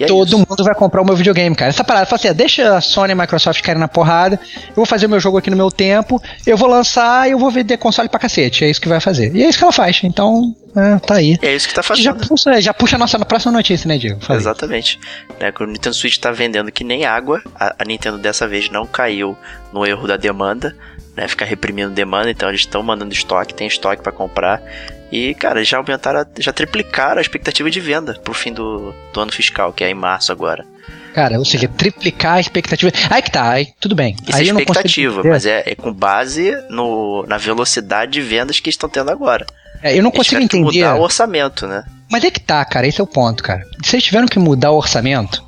[0.00, 1.70] É todo mundo vai comprar o meu videogame, cara.
[1.70, 4.74] Essa parada, fala assim, ah, deixa a Sony e a Microsoft caírem na porrada, eu
[4.74, 7.50] vou fazer o meu jogo aqui no meu tempo, eu vou lançar e eu vou
[7.50, 8.64] vender console pra cacete.
[8.64, 9.34] É isso que vai fazer.
[9.34, 10.00] E é isso que ela faz.
[10.02, 11.38] Então, é, tá aí.
[11.42, 12.04] É isso que tá fazendo.
[12.04, 14.20] Já puxa, já puxa a nossa próxima notícia, né, Diego?
[14.20, 14.40] Falei.
[14.40, 14.98] Exatamente.
[15.38, 18.86] Né, o Nintendo Switch tá vendendo que nem água, a, a Nintendo dessa vez não
[18.86, 19.36] caiu
[19.72, 20.76] no erro da demanda,
[21.16, 21.28] né?
[21.28, 24.62] Ficar reprimindo demanda, então eles estão mandando estoque, tem estoque para comprar.
[25.10, 29.32] E, cara, já aumentaram, já triplicaram a expectativa de venda pro fim do, do ano
[29.32, 30.64] fiscal, que é em março agora.
[31.12, 32.92] Cara, ou seja, triplicar a expectativa.
[33.10, 34.14] Aí que tá, aí tudo bem.
[34.26, 38.70] Isso aí é expectativa, mas é, é, com base no, na velocidade de vendas que
[38.70, 39.44] estão tendo agora.
[39.82, 40.62] É, eu não consigo entender.
[40.62, 41.84] mudar o orçamento, né?
[42.08, 43.62] Mas é que tá, cara, esse é o ponto, cara.
[43.84, 45.42] Se eles tiveram que mudar o orçamento,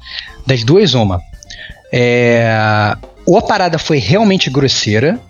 [0.46, 1.20] das duas, uma.
[1.92, 2.96] É,
[3.26, 5.20] ou a parada foi realmente grosseira,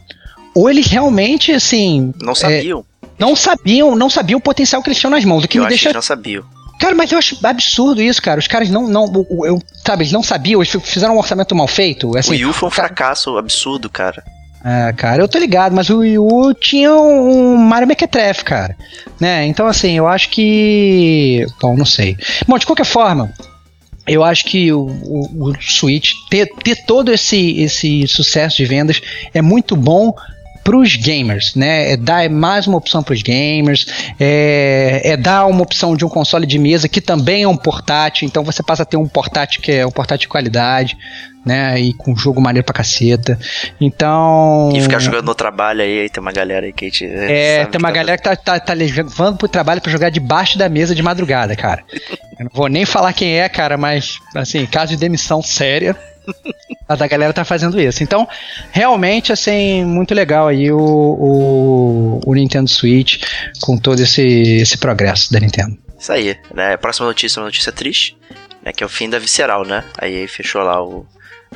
[0.54, 2.12] ou eles realmente, assim.
[2.20, 2.80] Não sabiam.
[2.80, 5.44] É, não sabiam, não sabiam o potencial que eles tinham nas mãos.
[5.44, 5.88] O que eu me deixa.
[5.88, 6.44] Que não sabiam.
[6.78, 8.40] Cara, mas eu acho absurdo isso, cara.
[8.40, 9.04] Os caras não, não,
[9.44, 12.16] eu, sabe, eles não sabiam, eles fizeram um orçamento mal feito.
[12.18, 14.24] Assim, o Wii U foi um fracasso absurdo, cara.
[14.64, 18.76] É, cara, eu tô ligado, mas o Wii U tinha um Mario Mequetrefe, cara.
[19.20, 19.46] Né?
[19.46, 21.46] Então, assim, eu acho que.
[21.60, 22.16] Bom, não sei.
[22.48, 23.32] Bom, de qualquer forma,
[24.06, 29.00] eu acho que o, o, o Switch ter, ter todo esse, esse sucesso de vendas
[29.32, 30.12] é muito bom
[30.62, 31.92] para os gamers, né?
[31.92, 33.86] É dar mais uma opção para os gamers,
[34.18, 38.26] é, é, dar uma opção de um console de mesa que também é um portátil,
[38.26, 40.96] então você passa a ter um portátil que é um portátil de qualidade,
[41.44, 41.78] né?
[41.80, 43.38] E com jogo maneiro pra caceta.
[43.80, 44.70] Então.
[44.74, 47.04] E ficar jogando no trabalho aí, tem uma galera aí que te.
[47.06, 50.10] É, tem uma que tá galera que tá, tá, tá levando pro trabalho para jogar
[50.10, 51.82] debaixo da mesa de madrugada, cara.
[52.38, 55.96] Eu não vou nem falar quem é, cara, mas, assim, caso de demissão séria.
[56.88, 58.02] A da galera tá fazendo isso.
[58.02, 58.28] Então,
[58.70, 63.22] realmente, assim, muito legal aí o, o, o, Nintendo Switch
[63.60, 65.76] com todo esse, esse progresso da Nintendo.
[65.98, 66.76] Isso aí, né?
[66.76, 68.16] Próxima notícia, uma notícia triste,
[68.62, 68.72] né?
[68.72, 69.84] Que é o fim da Visceral, né?
[69.98, 71.06] Aí fechou lá o,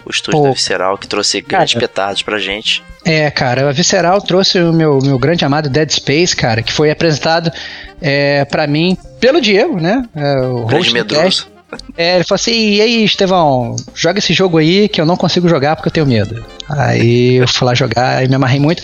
[0.05, 2.83] o estúdio Pô, da Visceral, que trouxe grandes cara, petardos pra gente.
[3.05, 6.91] É, cara, a Visceral trouxe o meu, meu grande amado Dead Space, cara, que foi
[6.91, 7.51] apresentado
[8.01, 10.05] é, para mim pelo Diego, né?
[10.15, 11.56] É, o grande medroso.
[11.97, 15.49] É, ele falou assim: e aí, Estevão, joga esse jogo aí que eu não consigo
[15.49, 16.45] jogar porque eu tenho medo.
[16.69, 18.83] Aí eu fui lá jogar e me amarrei muito.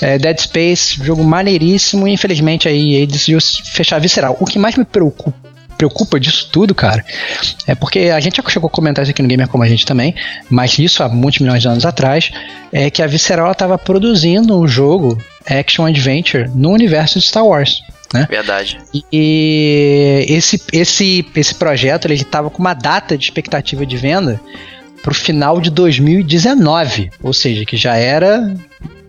[0.00, 4.36] É, Dead Space, jogo maneiríssimo, e infelizmente aí ele decidiu fechar visceral.
[4.40, 7.04] O que mais me preocupa preocupa disso tudo, cara,
[7.66, 9.84] é porque a gente já chegou a comentar isso aqui no Gamer como a gente
[9.84, 10.14] também,
[10.48, 12.30] mas isso há muitos milhões de anos atrás,
[12.72, 17.82] é que a Visceral estava produzindo um jogo Action Adventure no universo de Star Wars
[18.14, 18.26] né?
[18.30, 18.78] Verdade.
[19.12, 24.40] E esse, esse, esse projeto ele estava com uma data de expectativa de venda
[25.02, 28.54] para o final de 2019, ou seja, que já era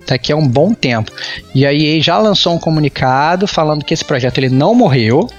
[0.05, 1.11] daqui a um bom tempo.
[1.53, 5.29] E a EA já lançou um comunicado falando que esse projeto ele não morreu,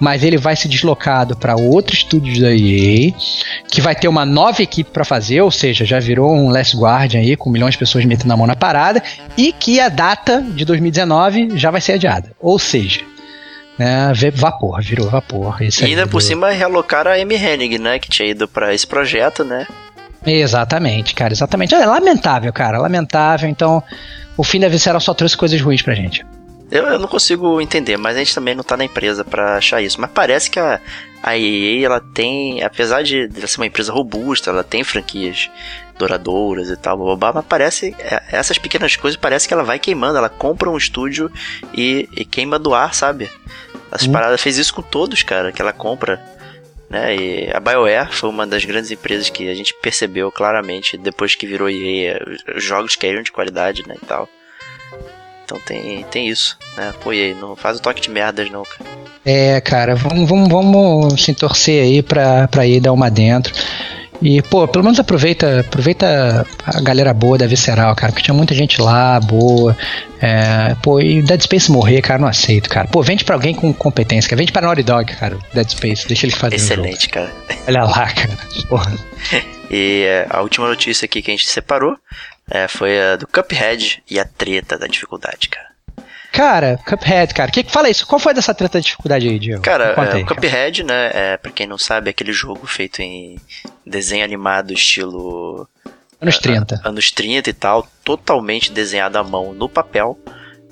[0.00, 3.12] mas ele vai ser deslocado para outro estúdio da EA,
[3.68, 7.20] que vai ter uma nova equipe para fazer, ou seja, já virou um Last Guardian
[7.20, 9.02] aí, com milhões de pessoas metendo a mão na parada,
[9.36, 12.32] e que a data de 2019 já vai ser adiada.
[12.40, 13.00] Ou seja,
[13.78, 15.56] né, vapor, virou vapor.
[15.60, 19.44] e ainda por cima realocaram a Amy Hennig, né, que tinha ido para esse projeto,
[19.44, 19.66] né?
[20.24, 21.74] Exatamente, cara, exatamente.
[21.74, 23.48] É lamentável, cara, lamentável.
[23.48, 23.82] Então,
[24.36, 26.24] o fim da Visceral só trouxe coisas ruins pra gente.
[26.70, 29.80] Eu, eu, não consigo entender, mas a gente também não tá na empresa para achar
[29.80, 29.98] isso.
[30.00, 30.78] Mas parece que a,
[31.22, 35.50] a EA, ela tem, apesar de, de ser uma empresa robusta, ela tem franquias
[35.98, 40.16] duradouras e tal, blá, mas parece, é, essas pequenas coisas parece que ela vai queimando,
[40.16, 41.30] ela compra um estúdio
[41.74, 43.28] e, e queima do ar, sabe?
[43.90, 44.12] As hum.
[44.12, 46.22] paradas fez isso com todos, cara, que ela compra.
[46.88, 47.16] Né?
[47.16, 51.46] E a BioWare foi uma das grandes empresas que a gente percebeu claramente depois que
[51.46, 52.18] virou EA,
[52.56, 54.28] os jogos caíram de qualidade, né, e tal.
[55.44, 56.92] Então tem, tem isso, né?
[57.02, 57.10] Pô,
[57.40, 58.64] não faz o toque de merdas não.
[59.24, 63.54] É, cara, vamos, vamos, vamos se torcer aí pra, pra ir dar uma dentro.
[64.20, 68.54] E, pô, pelo menos aproveita, aproveita a galera boa da Visceral, cara, porque tinha muita
[68.54, 69.76] gente lá, boa.
[70.20, 72.88] É, pô, e Dead Space morrer, cara, não aceito, cara.
[72.88, 74.38] Pô, vende pra alguém com competência, cara.
[74.38, 77.32] Vende pra Naughty Dog, cara, Dead Space, deixa ele fazer Excelente, cara.
[77.66, 78.38] Olha lá, cara.
[78.68, 78.92] Porra.
[79.70, 81.96] e é, a última notícia aqui que a gente separou
[82.50, 85.67] é, foi a do Cuphead e a treta da dificuldade, cara.
[86.32, 88.06] Cara, Cuphead, cara, que que fala isso?
[88.06, 89.62] Qual foi dessa treta de dificuldade aí, Diego?
[89.62, 93.38] Cara, é, aí, Cuphead, né, é, pra quem não sabe, é aquele jogo feito em
[93.84, 95.68] desenho animado estilo...
[96.20, 96.74] Anos 30.
[96.74, 100.18] Uh, anos 30 e tal, totalmente desenhado à mão no papel.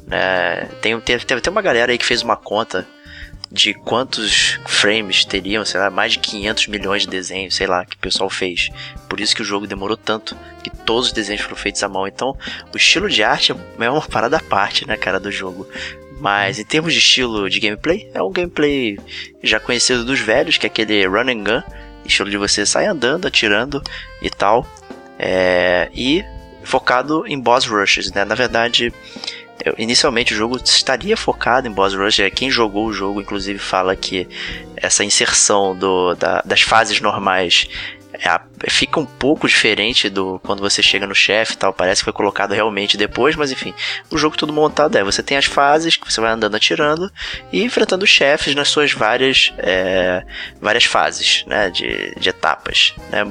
[0.07, 2.87] Né, tem, teve, teve até uma galera aí que fez uma conta
[3.57, 7.97] de quantos frames teriam, sei lá, mais de 500 milhões de desenhos, sei lá, que
[7.97, 8.69] o pessoal fez.
[9.09, 12.07] Por isso que o jogo demorou tanto, que todos os desenhos foram feitos à mão.
[12.07, 12.37] Então,
[12.73, 15.67] o estilo de arte é uma parada à parte, né, cara, do jogo.
[16.21, 18.99] Mas em termos de estilo de gameplay, é um gameplay
[19.43, 21.63] já conhecido dos velhos, que é aquele run and gun,
[22.05, 23.83] estilo de você sair andando, atirando
[24.21, 24.67] e tal.
[25.19, 26.23] É, e
[26.63, 28.25] focado em boss rushes, né?
[28.25, 28.93] Na verdade,
[29.79, 32.21] inicialmente o jogo estaria focado em boss rush.
[32.21, 34.29] É, quem jogou o jogo, inclusive, fala que
[34.77, 37.69] essa inserção do, da, das fases normais
[38.13, 38.41] é,
[38.71, 41.73] fica um pouco diferente do quando você chega no chefe e tal.
[41.73, 43.75] Parece que foi colocado realmente depois, mas enfim,
[44.11, 47.11] o jogo todo montado é: você tem as fases que você vai andando atirando
[47.53, 50.25] e enfrentando chefes nas suas várias, é,
[50.61, 52.95] várias fases né, de, de etapas.
[53.11, 53.27] Né?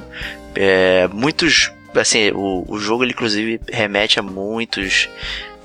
[0.56, 5.10] É, muitos assim, o, o jogo ele inclusive remete a muitos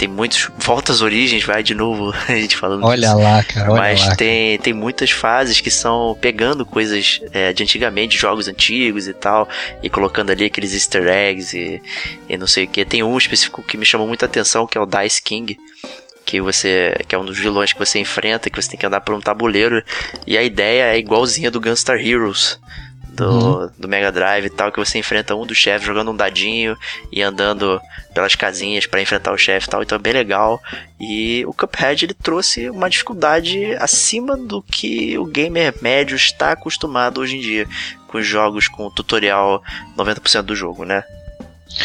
[0.01, 3.18] tem muitos voltas às origens, vai de novo a gente falando Olha disso.
[3.18, 7.62] lá, cara, olha Mas lá, tem, tem muitas fases que são pegando coisas é, de
[7.62, 9.46] antigamente, jogos antigos e tal,
[9.82, 11.82] e colocando ali aqueles easter eggs e,
[12.26, 12.82] e não sei o que.
[12.82, 15.59] Tem um específico que me chamou muita atenção, que é o Dice King,
[16.24, 19.03] que você que é um dos vilões que você enfrenta, que você tem que andar
[19.03, 19.84] por um tabuleiro,
[20.26, 22.59] e a ideia é igualzinha do Gunstar Heroes
[23.13, 23.71] do, uhum.
[23.79, 26.77] do Mega Drive e tal, que você enfrenta um dos chefes jogando um dadinho
[27.13, 27.81] e andando
[28.15, 30.61] pelas casinhas para enfrentar o chefe e tal, então é bem legal.
[31.01, 37.21] E o Cuphead ele trouxe uma dificuldade acima do que o gamer médio está acostumado
[37.21, 37.67] hoje em dia,
[38.09, 39.63] com jogos com tutorial
[39.97, 41.05] 90% do jogo, né?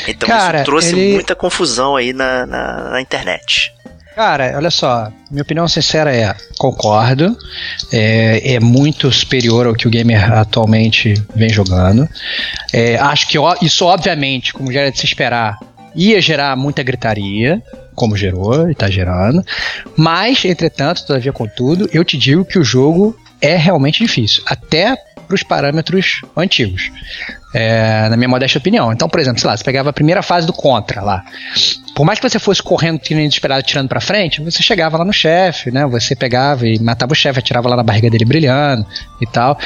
[0.08, 1.14] Então Cara, isso trouxe ele...
[1.14, 3.75] muita confusão aí na, na, na internet.
[4.16, 7.38] Cara, olha só, minha opinião sincera é, concordo,
[7.92, 12.08] é, é muito superior ao que o gamer atualmente vem jogando.
[12.72, 15.60] É, acho que isso, obviamente, como já era de se esperar,
[15.94, 17.62] ia gerar muita gritaria,
[17.94, 19.44] como gerou e está gerando.
[19.98, 24.42] Mas, entretanto, todavia, contudo, eu te digo que o jogo é realmente difícil.
[24.46, 26.92] Até para os parâmetros antigos,
[27.54, 28.92] é, na minha modesta opinião.
[28.92, 31.24] Então, por exemplo, sei lá, você pegava a primeira fase do Contra lá.
[31.96, 35.72] Por mais que você fosse correndo, desesperado, tirando para frente, você chegava lá no chefe,
[35.72, 35.86] né?
[35.86, 38.86] Você pegava e matava o chefe, atirava lá na barriga dele brilhando
[39.22, 39.58] e tal.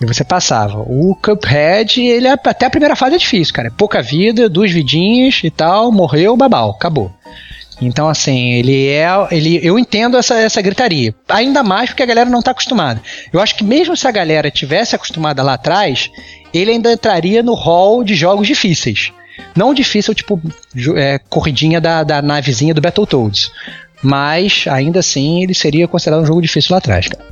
[0.00, 0.80] E você passava.
[0.80, 3.68] O Cuphead, ele é, até a primeira fase é difícil, cara.
[3.68, 7.10] É pouca vida, duas vidinhas e tal, morreu, babau, acabou.
[7.80, 9.06] Então, assim, ele é.
[9.30, 11.14] Ele, eu entendo essa, essa gritaria.
[11.28, 13.02] Ainda mais porque a galera não está acostumada.
[13.32, 16.10] Eu acho que mesmo se a galera tivesse acostumada lá atrás,
[16.54, 19.12] ele ainda entraria no hall de jogos difíceis.
[19.54, 20.40] Não difícil, tipo,
[20.96, 23.50] é, corridinha da, da navezinha do Battletoads.
[24.02, 27.24] Mas, ainda assim, ele seria considerado um jogo difícil lá atrás, cara.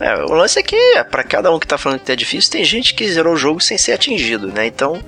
[0.00, 0.76] É, o lance é que,
[1.10, 3.60] para cada um que tá falando que é difícil, tem gente que zerou o jogo
[3.60, 4.66] sem ser atingido, né?
[4.66, 4.98] Então,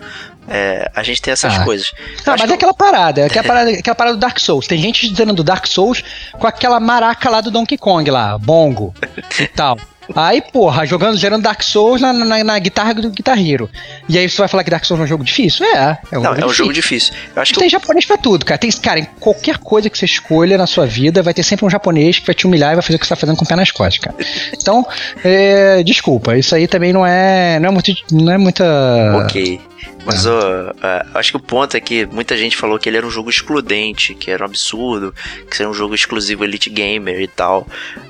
[0.48, 1.64] é, a gente tem essas ah.
[1.64, 1.92] coisas.
[2.26, 4.66] Não, mas é aquela parada, é aquela parada, aquela parada do Dark Souls.
[4.66, 8.94] Tem gente dizendo do Dark Souls com aquela maraca lá do Donkey Kong lá, bongo
[9.38, 9.78] e tal.
[10.14, 13.70] Aí, porra, jogando, gerando Dark Souls na, na, na, guitarra do Guitar Hero.
[14.08, 15.64] E aí você vai falar que Dark Souls é um jogo difícil?
[15.64, 16.54] É, é um, Não, jogo, é um difícil.
[16.54, 17.14] jogo difícil.
[17.34, 17.70] Eu acho que tem eu...
[17.70, 18.58] japonês pra tudo, cara.
[18.58, 21.70] Tem, cara, em qualquer coisa que você escolha na sua vida, vai ter sempre um
[21.70, 23.48] japonês que vai te humilhar e vai fazer o que você tá fazendo com o
[23.48, 24.16] pé nas costas, cara.
[24.52, 24.86] Então,
[25.24, 28.64] é, desculpa, isso aí também não é, não é muito, não é muita...
[29.24, 29.71] Ok.
[30.04, 33.06] Mas uh, uh, acho que o ponto é que muita gente falou que ele era
[33.06, 35.14] um jogo excludente, que era um absurdo,
[35.48, 37.66] que seria um jogo exclusivo Elite Gamer e tal.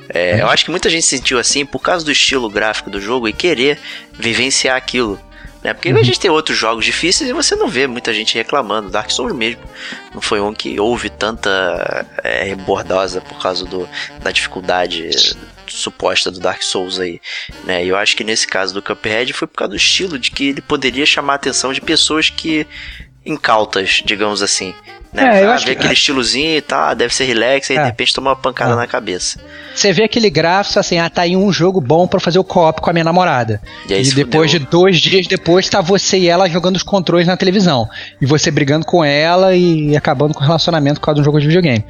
[0.08, 3.00] É, eu acho que muita gente se sentiu assim por causa do estilo gráfico do
[3.00, 3.78] jogo e querer
[4.12, 5.20] vivenciar aquilo.
[5.62, 5.72] Né?
[5.72, 5.98] Porque uhum.
[5.98, 8.90] a gente tem outros jogos difíceis e você não vê muita gente reclamando.
[8.90, 9.62] Dark Souls mesmo
[10.14, 13.88] não foi um que houve tanta é, rebordosa por causa do,
[14.20, 15.10] da dificuldade
[15.76, 17.20] suposta do Dark Souls aí,
[17.64, 17.84] né?
[17.84, 20.48] E eu acho que nesse caso do Cuphead foi por causa do estilo de que
[20.48, 22.66] ele poderia chamar a atenção de pessoas que
[23.24, 24.74] incautas, digamos assim,
[25.12, 25.42] né?
[25.42, 25.70] É, ah, ver que...
[25.72, 27.80] aquele estilozinho e tá, deve ser relax, aí é.
[27.80, 28.76] de repente toma uma pancada é.
[28.76, 29.38] na cabeça.
[29.74, 32.80] Você vê aquele gráfico assim, ah, tá aí um jogo bom para fazer o co-op
[32.80, 33.60] com a minha namorada.
[33.88, 34.64] E, e depois fudeu.
[34.64, 37.86] de dois dias depois, tá você e ela jogando os controles na televisão.
[38.20, 41.38] E você brigando com ela e acabando com o relacionamento por causa de um jogo
[41.38, 41.84] de videogame.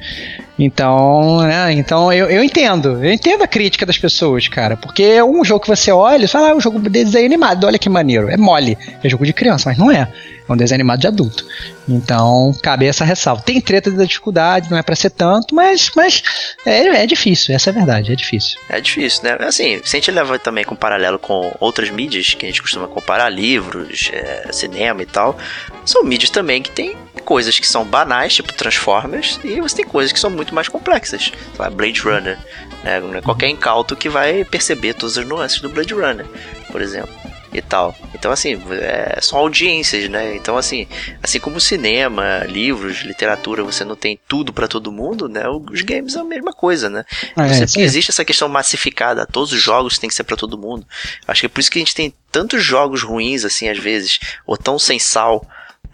[0.57, 5.23] Então, né, então eu, eu entendo, eu entendo a crítica das pessoas, cara, porque é
[5.23, 7.79] um jogo que você olha e fala, ah, é um jogo de desenho animado, olha
[7.79, 10.07] que maneiro, é mole, é jogo de criança, mas não é.
[10.47, 11.45] É um desenho animado de adulto.
[11.87, 13.41] Então, cabe essa ressalva.
[13.41, 16.21] Tem treta da dificuldade, não é para ser tanto, mas, mas
[16.65, 18.59] é, é difícil, essa é a verdade, é difícil.
[18.69, 19.37] É difícil, né?
[19.39, 22.87] Assim, se a gente leva também com paralelo com outras mídias, que a gente costuma
[22.87, 25.37] comparar, livros, é, cinema e tal,
[25.85, 30.11] são mídias também que tem coisas que são banais, tipo Transformers, e você tem coisas
[30.11, 31.31] que são muito mais complexas.
[31.73, 32.37] Blade Runner.
[32.83, 33.21] Né?
[33.23, 36.25] Qualquer incauto que vai perceber todas as nuances do Blade Runner,
[36.71, 37.13] por exemplo
[37.53, 37.95] e tal.
[38.15, 40.35] Então, assim, é, são audiências, né?
[40.35, 40.87] Então, assim,
[41.21, 45.43] assim como cinema, livros, literatura, você não tem tudo para todo mundo, né?
[45.47, 47.05] Os games é a mesma coisa, né?
[47.37, 50.85] É, você, existe essa questão massificada, todos os jogos têm que ser para todo mundo.
[51.27, 54.19] Acho que é por isso que a gente tem tantos jogos ruins, assim, às vezes,
[54.47, 55.51] ou tão sem sal, né?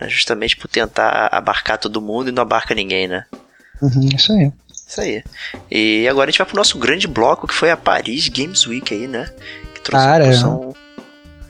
[0.08, 3.26] Justamente por tentar abarcar todo mundo e não abarca ninguém, né?
[3.82, 4.52] Uhum, isso aí.
[4.88, 5.24] Isso aí.
[5.70, 8.94] E agora a gente vai pro nosso grande bloco, que foi a Paris Games Week
[8.94, 9.30] aí, né?
[9.74, 10.76] Que trouxe Cara, uma porção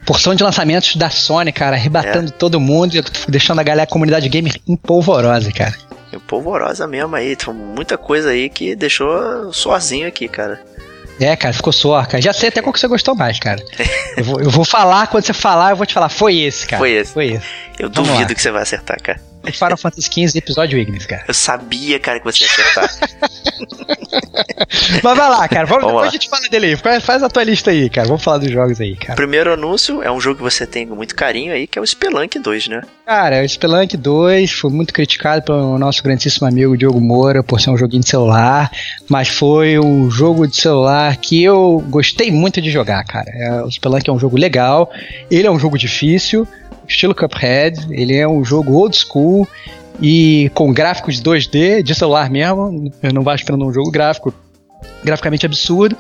[0.10, 2.32] porção de lançamentos da Sony, cara, arrebatando é.
[2.32, 5.76] todo mundo e deixando a galera, a comunidade gamer empolvorosa, cara.
[6.12, 10.60] Empolvorosa mesmo aí, tem muita coisa aí que deixou sozinho aqui, cara.
[11.20, 12.22] É, cara, ficou só, cara.
[12.22, 13.64] Já sei até qual que você gostou mais, cara.
[14.18, 16.80] eu, vou, eu vou falar, quando você falar, eu vou te falar, foi esse, cara.
[16.80, 17.14] Foi esse.
[17.14, 17.46] Foi esse.
[17.78, 18.36] Eu Vamos duvido lá.
[18.36, 19.29] que você vai acertar, cara.
[19.54, 21.24] Final Fantasy XV episódio Ignis, cara.
[21.28, 22.90] Eu sabia, cara, que você ia acertar.
[25.04, 25.66] Mas vai lá, cara.
[25.66, 26.08] Vamos, Vamos depois lá.
[26.08, 27.02] a gente fala dele aí.
[27.02, 28.08] Faz a tua lista aí, cara.
[28.08, 29.16] Vamos falar dos jogos aí, cara.
[29.16, 32.38] Primeiro anúncio é um jogo que você tem muito carinho aí, que é o Spelunk
[32.38, 32.82] 2, né?
[33.06, 37.70] Cara, o Spelunk 2 foi muito criticado pelo nosso grandíssimo amigo Diogo Moura por ser
[37.72, 38.70] um joguinho de celular,
[39.08, 43.30] mas foi um jogo de celular que eu gostei muito de jogar, cara.
[43.34, 44.92] É, o Spelunk é um jogo legal,
[45.32, 46.48] ele é um jogo difícil,
[46.90, 47.88] estilo Cuphead.
[47.92, 49.48] Ele é um jogo old school
[50.02, 52.92] e com gráficos 2D, de celular mesmo.
[53.02, 54.34] Eu não vou esperando um jogo gráfico
[55.04, 55.96] graficamente absurdo.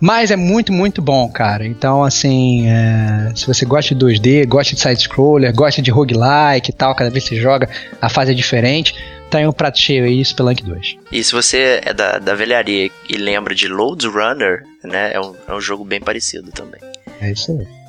[0.00, 1.66] Mas é muito, muito bom, cara.
[1.66, 6.72] Então, assim, é, se você gosta de 2D, gosta de side-scroller, gosta de roguelike e
[6.72, 7.68] tal, cada vez que você joga,
[8.00, 8.94] a fase é diferente,
[9.30, 10.96] tá aí um prato cheio aí, Spelunk 2.
[11.12, 15.34] E se você é da, da velharia e lembra de Load Runner, né, é um,
[15.46, 16.80] é um jogo bem parecido também.
[17.20, 17.79] É isso aí.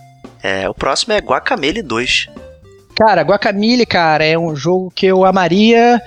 [0.43, 2.27] É, o próximo é Guacamele 2.
[2.95, 6.01] Cara, Guacamole, cara, é um jogo que eu amaria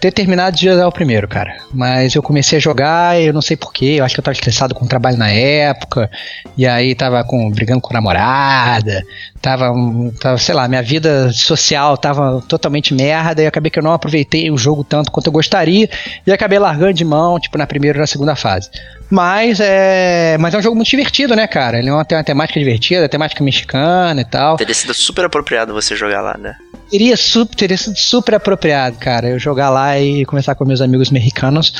[0.00, 1.56] ter terminado de jogar o primeiro, cara.
[1.72, 4.74] Mas eu comecei a jogar, eu não sei porquê, eu acho que eu tava estressado
[4.74, 6.10] com o trabalho na época,
[6.56, 9.04] e aí tava com, brigando com a namorada,
[9.40, 9.72] tava,
[10.18, 14.50] tava, sei lá, minha vida social tava totalmente merda, e acabei que eu não aproveitei
[14.50, 15.88] o jogo tanto quanto eu gostaria,
[16.26, 18.70] e acabei largando de mão, tipo, na primeira ou na segunda fase.
[19.10, 21.78] Mas é, mas é um jogo muito divertido, né, cara?
[21.78, 24.56] Ele é uma, tem uma temática divertida, temática mexicana e tal.
[24.56, 26.54] Teria sido super apropriado você jogar lá, né?
[26.90, 31.08] Teria, super, teria sido super apropriado, cara, eu jogar lá e começar com meus amigos
[31.10, 31.72] mexicanos,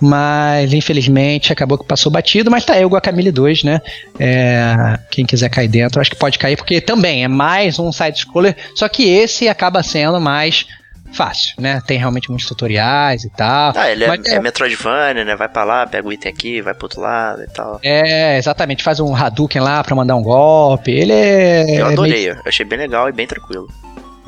[0.00, 3.80] mas infelizmente acabou que passou batido, mas tá aí o Guacamole 2, né?
[4.18, 8.54] É, quem quiser cair dentro, acho que pode cair, porque também é mais um side-scroller,
[8.74, 10.66] só que esse acaba sendo mais
[11.12, 11.80] fácil, né?
[11.86, 13.72] Tem realmente muitos tutoriais e tal.
[13.74, 15.34] Ah, ele é, mas é Metroidvania, né?
[15.34, 17.80] Vai pra lá, pega o item aqui, vai pro outro lado e tal.
[17.82, 20.90] É, exatamente, faz um Hadouken lá pra mandar um golpe.
[20.90, 21.80] Ele é.
[21.80, 23.66] Eu é adorei, meio- eu achei bem legal e bem tranquilo.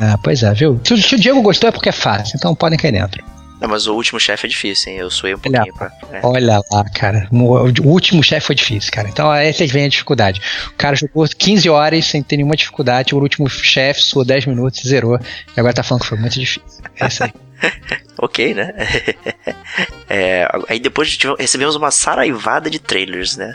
[0.01, 0.81] Ah, pois é, viu?
[0.85, 3.23] Se, o- se o Diego gostou é porque é fácil, então podem cair dentro.
[3.61, 4.99] Não, mas o último chefe é difícil, hein?
[5.01, 5.93] Eu suei um Olha, pouquinho pra.
[6.11, 6.21] é.
[6.25, 7.29] Olha lá, cara.
[7.31, 9.07] O último chefe foi difícil, cara.
[9.07, 10.41] Então aí vocês veem a dificuldade.
[10.69, 13.15] O cara jogou 15 horas sem ter nenhuma dificuldade.
[13.15, 15.19] O último chefe suou 10 minutos e zerou.
[15.55, 16.63] E agora tá falando que foi muito difícil.
[16.99, 17.33] É isso aí.
[18.23, 18.73] Ok, né?
[20.09, 23.55] É, aí depois tive- recebemos uma saraivada de trailers, né?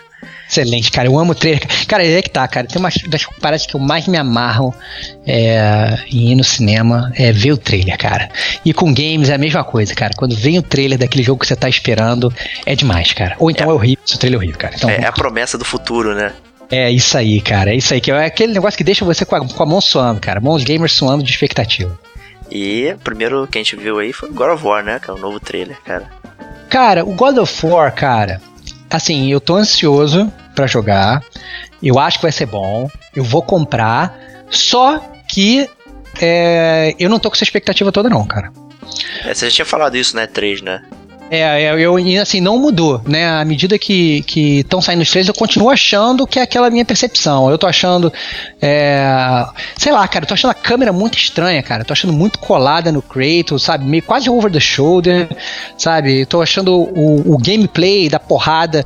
[0.55, 1.07] Excelente, cara.
[1.07, 1.61] Eu amo o trailer.
[1.85, 2.65] Cara, é que tá, cara.
[2.65, 4.73] Tem uma das paradas que eu mais me amarro
[5.27, 8.29] é, em ir no cinema é ver o trailer, cara.
[8.63, 10.13] E com games é a mesma coisa, cara.
[10.15, 12.33] Quando vem o trailer daquele jogo que você tá esperando,
[12.65, 13.35] é demais, cara.
[13.37, 14.75] Ou então é, horrível, se o trailer é horrível, cara.
[14.77, 16.31] Então, É, é a promessa do futuro, né?
[16.71, 17.71] É isso aí, cara.
[17.71, 17.99] É isso aí.
[17.99, 20.39] Que é aquele negócio que deixa você com a, com a mão suando, cara.
[20.39, 21.99] Mãos gamers suando de expectativa.
[22.49, 24.99] E o primeiro que a gente viu aí foi God of War, né?
[25.03, 26.09] Que é o novo trailer, cara.
[26.69, 28.41] Cara, o God of War, cara.
[28.89, 31.21] Assim, eu tô ansioso pra jogar.
[31.83, 32.89] Eu acho que vai ser bom.
[33.15, 34.17] Eu vou comprar.
[34.49, 35.69] Só que
[36.21, 38.51] é, eu não tô com essa expectativa toda, não, cara.
[39.25, 40.25] É, você já tinha falado isso, né?
[40.27, 40.81] 3, né?
[41.31, 43.27] É, eu, eu- e assim, não mudou, né?
[43.27, 44.23] À medida que
[44.59, 47.49] estão saindo os trailers, eu continuo achando que é aquela minha percepção.
[47.49, 48.13] Eu tô achando.
[48.61, 49.03] é,
[49.75, 51.81] sei lá, cara, eu tô achando a câmera muito estranha, cara.
[51.81, 53.85] Eu tô achando muito colada no Kratos, sabe?
[53.85, 55.27] Meio quase over the shoulder,
[55.77, 56.21] sabe?
[56.21, 58.85] Eu tô achando o, o gameplay da porrada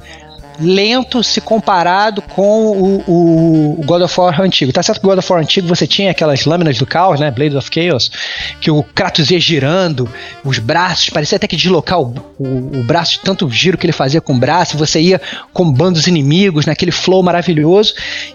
[0.59, 4.71] lento se comparado com o, o- God of War antigo.
[4.73, 7.31] Tá certo que o God of War antigo você tinha aquelas lâminas do caos, né?
[7.31, 8.11] Blades of Chaos,
[8.59, 10.09] que o Kratos ia girando,
[10.43, 14.19] os braços, parecia até que deslocar o, o, o braço tanto giro que ele fazia
[14.21, 15.21] com o braço, você ia
[15.53, 17.93] combando os inimigos naquele flow maravilhoso.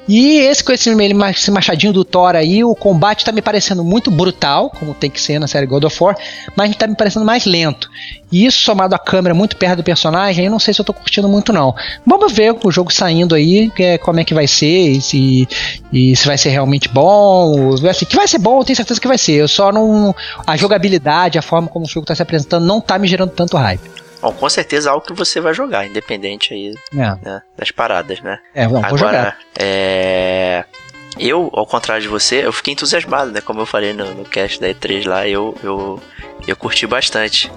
[0.08, 0.90] E esse com esse,
[1.30, 5.20] esse machadinho do Thor aí, o combate tá me parecendo muito brutal, como tem que
[5.20, 6.16] ser na série God of War,
[6.56, 7.88] mas tá me parecendo mais lento.
[8.32, 10.92] E isso somado à câmera muito perto do personagem, eu não sei se eu tô
[10.92, 11.74] curtindo muito não.
[12.16, 15.48] Vamos ver o jogo saindo aí, é- como é que vai ser, e se,
[15.92, 17.74] e se vai ser realmente bom.
[17.88, 19.32] Assim, que vai ser bom, eu tenho certeza que vai ser.
[19.32, 20.14] Eu só não.
[20.46, 23.56] A jogabilidade, a forma como o jogo tá se apresentando, não tá me gerando tanto
[23.56, 23.90] hype.
[24.22, 28.20] Bom, com certeza é algo que você vai jogar, independente aí É, né, das paradas,
[28.20, 28.38] né?
[28.54, 29.12] é vamos, vou jogar.
[29.18, 30.64] Agora, é.
[31.18, 33.40] Eu, ao contrário de você, eu fiquei entusiasmado, né?
[33.40, 36.00] Como eu falei no, no cast da E3 lá, eu, eu,
[36.46, 37.50] eu curti bastante.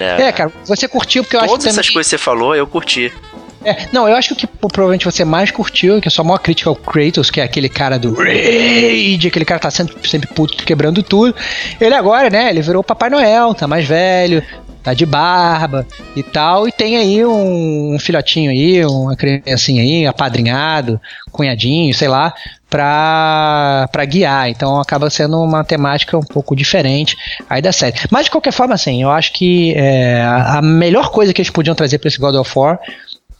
[0.00, 2.54] É, cara, você curtiu porque eu acho Todas que essas também- coisas que você falou,
[2.56, 3.12] eu curti.
[3.64, 6.38] É, não, eu acho que o que provavelmente você mais curtiu, que a sua maior
[6.38, 10.64] crítica ao Kratos, que é aquele cara do Rage, aquele cara tá sempre, sempre puto,
[10.64, 11.34] quebrando tudo.
[11.80, 14.42] Ele agora, né, ele virou Papai Noel, tá mais velho,
[14.82, 15.86] tá de barba
[16.16, 21.00] e tal, e tem aí um, um filhotinho aí, uma criancinha aí, apadrinhado,
[21.30, 22.32] cunhadinho, sei lá,
[22.70, 24.48] pra, pra guiar.
[24.48, 27.16] Então acaba sendo uma temática um pouco diferente
[27.50, 27.96] aí da série.
[28.10, 31.74] Mas de qualquer forma, assim, eu acho que é, a melhor coisa que eles podiam
[31.74, 32.78] trazer pra esse God of War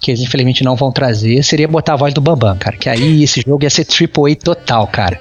[0.01, 2.76] que eles infelizmente não vão trazer, seria botar a voz do Bambam, cara.
[2.76, 5.20] Que aí esse jogo ia ser AAA total, cara.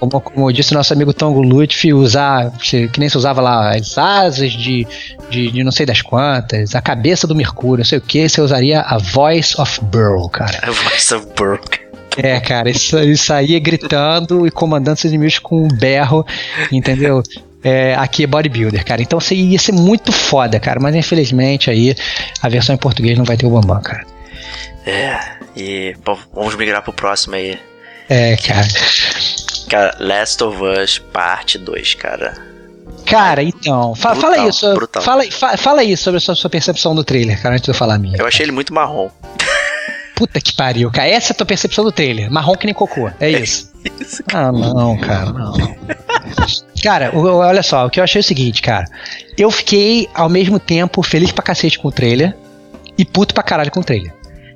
[0.00, 4.52] Como, como disse nosso amigo Tongo Lutfi, usar, que nem se usava lá, as asas
[4.52, 4.86] de,
[5.30, 8.40] de, de não sei das quantas, a cabeça do Mercúrio, não sei o que, você
[8.40, 10.58] usaria a Voice of Burl, cara.
[10.62, 11.80] A Voice of Burke.
[12.16, 16.26] É, cara, isso, isso aí é gritando e comandando seus inimigos com um berro,
[16.70, 17.22] entendeu?
[17.64, 19.02] É, aqui é bodybuilder, cara.
[19.02, 20.80] Então assim, ia ser muito foda, cara.
[20.80, 21.94] Mas infelizmente aí
[22.42, 24.04] a versão em português não vai ter o Bambam, cara.
[24.84, 25.18] É,
[25.56, 27.58] e bom, vamos migrar pro próximo aí.
[28.08, 28.66] É, cara.
[29.68, 32.34] Cara, Last of Us Parte 2, cara.
[33.06, 34.74] Cara, então, fa- Brutal, fala isso.
[34.74, 35.02] brutal.
[35.02, 37.74] Fala, fa- fala aí sobre a sua, sua percepção do trailer, cara, antes de eu
[37.74, 38.16] falar a minha.
[38.18, 39.08] Eu achei ele muito marrom.
[40.14, 41.08] Puta que pariu, cara.
[41.08, 42.30] Essa é a tua percepção do trailer.
[42.30, 43.10] Marrom que nem cocô.
[43.18, 43.72] É isso.
[43.84, 45.52] É isso ah, não, cara, não.
[46.82, 48.86] Cara, olha só, o que eu achei é o seguinte, cara.
[49.38, 52.34] Eu fiquei, ao mesmo tempo, feliz pra cacete com o trailer
[52.98, 54.12] e puto pra caralho com o trailer.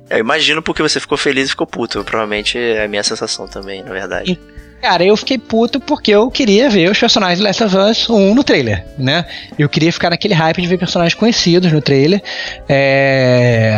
[0.09, 2.03] Eu imagino porque você ficou feliz e ficou puto.
[2.03, 4.31] Provavelmente é a minha sensação também, na verdade.
[4.31, 8.09] E, Cara, eu fiquei puto porque eu queria ver os personagens do Last of Us
[8.09, 9.25] 1 no trailer, né?
[9.57, 12.21] Eu queria ficar naquele hype de ver personagens conhecidos no trailer.
[12.69, 13.73] É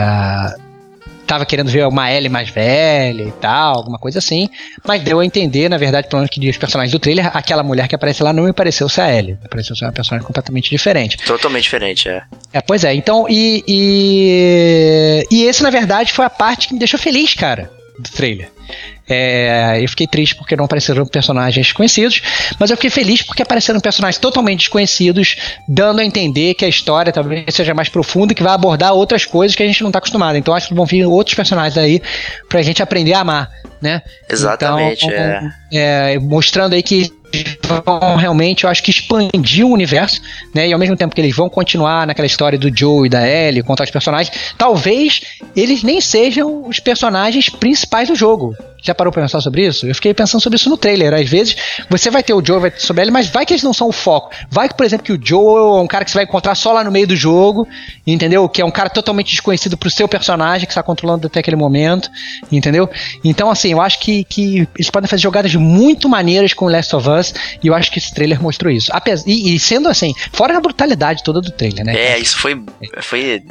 [1.29, 4.49] tava querendo ver uma Ellie mais velha e tal, alguma coisa assim.
[4.83, 7.87] Mas deu a entender, na verdade, pelo menos que os personagens do trailer, aquela mulher
[7.87, 9.37] que aparece lá não me pareceu ser a Ellie.
[9.47, 11.17] Pareceu ser uma personagem completamente diferente.
[11.17, 12.23] Totalmente diferente, é.
[12.51, 12.95] É, pois é.
[12.95, 17.69] Então, e, e, e esse, na verdade, foi a parte que me deixou feliz, cara,
[17.99, 18.49] do trailer.
[19.09, 22.21] É, eu fiquei triste porque não apareceram personagens conhecidos,
[22.59, 25.35] mas eu fiquei feliz porque apareceram personagens totalmente desconhecidos,
[25.67, 29.25] dando a entender que a história talvez seja mais profunda e que vai abordar outras
[29.25, 30.37] coisas que a gente não está acostumado.
[30.37, 32.01] Então acho que vão vir outros personagens aí
[32.47, 33.49] pra gente aprender a amar,
[33.81, 34.01] né?
[34.29, 35.51] Exatamente, então, é.
[35.71, 36.19] é.
[36.19, 37.11] Mostrando aí que
[37.85, 40.21] vão realmente, eu acho que expandir o universo,
[40.53, 40.67] né?
[40.67, 43.63] E ao mesmo tempo que eles vão continuar naquela história do Joe e da Ellie,
[43.63, 45.21] contar os personagens, talvez
[45.55, 48.55] eles nem sejam os personagens principais do jogo.
[48.81, 49.85] Já parou pra pensar sobre isso?
[49.85, 51.13] Eu fiquei pensando sobre isso no trailer.
[51.13, 51.55] Às vezes
[51.89, 53.89] você vai ter o Joe, vai ter sobre ele, mas vai que eles não são
[53.89, 54.31] o foco.
[54.49, 56.71] Vai que, por exemplo, que o Joe é um cara que você vai encontrar só
[56.71, 57.67] lá no meio do jogo,
[58.05, 58.47] entendeu?
[58.47, 62.09] Que é um cara totalmente desconhecido pro seu personagem que está controlando até aquele momento,
[62.51, 62.89] entendeu?
[63.23, 67.09] Então, assim, eu acho que, que eles podem fazer jogadas muito maneiras com Last of
[67.09, 68.91] Us e eu acho que esse trailer mostrou isso.
[69.25, 71.95] E, e sendo assim, fora a brutalidade toda do trailer, né?
[71.95, 72.61] É, isso foi.
[73.01, 73.43] foi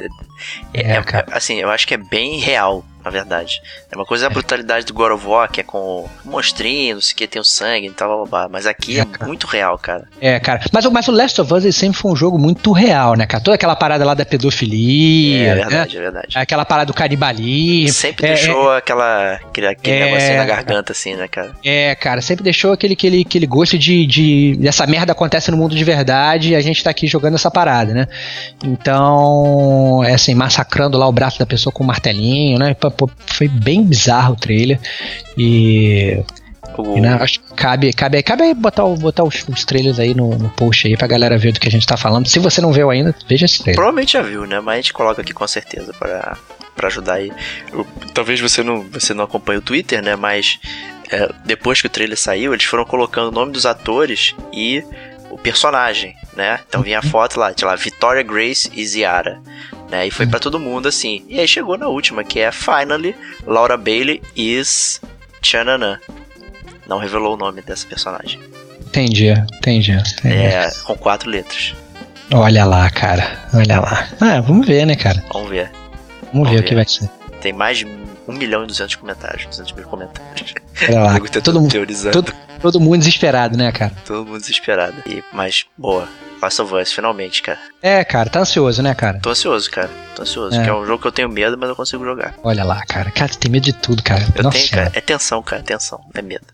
[0.73, 3.61] é, é, assim, eu acho que é bem real na verdade.
[3.91, 7.27] É uma coisa é a brutalidade do God of War, que é com monstrinhos, que
[7.27, 8.49] tem o sangue e tal, blá, blá, blá.
[8.49, 10.07] mas aqui é, é muito real, cara.
[10.19, 10.61] É, cara.
[10.71, 13.43] Mas, mas o Last of Us sempre foi um jogo muito real, né, cara?
[13.43, 15.47] Toda aquela parada lá da pedofilia.
[15.47, 15.99] É, é verdade, né?
[15.99, 16.37] é verdade.
[16.37, 17.93] Aquela parada do canibalismo.
[17.93, 18.77] Sempre é, deixou é.
[18.77, 21.51] aquela, aquele, aquele é, negocinho na garganta, assim, né, cara?
[21.63, 24.59] É, cara, sempre deixou aquele, aquele, aquele gosto de, de.
[24.63, 27.93] Essa merda acontece no mundo de verdade e a gente tá aqui jogando essa parada,
[27.93, 28.07] né?
[28.63, 32.73] Então, é assim, massacrando lá o braço da pessoa com um martelinho, né?
[32.91, 34.79] Pô, foi bem bizarro o trailer.
[35.37, 36.23] E.
[36.95, 40.29] E, né, acho que cabe, cabe, cabe aí botar, botar os, os trailers aí no,
[40.37, 42.29] no, post aí pra galera ver do que a gente tá falando.
[42.29, 43.75] Se você não viu ainda, veja esse trailer.
[43.75, 44.61] Provavelmente já viu, né?
[44.61, 46.37] Mas a gente coloca aqui com certeza para
[46.79, 47.33] para ajudar aí.
[47.73, 50.15] Eu, talvez você não, você não acompanhe o Twitter, né?
[50.15, 50.59] Mas
[51.11, 54.81] é, depois que o trailer saiu, eles foram colocando o nome dos atores e
[55.29, 56.61] o personagem, né?
[56.67, 57.09] Então vinha a uhum.
[57.09, 59.41] foto lá, tinha lá Victoria Grace e Ziara
[59.89, 60.07] né?
[60.07, 61.23] E foi para todo mundo assim.
[61.27, 63.15] E aí chegou na última, que é Finally,
[63.45, 65.01] Laura Bailey is
[65.41, 65.99] Chanana.
[66.87, 68.39] Não revelou o nome dessa personagem.
[68.81, 69.91] Entendi, entendi.
[69.91, 70.35] entendi.
[70.35, 71.75] É, com quatro letras.
[72.31, 73.47] Olha lá, cara.
[73.53, 74.07] Olha lá.
[74.19, 75.23] Ah, vamos ver, né, cara?
[75.31, 75.69] Vamos ver.
[75.71, 77.09] Vamos, vamos ver, ver, o que vai ser.
[77.41, 77.85] Tem mais de
[78.29, 80.53] 1 milhão e 200 comentários, 200 mil comentários.
[80.87, 81.19] Olha lá.
[81.43, 81.73] todo, mundo,
[82.11, 83.91] todo, todo mundo desesperado, né, cara?
[84.05, 85.01] Todo mundo desesperado.
[85.07, 86.07] E, mas, boa.
[86.41, 87.59] Last of Us, finalmente, cara.
[87.81, 89.19] É, cara, tá ansioso, né, cara?
[89.19, 89.89] Tô ansioso, cara.
[90.15, 90.57] Tô ansioso.
[90.57, 90.63] É.
[90.63, 92.33] Que é um jogo que eu tenho medo, mas eu consigo jogar.
[92.43, 93.11] Olha lá, cara.
[93.11, 94.25] Cara, tu tem medo de tudo, cara.
[94.35, 94.91] Eu Nossa, tenho, cara.
[94.93, 95.61] É tensão, cara.
[95.61, 95.99] É tensão.
[96.13, 96.45] É medo.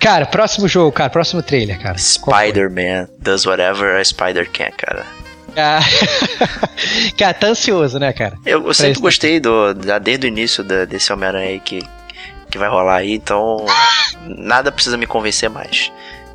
[0.00, 1.10] Cara, próximo jogo, cara.
[1.10, 1.96] Próximo trailer, cara.
[1.96, 5.06] Spider-Man does whatever a spider can, cara.
[5.56, 5.80] Ah,
[7.16, 8.38] cara, tá ansioso, né, cara?
[8.44, 11.80] Eu, eu sempre gostei do, desde o início da, desse Homem-Aranha aí que,
[12.50, 13.66] que vai rolar aí, então
[14.26, 15.92] nada precisa me convencer mais.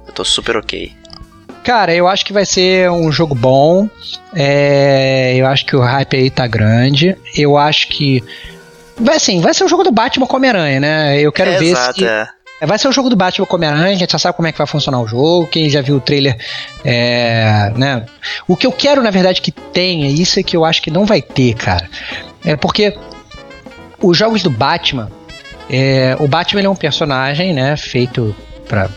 [0.07, 0.93] Eu tô super ok.
[1.63, 3.89] Cara, eu acho que vai ser um jogo bom.
[4.35, 7.17] É, eu acho que o hype aí tá grande.
[7.35, 8.23] Eu acho que.
[8.97, 11.19] Vai assim, vai ser um jogo do Batman com Homem-Aranha, né?
[11.19, 12.05] Eu quero é ver exato, se.
[12.05, 12.27] É.
[12.65, 12.67] é.
[12.67, 14.57] Vai ser um jogo do Batman com Homem-Aranha, a gente já sabe como é que
[14.57, 15.47] vai funcionar o jogo.
[15.47, 16.37] Quem já viu o trailer,
[16.83, 18.05] é, né?
[18.47, 21.05] O que eu quero, na verdade, que tenha, isso é que eu acho que não
[21.05, 21.89] vai ter, cara.
[22.43, 22.95] É porque
[24.01, 25.09] os jogos do Batman,
[25.69, 28.35] é, o Batman é um personagem, né, feito
[28.67, 28.89] para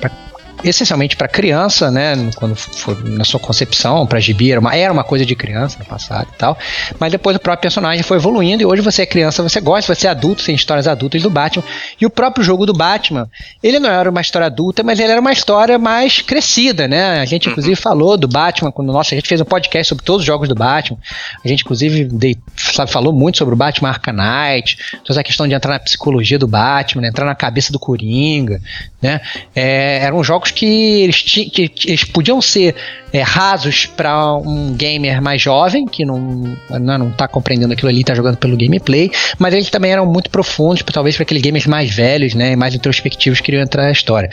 [0.65, 2.15] essencialmente para criança, né?
[2.37, 5.85] Quando foi na sua concepção, para gibi era uma, era uma coisa de criança no
[5.85, 6.59] passado e tal.
[6.99, 10.07] Mas depois o próprio personagem foi evoluindo e hoje você é criança, você gosta, você
[10.07, 11.65] é adulto, tem histórias adultas do Batman.
[12.01, 13.29] E o próprio jogo do Batman,
[13.63, 17.21] ele não era uma história adulta, mas ele era uma história mais crescida, né?
[17.21, 17.53] A gente uhum.
[17.53, 20.49] inclusive falou do Batman quando nossa, a gente fez um podcast sobre todos os jogos
[20.49, 20.99] do Batman.
[21.45, 25.55] A gente inclusive dei, sabe, falou muito sobre o Batman Knight, toda essa questão de
[25.55, 27.09] entrar na psicologia do Batman, né?
[27.09, 28.61] entrar na cabeça do Coringa,
[29.01, 29.21] né?
[29.55, 32.75] É, eram jogos jogos que eles, que eles podiam ser
[33.13, 38.05] é, rasos para um gamer mais jovem, que não, não, não tá compreendendo aquilo ali,
[38.05, 41.95] tá jogando pelo gameplay, mas eles também eram muito profundos, talvez para aqueles gamers mais
[41.95, 44.31] velhos, né, mais introspectivos que queriam entrar na história.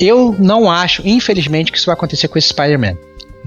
[0.00, 2.96] Eu não acho, infelizmente, que isso vai acontecer com esse Spider-Man.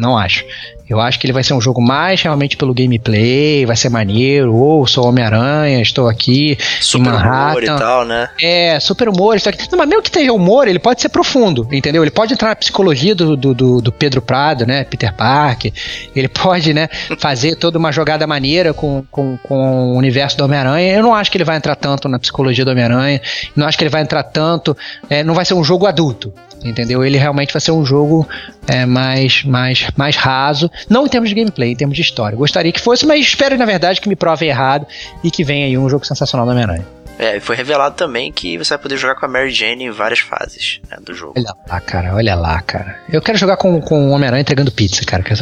[0.01, 0.43] Não acho.
[0.89, 4.53] Eu acho que ele vai ser um jogo mais realmente pelo gameplay, vai ser maneiro,
[4.53, 8.29] ou sou Homem-Aranha, estou aqui super humor e tal, né?
[8.41, 9.69] É, super humor, estou aqui.
[9.71, 12.03] Não, mas mesmo que tenha humor, ele pode ser profundo, entendeu?
[12.03, 14.83] Ele pode entrar na psicologia do, do, do, do Pedro Prado, né?
[14.83, 15.71] Peter Parker.
[16.13, 16.89] Ele pode, né,
[17.19, 20.95] fazer toda uma jogada maneira com, com, com o universo do Homem-Aranha.
[20.95, 23.21] Eu não acho que ele vai entrar tanto na psicologia do Homem-Aranha.
[23.55, 24.75] Não acho que ele vai entrar tanto.
[25.09, 26.33] É, não vai ser um jogo adulto
[26.63, 27.03] entendeu?
[27.03, 28.27] Ele realmente vai ser um jogo
[28.67, 32.37] é, mais, mais, mais raso, não em termos de gameplay, em termos de história.
[32.37, 34.85] Gostaria que fosse, mas espero na verdade que me prove errado
[35.23, 36.85] e que venha aí um jogo sensacional do Homem-Aranha.
[37.21, 40.19] É, foi revelado também que você vai poder jogar com a Mary Jane em várias
[40.19, 41.33] fases né, do jogo.
[41.37, 42.99] Olha lá, cara, olha lá, cara.
[43.13, 45.21] Eu quero jogar com, com o Homem-Aranha entregando pizza, cara.
[45.21, 45.33] Que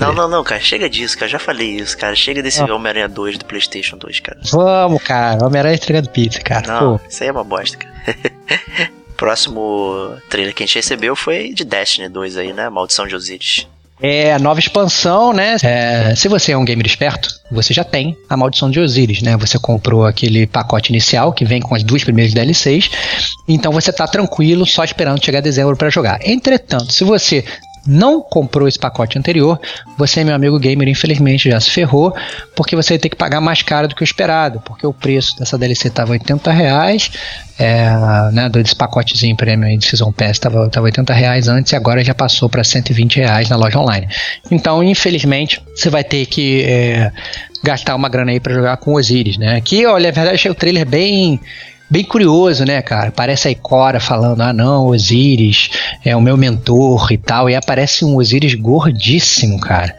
[0.00, 1.28] não, não, não, cara, chega disso, cara.
[1.28, 2.14] Já falei isso, cara.
[2.14, 2.72] Chega desse ah.
[2.72, 4.38] Homem-Aranha 2 do PlayStation 2, cara.
[4.52, 5.44] Vamos, cara.
[5.44, 6.68] Homem-Aranha entregando pizza, cara.
[6.68, 7.04] Não, Pô.
[7.08, 8.94] isso aí é uma bosta, cara.
[9.24, 12.68] próximo trailer que a gente recebeu foi de Destiny 2 aí, né?
[12.68, 13.66] Maldição de Osiris.
[14.02, 15.56] É a nova expansão, né?
[15.62, 19.34] É, se você é um gamer esperto, você já tem a Maldição de Osiris, né?
[19.38, 22.90] Você comprou aquele pacote inicial que vem com as duas primeiras DLCs,
[23.48, 26.18] então você tá tranquilo, só esperando chegar dezembro para jogar.
[26.22, 27.46] Entretanto, se você
[27.86, 29.60] não comprou esse pacote anterior,
[29.98, 32.14] você, meu amigo gamer, infelizmente já se ferrou,
[32.56, 35.38] porque você vai ter que pagar mais caro do que o esperado, porque o preço
[35.38, 37.10] dessa DLC estava 80 reais,
[37.58, 37.90] é,
[38.32, 42.48] né, desse pacotezinho premium de Season Pass estava 80 reais antes e agora já passou
[42.48, 44.08] para 120 reais na loja online.
[44.50, 47.12] Então, infelizmente, você vai ter que é,
[47.62, 49.60] gastar uma grana aí para jogar com Osiris, né?
[49.60, 51.40] Que, olha, a verdade, achei o trailer bem
[51.88, 53.12] bem curioso, né, cara?
[53.12, 55.70] Parece a Ikora falando: ah, não, Osiris
[56.04, 57.48] é o meu mentor e tal.
[57.48, 59.94] E aparece um Osiris gordíssimo, cara.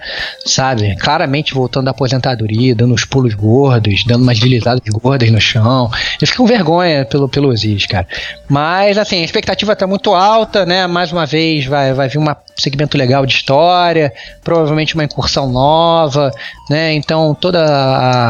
[0.46, 0.96] Sabe?
[0.98, 5.90] Claramente voltando da aposentadoria, dando uns pulos gordos, dando umas deslizadas gordas no chão.
[6.22, 8.08] Eu fico com vergonha pelo, pelo Osiris, cara.
[8.48, 10.86] Mas, assim, a expectativa tá muito alta, né?
[10.88, 12.26] Mais uma vez vai, vai vir um
[12.58, 14.14] segmento legal de história,
[14.44, 16.32] provavelmente uma incursão nova,
[16.70, 16.94] né?
[16.94, 17.66] Então toda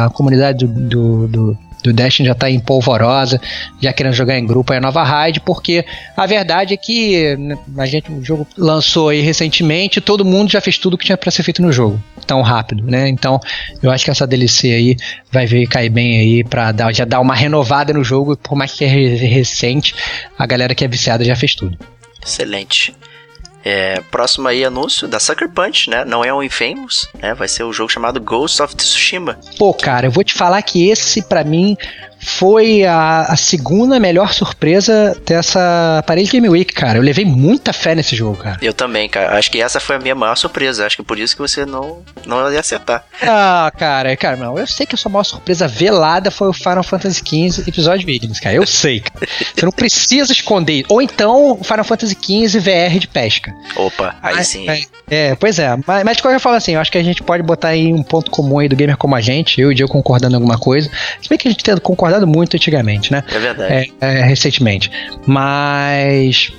[0.06, 3.40] a comunidade do, do, do do Destiny já está em polvorosa,
[3.80, 7.58] já querendo jogar em grupo aí a nova raid, porque a verdade é que né,
[7.78, 11.32] a gente, o jogo lançou aí recentemente, todo mundo já fez tudo que tinha para
[11.32, 13.08] ser feito no jogo, tão rápido, né?
[13.08, 13.40] Então,
[13.82, 14.98] eu acho que essa DLC aí
[15.32, 18.74] vai ver cair bem aí para dar, já dar uma renovada no jogo, por mais
[18.74, 19.94] que é recente,
[20.38, 21.78] a galera que é viciada já fez tudo.
[22.26, 22.94] Excelente.
[23.68, 26.05] É, próximo aí anúncio da Sucker Punch, né?
[26.05, 27.34] Não é o Infamous, né?
[27.34, 29.39] Vai ser o um jogo chamado Ghost of Tsushima.
[29.57, 31.76] Pô, cara, eu vou te falar que esse para mim
[32.26, 36.97] foi a, a, segunda melhor surpresa dessa Paris Game Week, cara.
[36.97, 38.57] Eu levei muita fé nesse jogo, cara.
[38.61, 39.38] Eu também, cara.
[39.38, 40.86] Acho que essa foi a minha maior surpresa.
[40.86, 43.05] Acho que por isso que você não, não ia acertar.
[43.21, 44.57] Ah, cara, cara, não.
[44.57, 48.41] Eu sei que a sua maior surpresa velada foi o Final Fantasy XV episódio Vigilance,
[48.41, 48.55] cara.
[48.55, 49.28] Eu sei, cara.
[49.55, 50.84] Você não precisa esconder.
[50.89, 53.53] Ou então o Final Fantasy XV VR de pesca.
[53.76, 54.67] Opa, aí mas, sim.
[54.67, 55.78] É, é, pois é.
[55.86, 58.01] Mas, mas de qualquer forma, assim, eu acho que a gente pode botar aí um
[58.01, 60.57] ponto comum aí do gamer como a gente, eu e o Diego concordando em alguma
[60.57, 60.89] coisa.
[61.21, 63.24] Se bem que a gente tem concordado muito antigamente, né?
[63.28, 63.74] É verdade.
[63.74, 64.91] É, é, recentemente.
[65.26, 66.51] Mas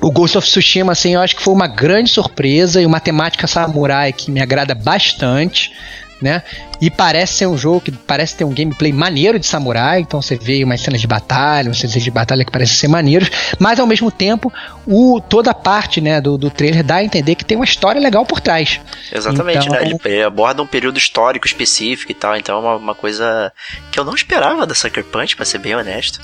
[0.00, 3.46] o Ghost of Tsushima, assim, eu acho que foi uma grande surpresa e uma temática
[3.46, 5.72] samurai que me agrada bastante
[6.20, 6.42] né?
[6.80, 10.36] E parece ser um jogo que parece ter um gameplay maneiro de samurai, então você
[10.36, 13.86] vê umas cenas de batalha, umas cenas de batalha que parecem ser maneiros, mas ao
[13.86, 14.52] mesmo tempo,
[14.86, 18.00] o, toda a parte né, do, do trailer dá a entender que tem uma história
[18.00, 18.80] legal por trás.
[19.12, 19.98] Exatamente, então, né?
[20.04, 23.52] Ele aborda um período histórico específico e tal, então é uma, uma coisa
[23.90, 26.20] que eu não esperava da Sucker Punch, pra ser bem honesto.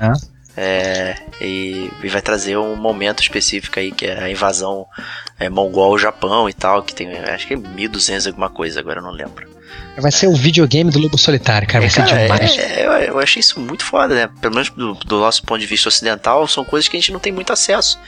[0.00, 0.12] Ah.
[0.56, 4.86] É, e, e, vai trazer um momento específico aí, que é a invasão
[5.38, 9.00] é, mongol ao Japão e tal, que tem, acho que é 1200 alguma coisa, agora
[9.00, 9.56] eu não lembro.
[9.98, 11.80] Vai ser o videogame do Lobo Solitário, cara.
[11.80, 12.58] Vai ser cara, demais.
[12.58, 14.30] É, eu, eu, achei isso muito foda, né?
[14.40, 17.20] Pelo menos do, do, nosso ponto de vista ocidental, são coisas que a gente não
[17.20, 17.98] tem muito acesso,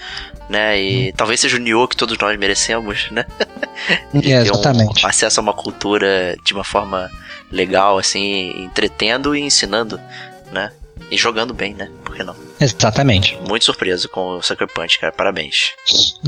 [0.51, 0.79] né?
[0.81, 1.13] E hum.
[1.17, 3.25] talvez seja o Nioh que todos nós merecemos, né?
[4.23, 5.05] é, exatamente.
[5.05, 7.11] Um acesso a uma cultura de uma forma
[7.51, 9.99] legal, assim, entretendo e ensinando,
[10.53, 10.71] né?
[11.11, 11.89] E jogando bem, né?
[12.05, 12.35] Por que não?
[12.61, 13.39] Exatamente.
[13.49, 15.13] Muito surpreso com o Sucker Punch, cara.
[15.13, 15.73] Parabéns.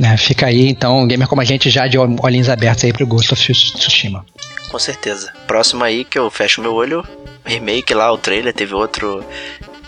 [0.03, 3.07] É, fica aí, então, um gamer como a gente já de olhinhos abertos aí pro
[3.07, 4.25] Ghost of Tsushima.
[4.71, 5.33] Com certeza.
[5.47, 7.05] Próximo aí que eu fecho meu olho,
[7.45, 9.25] remake lá, o trailer, teve outro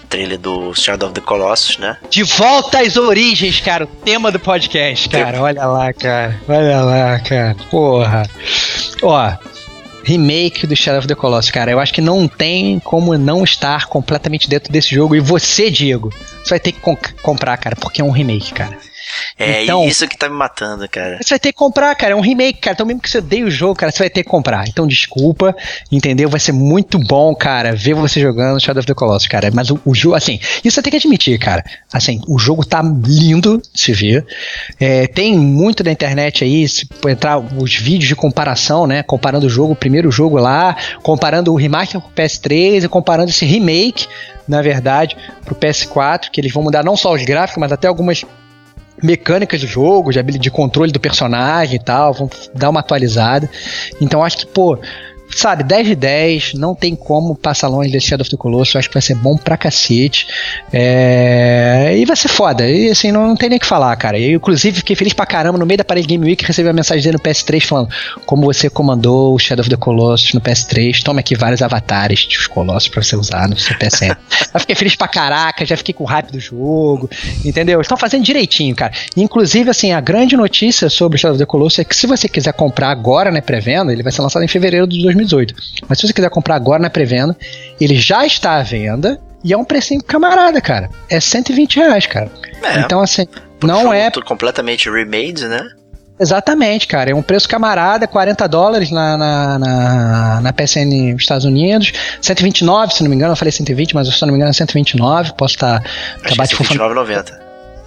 [0.08, 1.96] trailer do Shadow of the Colossus, né?
[2.10, 5.40] De volta às origens, cara, o tema do podcast, cara.
[5.40, 6.38] Olha lá, cara.
[6.46, 7.56] Olha lá, cara.
[7.70, 8.28] Porra.
[9.00, 9.32] Ó,
[10.04, 11.70] remake do Shadow of the Colossus, cara.
[11.70, 15.14] Eu acho que não tem como não estar completamente dentro desse jogo.
[15.14, 16.10] E você, Diego,
[16.42, 18.78] você vai ter que comp comprar, cara, porque é um remake, cara.
[19.38, 21.18] É então, isso que tá me matando, cara.
[21.20, 22.12] Você vai ter que comprar, cara.
[22.12, 22.74] É um remake, cara.
[22.74, 24.68] Então, mesmo que você odeie o jogo, cara, você vai ter que comprar.
[24.68, 25.54] Então, desculpa,
[25.90, 26.28] entendeu?
[26.28, 29.50] Vai ser muito bom, cara, ver você jogando Shadow of the Colossus, cara.
[29.52, 31.64] Mas o, o jogo, assim, isso você tem que admitir, cara.
[31.92, 34.26] Assim, o jogo tá lindo de se ver.
[34.78, 39.02] É, tem muito da internet aí, se entrar os vídeos de comparação, né?
[39.02, 43.30] Comparando o jogo, o primeiro jogo lá, comparando o remaster com o PS3 e comparando
[43.30, 44.06] esse remake,
[44.46, 48.24] na verdade, pro PS4, que eles vão mudar não só os gráficos, mas até algumas
[49.02, 53.48] mecânicas do jogo, de, de controle do personagem e tal, vão dar uma atualizada.
[54.00, 54.78] Então acho que, pô,
[55.34, 58.78] sabe, 10 de 10, não tem como passar longe desse Shadow of the Colossus, eu
[58.78, 60.26] acho que vai ser bom pra cacete.
[60.72, 61.94] É...
[61.96, 64.18] E vai ser foda, e assim, não, não tem nem o que falar, cara.
[64.18, 67.02] Eu, inclusive, fiquei feliz pra caramba no meio da Paris Game Week, recebi uma mensagem
[67.02, 67.88] dele no PS3 falando
[68.26, 72.46] como você comandou o Shadow of the Colossus no PS3, toma aqui vários avatares dos
[72.46, 74.02] Colossus pra você usar no seu PS.
[74.52, 77.08] eu fiquei feliz pra caraca, já fiquei com o hype do jogo,
[77.44, 77.80] entendeu?
[77.80, 78.92] Estão fazendo direitinho, cara.
[79.16, 82.28] Inclusive, assim, a grande notícia sobre o Shadow of the Colossus é que se você
[82.28, 85.54] quiser comprar agora, né, pré-venda, ele vai ser lançado em fevereiro de 2020 2018.
[85.88, 87.36] Mas se você quiser comprar agora na pré-venda,
[87.80, 90.90] ele já está à venda e é um precinho camarada, cara.
[91.08, 92.30] É 120 reais, cara.
[92.62, 93.26] É, então, assim,
[93.62, 94.10] não é.
[94.10, 95.68] completamente remade, né?
[96.20, 97.10] Exatamente, cara.
[97.10, 103.02] É um preço camarada, 40 dólares na, na, na, na PSN Estados Unidos, 129, se
[103.02, 105.82] não me engano, eu falei 120, mas se não me engano é 129, posso estar...
[105.82, 105.88] Tá,
[106.24, 107.41] Acho tá que é 129,90.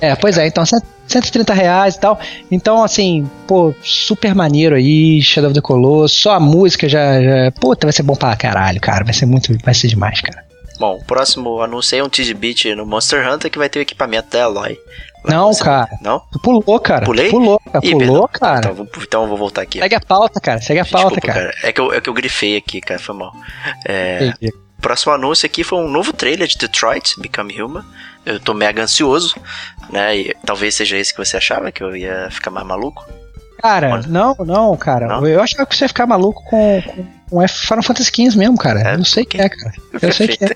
[0.06, 2.20] É, pois é, então 130 reais e tal.
[2.52, 6.20] Então, assim, pô, super maneiro aí, Shadow of the Colossus.
[6.20, 7.52] Só a música já, já.
[7.60, 9.04] Puta, vai ser bom pra caralho, cara.
[9.04, 9.56] Vai ser muito.
[9.64, 10.44] Vai ser demais, cara.
[10.80, 14.30] Bom, o próximo anúncio é um beat no Monster Hunter que vai ter o equipamento
[14.30, 14.78] da Eloy.
[15.24, 15.90] Não, cara.
[16.02, 16.22] Não?
[16.32, 17.06] Tu pulou, cara.
[17.06, 17.30] Pulei?
[17.30, 17.84] Pulou, cara.
[17.84, 18.72] Ih, pulou, cara.
[18.72, 19.80] Então, então eu vou voltar aqui.
[19.80, 20.62] Segue a pauta, cara.
[20.62, 21.52] Segue a pauta, Desculpa, cara.
[21.52, 21.68] cara.
[21.68, 23.00] É, que eu, é que eu grifei aqui, cara.
[23.00, 23.34] Foi mal.
[23.88, 24.34] É,
[24.86, 27.84] próximo anúncio aqui foi um novo trailer de Detroit, Become Human.
[28.26, 29.36] Eu tô mega ansioso,
[29.90, 30.18] né?
[30.18, 33.06] E talvez seja esse que você achava, que eu ia ficar mais maluco.
[33.62, 35.08] Cara, não, não, cara.
[35.08, 35.26] Não?
[35.26, 38.92] Eu achava que você ia ficar maluco com, com, com Final Fantasy XV mesmo, cara.
[38.92, 39.74] É, eu sei que é, cara.
[40.02, 40.56] Eu sei que é.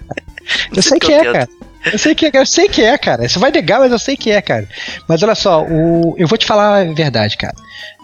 [0.76, 1.50] Eu sei que é, cara.
[1.92, 3.28] Eu sei que é, eu sei que é, cara.
[3.28, 4.68] Você vai negar, mas eu sei que é, cara.
[5.08, 7.56] Mas olha só, o, eu vou te falar a verdade, cara.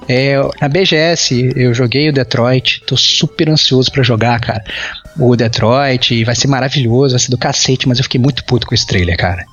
[0.07, 4.63] É, na BGS eu joguei o Detroit, tô super ansioso para jogar, cara.
[5.20, 8.74] O Detroit vai ser maravilhoso, vai ser do cacete, mas eu fiquei muito puto com
[8.74, 9.45] esse trailer, cara.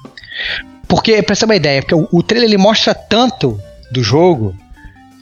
[0.89, 3.61] Porque, pra você ter uma ideia, porque o, o trailer ele mostra tanto
[3.91, 4.57] do jogo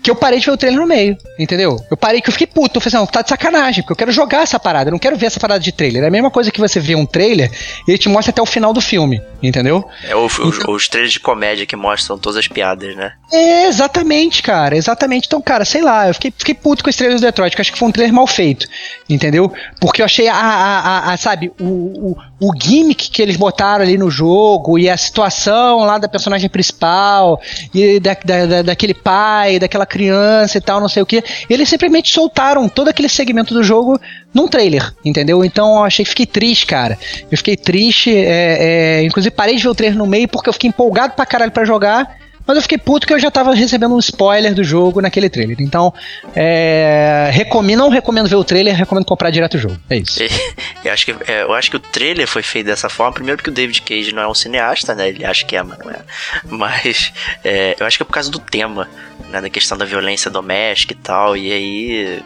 [0.03, 1.77] que eu parei de ver o trailer no meio, entendeu?
[1.91, 3.97] Eu parei que eu fiquei puto, eu falei assim, não, tá de sacanagem, porque eu
[3.97, 6.03] quero jogar essa parada, eu não quero ver essa parada de trailer.
[6.03, 7.51] É a mesma coisa que você vê um trailer
[7.87, 9.87] e ele te mostra até o final do filme, entendeu?
[10.05, 13.13] É o, então, os trailers de comédia que mostram todas as piadas, né?
[13.33, 15.27] É, exatamente, cara, exatamente.
[15.27, 17.63] Então, cara, sei lá, eu fiquei, fiquei puto com esse trailer do Detroit, que eu
[17.63, 18.67] acho que foi um trailer mal feito,
[19.09, 19.53] entendeu?
[19.81, 21.65] Porque eu achei, a, a, a, a sabe, o,
[22.11, 26.49] o, o gimmick que eles botaram ali no jogo e a situação lá da personagem
[26.49, 27.41] principal
[27.75, 31.23] e da, da, da daquele pai, daquela criança e tal, não sei o que.
[31.51, 34.01] Eles simplesmente soltaram todo aquele segmento do jogo
[34.33, 35.45] num trailer, entendeu?
[35.45, 36.99] Então eu achei que fiquei triste, cara.
[37.31, 40.53] Eu fiquei triste, é, é, inclusive parei de ver o trailer no meio porque eu
[40.53, 42.17] fiquei empolgado pra caralho pra jogar.
[42.47, 45.57] Mas eu fiquei puto que eu já tava recebendo um spoiler do jogo naquele trailer.
[45.61, 45.93] Então,
[46.35, 49.77] é, recomendo, não recomendo ver o trailer, recomendo comprar direto o jogo.
[49.89, 50.21] É isso.
[50.85, 53.51] eu, acho que, é, eu acho que o trailer foi feito dessa forma, primeiro porque
[53.51, 55.09] o David Cage não é um cineasta, né?
[55.09, 56.01] Ele acha que é, mas não é.
[56.51, 57.13] Mas
[57.45, 58.89] é, eu acho que é por causa do tema,
[59.31, 59.41] né?
[59.41, 61.37] Da questão da violência doméstica e tal.
[61.37, 62.23] E aí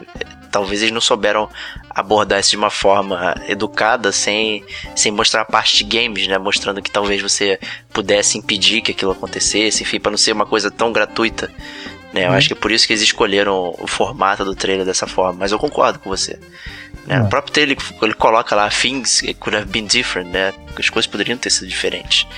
[0.54, 1.50] talvez eles não souberam
[1.90, 6.38] abordar isso de uma forma educada, sem, sem mostrar a parte de games, né?
[6.38, 7.58] Mostrando que talvez você
[7.92, 11.50] pudesse impedir que aquilo acontecesse, enfim, para não ser uma coisa tão gratuita.
[12.12, 12.26] Né?
[12.26, 12.36] Eu uhum.
[12.36, 15.50] acho que é por isso que eles escolheram o formato do trailer dessa forma, mas
[15.50, 16.38] eu concordo com você.
[17.04, 17.18] Né?
[17.18, 17.26] Uhum.
[17.26, 20.54] O próprio trailer ele coloca lá things could have been different, né?
[20.78, 22.28] As coisas poderiam ter sido diferentes.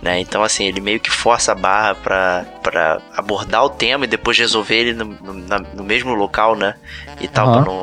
[0.00, 0.20] Né?
[0.20, 4.76] Então, assim, ele meio que força a barra para abordar o tema e depois resolver
[4.76, 5.34] ele no, no,
[5.74, 6.74] no mesmo local, né?
[7.20, 7.52] E tal, uhum.
[7.54, 7.82] pra não,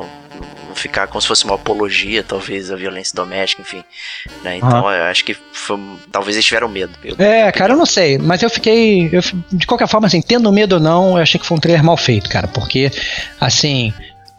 [0.68, 3.82] não ficar como se fosse uma apologia, talvez, à violência doméstica, enfim.
[4.42, 4.58] Né?
[4.58, 4.90] Então, uhum.
[4.90, 5.78] eu acho que foi,
[6.10, 6.96] talvez eles tiveram medo.
[7.02, 9.10] Eu, é, cara, eu não sei, mas eu fiquei.
[9.12, 9.20] Eu,
[9.52, 11.96] de qualquer forma, assim, tendo medo ou não, eu achei que foi um trailer mal
[11.96, 12.90] feito, cara, porque,
[13.40, 13.92] assim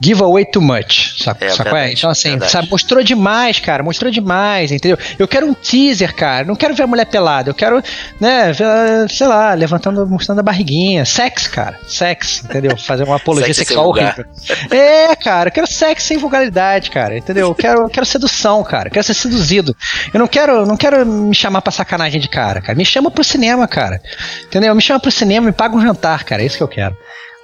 [0.06, 1.46] give away too much, sabe?
[1.46, 1.92] É, sabe é?
[1.92, 4.98] Então, assim, sabe, mostrou demais, cara, mostrou demais, entendeu?
[5.18, 7.82] Eu quero um teaser, cara, não quero ver a mulher pelada, eu quero,
[8.20, 12.78] né, ver, sei lá, levantando, mostrando a barriguinha, sexo, cara, sexo, entendeu?
[12.78, 14.26] Fazer uma apologia sexual horrível.
[14.70, 17.48] É, cara, eu quero sexo sem vulgaridade, cara, entendeu?
[17.48, 19.76] Eu quero, eu quero sedução, cara, eu quero ser seduzido.
[20.14, 23.24] Eu não quero, não quero me chamar pra sacanagem de cara, cara, me chama pro
[23.24, 24.00] cinema, cara,
[24.46, 24.76] entendeu?
[24.76, 26.96] Me chama pro cinema, me paga um jantar, cara, é isso que eu quero.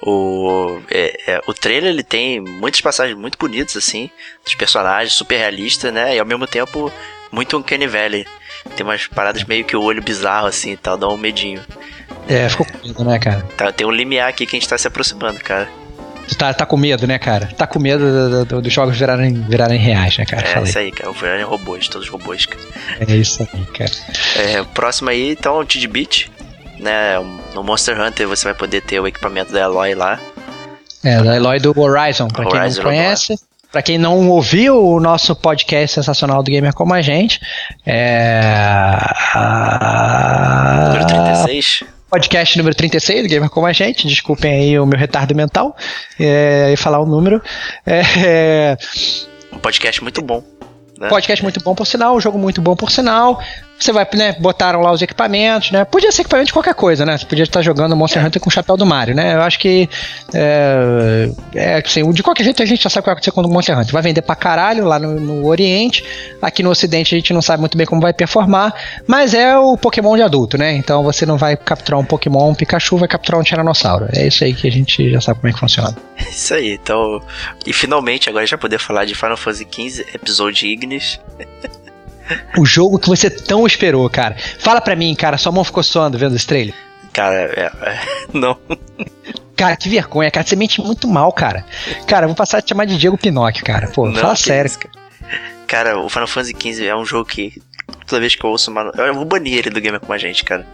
[0.04, 4.10] O, é, é, o trailer ele tem muitas passagens muito bonitas, assim,
[4.44, 6.16] dos personagens, super realistas, né?
[6.16, 6.92] E ao mesmo tempo
[7.30, 8.26] muito Uncanny Valley.
[8.76, 11.60] Tem umas paradas meio que o olho bizarro, assim e tal, dá um medinho.
[12.28, 13.42] É, ficou com medo, né, cara?
[13.56, 15.68] Tá, tem um limiar aqui que a gente tá se aproximando, cara.
[16.28, 17.46] Tu tá, tá com medo, né, cara?
[17.56, 20.42] Tá com medo do- do- dos jogos virarem, virarem reais, né, cara?
[20.46, 21.10] É Fala isso aí, cara.
[21.10, 22.62] O virarem robôs, todos robôs, cara.
[23.08, 23.90] É isso aí, cara.
[24.36, 26.30] É, o próximo aí, então, o Tidbit.
[26.82, 27.14] Né,
[27.54, 30.18] no Monster Hunter você vai poder ter o equipamento da Eloy lá.
[31.04, 33.34] É, da Eloy do Horizon, pra quem Horizon não conhece.
[33.70, 37.40] Pra quem não ouviu o nosso podcast sensacional do Gamer Como a Gente,
[37.86, 38.42] é.
[40.86, 41.84] Número a- 36.
[42.10, 44.06] podcast número 36 do Gamer Como a Gente.
[44.06, 45.74] Desculpem aí o meu retardo mental
[46.20, 47.40] é, e falar o número.
[47.86, 48.76] É,
[49.52, 50.42] Um podcast muito bom.
[50.98, 51.08] Né?
[51.08, 53.40] podcast muito bom por sinal, jogo muito bom por sinal.
[53.82, 55.84] Você vai, né, botaram lá os equipamentos, né?
[55.84, 57.18] Podia ser equipamento de qualquer coisa, né?
[57.18, 59.34] Você podia estar jogando Monster Hunter com o chapéu do Mario, né?
[59.34, 59.88] Eu acho que
[60.32, 63.40] é, é assim, de qualquer jeito a gente já sabe o que vai acontecer com
[63.40, 63.92] o Monster Hunter.
[63.92, 66.04] Vai vender pra caralho lá no, no Oriente.
[66.40, 68.72] Aqui no Ocidente a gente não sabe muito bem como vai performar,
[69.04, 70.74] mas é o Pokémon de adulto, né?
[70.74, 74.06] Então você não vai capturar um Pokémon, um Pikachu, vai capturar um Tiranossauro.
[74.12, 75.96] É isso aí que a gente já sabe como é que funciona.
[76.30, 77.20] Isso aí, então.
[77.66, 81.20] E finalmente agora vai poder falar de Final Fantasy XV, episódio Ignis.
[82.58, 84.36] O jogo que você tão esperou, cara.
[84.58, 86.74] Fala pra mim, cara, sua mão ficou suando vendo esse trailer?
[87.12, 88.00] Cara, é, é,
[88.32, 88.56] não.
[89.56, 90.46] Cara, que vergonha, cara.
[90.46, 91.64] Você mente muito mal, cara.
[92.06, 93.88] Cara, eu vou passar a te chamar de Diego Pinóquio, cara.
[93.88, 94.66] Pô, Não, fala sério.
[94.66, 94.94] isso, cara.
[95.66, 97.60] Cara, o Final Fantasy XV é um jogo que
[98.06, 98.90] toda vez que eu ouço uma.
[98.96, 100.66] Eu vou banir ele do gamer com a gente, cara.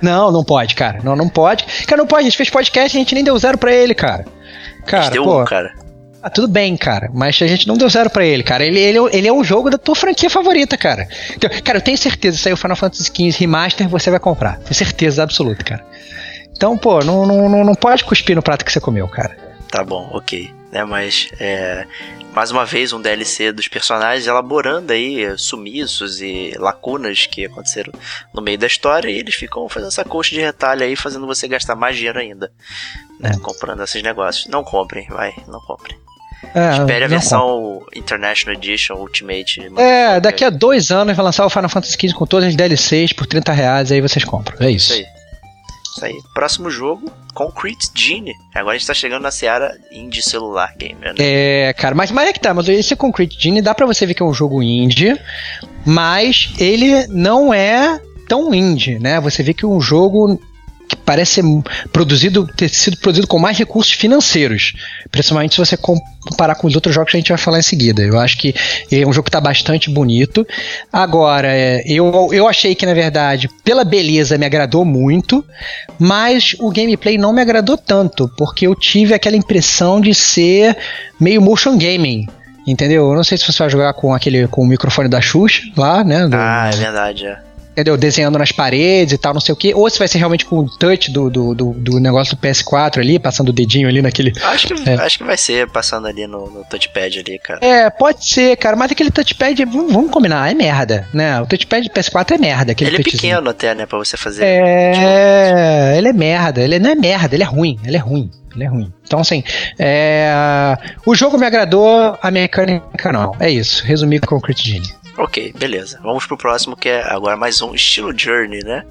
[0.00, 1.00] Não, não pode, cara.
[1.02, 1.64] Não, não pode.
[1.86, 2.22] Cara, não pode.
[2.22, 4.24] A gente fez podcast e a gente nem deu zero pra ele, cara.
[4.82, 5.42] A Cara, gente deu pô.
[5.42, 5.74] um, cara.
[6.26, 7.08] Ah, tudo bem, cara.
[7.14, 8.64] Mas a gente não deu zero pra ele, cara.
[8.64, 11.06] Ele, ele, ele é um jogo da tua franquia favorita, cara.
[11.36, 14.58] Então, cara, eu tenho certeza, o Final Fantasy XV Remaster, você vai comprar.
[14.58, 15.86] Tenho certeza absoluta, cara.
[16.50, 19.38] Então, pô, não, não, não, pode cuspir no prato que você comeu, cara.
[19.70, 20.52] Tá bom, ok.
[20.72, 21.86] Né, mas é,
[22.34, 27.92] mais uma vez um DLC dos personagens elaborando aí é, sumiços e lacunas que aconteceram
[28.34, 31.46] no meio da história e eles ficam fazendo essa coxa de retalho aí, fazendo você
[31.46, 32.50] gastar mais dinheiro ainda,
[33.20, 33.38] né, É.
[33.38, 34.48] comprando esses negócios.
[34.48, 35.96] Não comprem, vai, não comprem.
[36.54, 39.60] É, Espere a versão International Edition Ultimate.
[39.76, 43.12] É, daqui a dois anos vai lançar o Final Fantasy XV com todas as DLCs
[43.12, 44.56] por 30 reais, aí vocês compram.
[44.60, 44.92] É isso.
[44.92, 45.16] Isso aí.
[45.96, 46.14] Isso aí.
[46.34, 48.34] Próximo jogo, Concrete Genie.
[48.54, 51.16] Agora a gente tá chegando na seara indie celular gamer, né?
[51.18, 54.14] É, cara, mas, mas é que tá, mas esse Concrete Genie dá pra você ver
[54.14, 55.18] que é um jogo indie,
[55.84, 59.20] mas ele não é tão indie, né?
[59.20, 60.40] Você vê que um jogo
[60.88, 61.44] que parece ser
[61.92, 64.72] produzido, ter sido produzido com mais recursos financeiros,
[65.10, 68.02] principalmente se você comparar com os outros jogos que a gente vai falar em seguida.
[68.02, 68.54] Eu acho que
[68.92, 70.46] é um jogo que tá bastante bonito.
[70.92, 75.44] Agora, é, eu, eu achei que, na verdade, pela beleza me agradou muito,
[75.98, 80.76] mas o gameplay não me agradou tanto, porque eu tive aquela impressão de ser
[81.18, 82.26] meio motion gaming.
[82.66, 83.08] Entendeu?
[83.10, 86.02] Eu não sei se você vai jogar com aquele com o microfone da Xuxa lá,
[86.02, 86.26] né?
[86.26, 87.38] do- Ah, é verdade, é.
[87.76, 87.96] Entendeu?
[87.96, 89.74] Desenhando nas paredes e tal, não sei o que.
[89.74, 92.98] Ou se vai ser realmente com o touch do, do, do, do negócio do PS4
[92.98, 94.32] ali, passando o dedinho ali naquele.
[94.42, 94.94] Acho que, É.
[94.94, 97.60] acho que vai ser passando ali no, no touchpad ali, cara.
[97.62, 101.38] É, pode ser, cara, mas aquele touchpad, vamos, vamos combinar, é merda, né?
[101.42, 102.72] O touchpad do PS4 é merda.
[102.72, 103.20] Aquele Ele é touchzinho.
[103.20, 104.42] pequeno até, né, pra você fazer.
[104.44, 108.64] É, ele é merda, ele não é merda, ele é ruim, ele é ruim, ele
[108.64, 108.92] é ruim.
[109.04, 109.42] Então, assim,
[109.78, 113.32] é, o jogo me agradou, a mecânica não.
[113.38, 114.88] É isso, resumir com Concrete Genie.
[115.18, 115.98] Ok, beleza.
[116.02, 118.84] Vamos pro próximo, que é agora mais um estilo Journey, né?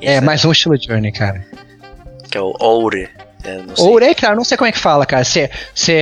[0.00, 1.44] É, mais um estilo Journey, cara.
[2.30, 3.08] Que é o Oure.
[3.44, 3.60] É.
[3.78, 5.24] Oure, cara, não sei como é que fala, cara.
[5.24, 5.92] Se, se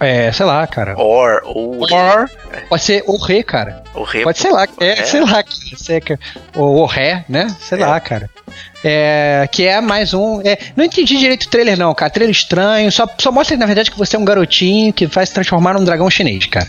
[0.00, 0.98] é, sei lá, cara.
[0.98, 1.94] Or, Oure.
[1.94, 2.30] Or,
[2.68, 3.84] pode ser o ré, cara.
[3.94, 4.24] Orre.
[4.24, 5.04] Pode ser lá, é, É.
[5.04, 6.18] sei lá, cara, sei que-
[6.56, 7.54] o, o ré, né?
[7.60, 7.86] Sei É.
[7.86, 8.28] lá, cara.
[8.84, 10.40] É, que é mais um.
[10.44, 12.10] é, não entendi direito o trailer, não, cara.
[12.10, 12.90] Trailer estranho.
[12.90, 15.84] Só, só mostra, na verdade, que você é um garotinho que vai se transformar num
[15.84, 16.66] dragão chinês, cara.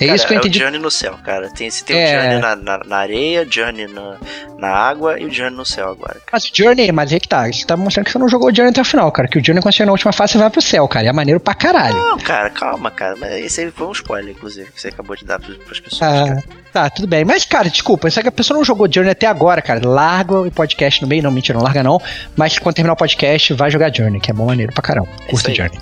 [0.00, 0.58] É Cara, isso que eu é entendi.
[0.58, 1.48] o Journey no céu, cara.
[1.50, 2.04] Tem, você tem É.
[2.18, 4.16] o Journey na, na, na areia, Journey na,
[4.58, 6.14] na água e o Journey no céu agora.
[6.14, 6.24] cara.
[6.32, 7.48] Mas o Journey, mas aí que tá.
[7.48, 9.28] Isso tá mostrando que você não jogou o Journey até o final, cara.
[9.28, 11.06] Que o Journey, quando chega na última fase, você vai pro céu, cara.
[11.06, 11.94] E é maneiro pra caralho.
[11.96, 13.14] Não, cara, calma, cara.
[13.16, 16.02] Mas esse aí foi um spoiler, inclusive, que você acabou de dar pras pras pessoas.
[16.02, 16.44] Ah, cara.
[16.72, 17.24] tá, tudo bem.
[17.24, 19.80] Mas, cara, desculpa, só que a pessoa não jogou Journey até agora, cara.
[19.88, 21.22] Larga o podcast no meio.
[21.22, 22.00] Não, mentira, não larga não.
[22.36, 25.08] Mas quando terminar o podcast, vai jogar Journey, que é bom maneiro pra caramba.
[25.28, 25.54] É Curta.
[25.54, 25.78] Journey.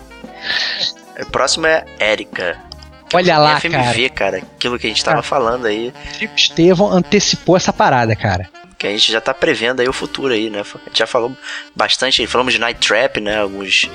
[1.20, 2.56] O próximo é Erika.
[3.12, 4.38] Olha lá, FMV, cara.
[4.38, 5.22] Aquilo que a gente tava Ah.
[5.22, 5.92] falando aí.
[6.18, 8.48] Chico Estevão antecipou essa parada, cara.
[8.82, 10.58] Que a gente já tá prevendo aí o futuro aí, né?
[10.58, 11.30] A gente já falou
[11.72, 13.38] bastante, falamos de Night Trap, né?
[13.38, 13.88] Alguns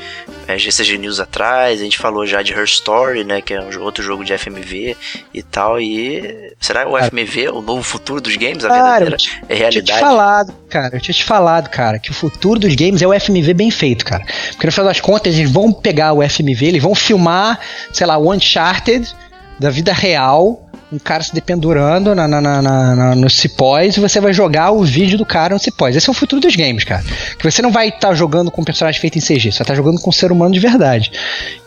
[0.47, 3.41] é, GCG News atrás, a gente falou já de Her Story, né?
[3.41, 4.95] Que é um outro jogo de FMV
[5.34, 5.77] e tal.
[5.81, 8.64] E será o FMV o novo futuro dos games?
[8.64, 9.99] A Cara, verdadeira eu tinha, é eu tinha te realidade?
[9.99, 10.95] falado, cara.
[10.95, 14.05] Eu tinha te falado, cara, que o futuro dos games é o FMV bem feito,
[14.05, 14.23] cara.
[14.51, 17.59] Porque no final das contas, eles vão pegar o FMV, eles vão filmar,
[17.91, 19.14] sei lá, o Uncharted
[19.59, 24.34] da vida real um cara se dependurando na, na, na, na, cipós e você vai
[24.34, 25.95] jogar o vídeo do cara no cipós.
[25.95, 27.03] Esse é o futuro dos games, cara.
[27.38, 29.49] Que você não vai estar tá jogando com um personagem feito em CG, você vai
[29.49, 31.11] estar tá jogando com um ser humano de verdade.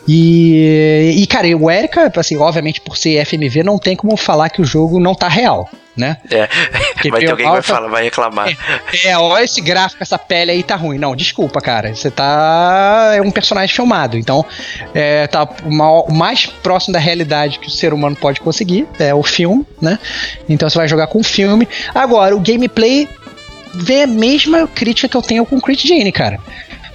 [0.07, 4.61] E, e cara, o Erika, assim, obviamente por ser FMV, não tem como falar que
[4.61, 5.69] o jogo não tá real
[6.01, 6.17] né?
[6.29, 6.49] É,
[7.09, 8.49] vai ter alguém que vai, falar, vai reclamar.
[9.03, 10.97] É, é, olha esse gráfico, essa pele aí tá ruim.
[10.97, 11.93] Não, desculpa, cara.
[11.93, 13.13] Você tá.
[13.15, 14.17] É um personagem filmado.
[14.17, 14.43] Então,
[14.93, 19.23] é, tá o mais próximo da realidade que o ser humano pode conseguir é o
[19.23, 19.99] filme, né?
[20.49, 21.67] Então você vai jogar com o filme.
[21.93, 23.07] Agora, o gameplay
[23.73, 26.39] vê a mesma crítica que eu tenho com o Crit Gene, cara.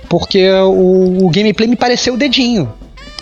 [0.08, 2.72] Porque o, o gameplay me pareceu o dedinho.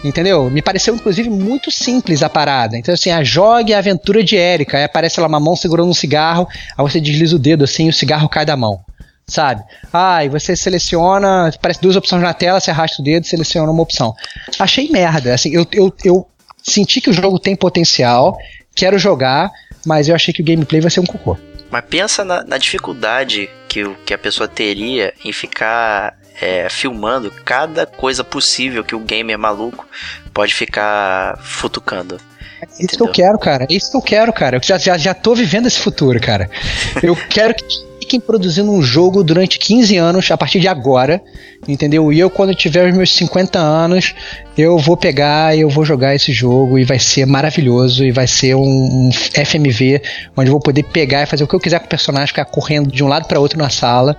[0.04, 0.50] Entendeu?
[0.50, 2.76] Me pareceu, inclusive, muito simples a parada.
[2.76, 4.76] Então, assim, a jogue a aventura de Erika.
[4.76, 7.88] Aí aparece ela uma mão segurando um cigarro, aí você desliza o dedo assim e
[7.88, 8.84] o cigarro cai da mão.
[9.26, 9.62] Sabe?
[9.90, 13.72] Ah, e você seleciona, aparece duas opções na tela, você arrasta o dedo e seleciona
[13.72, 14.14] uma opção.
[14.58, 15.32] Achei merda.
[15.32, 16.28] Assim, eu, eu, eu
[16.62, 18.36] senti que o jogo tem potencial,
[18.74, 19.50] quero jogar,
[19.86, 21.38] mas eu achei que o gameplay vai ser um cocô.
[21.70, 27.86] Mas pensa na, na dificuldade que, que a pessoa teria em ficar é, filmando cada
[27.86, 29.86] coisa possível que o gamer maluco
[30.32, 32.20] pode ficar futucando.
[32.60, 33.06] É isso entendeu?
[33.06, 33.66] que eu quero, cara.
[33.70, 34.56] É isso que eu quero, cara.
[34.56, 36.50] Eu já, já, já tô vivendo esse futuro, cara.
[37.02, 37.64] Eu quero que
[38.04, 41.22] fiquem produzindo um jogo durante 15 anos, a partir de agora,
[41.66, 42.12] entendeu?
[42.12, 44.14] E eu, quando tiver os meus 50 anos,
[44.56, 48.26] eu vou pegar e eu vou jogar esse jogo e vai ser maravilhoso e vai
[48.26, 48.60] ser um,
[49.08, 50.02] um FMV
[50.36, 52.44] onde eu vou poder pegar e fazer o que eu quiser com o personagem, ficar
[52.44, 54.16] correndo de um lado para outro na sala,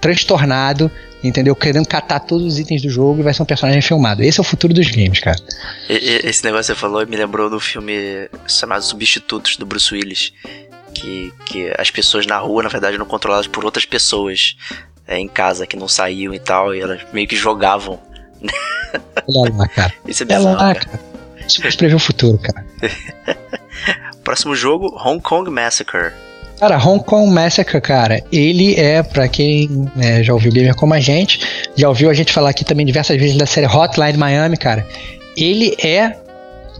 [0.00, 0.90] transtornado,
[1.22, 1.54] entendeu?
[1.54, 4.22] Querendo catar todos os itens do jogo e vai ser um personagem filmado.
[4.22, 5.38] Esse é o futuro dos games, cara.
[5.88, 10.32] Esse negócio que você falou me lembrou do filme chamado Substitutos, do Bruce Willis.
[10.94, 14.56] Que, que as pessoas na rua, na verdade, eram controladas por outras pessoas
[15.06, 18.00] é, em casa que não saíam e tal, e elas meio que jogavam.
[19.28, 19.94] Olha lá, cara.
[20.06, 20.80] Isso é bizarro, lá, cara.
[20.86, 21.00] cara.
[21.46, 22.66] Isso prever o futuro, cara.
[24.24, 26.12] Próximo jogo, Hong Kong Massacre.
[26.58, 30.98] Cara, Hong Kong Massacre, cara, ele é, para quem é, já ouviu Gamer como a
[30.98, 31.40] gente,
[31.76, 34.84] já ouviu a gente falar aqui também diversas vezes da série Hotline Miami, cara,
[35.36, 36.16] ele é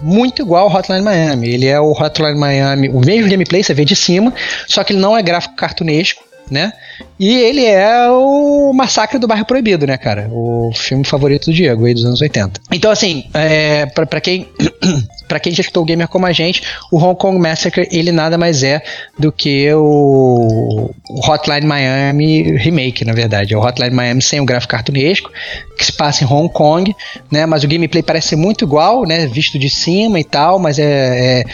[0.03, 1.49] muito igual ao Hotline Miami.
[1.49, 4.33] Ele é o Hotline Miami, o mesmo gameplay, você vê de cima,
[4.67, 6.73] só que ele não é gráfico cartunesco, né?
[7.19, 10.29] E ele é o Massacre do Bairro Proibido, né, cara?
[10.31, 12.61] O filme favorito do Diego aí dos anos 80.
[12.73, 14.49] Então, assim, é, para quem
[15.29, 18.39] para quem já escutou o gamer como a gente, o Hong Kong Massacre ele nada
[18.39, 18.83] mais é
[19.19, 20.91] do que o,
[21.29, 23.53] Hotline Miami remake, na verdade.
[23.53, 25.31] É o Hotline Miami sem o gráfico cartunesco,
[25.77, 26.95] que se passa em Hong Kong,
[27.31, 27.45] né?
[27.45, 29.27] Mas o gameplay parece muito igual, né?
[29.27, 31.45] Visto de cima e tal, mas é,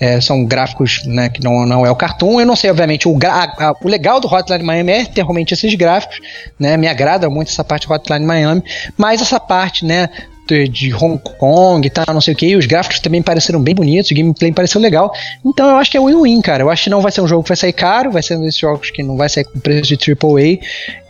[0.00, 2.40] é, é são gráficos né, que não, não é o cartoon.
[2.40, 5.74] Eu não sei, obviamente, o, a, o legal do Hotline Miami é ter realmente esses
[5.74, 6.20] gráficos,
[6.58, 6.76] né?
[6.76, 8.62] Me agrada muito essa parte do Hotline Miami,
[8.96, 10.08] mas essa parte, né?
[10.46, 14.10] de Hong Kong e tal, não sei o que, os gráficos também pareceram bem bonitos,
[14.10, 15.10] o gameplay pareceu legal.
[15.44, 16.62] Então eu acho que é win-win, cara.
[16.62, 18.42] Eu acho que não vai ser um jogo que vai sair caro, vai ser um
[18.42, 20.58] desses jogos que não vai sair com preço de AAA.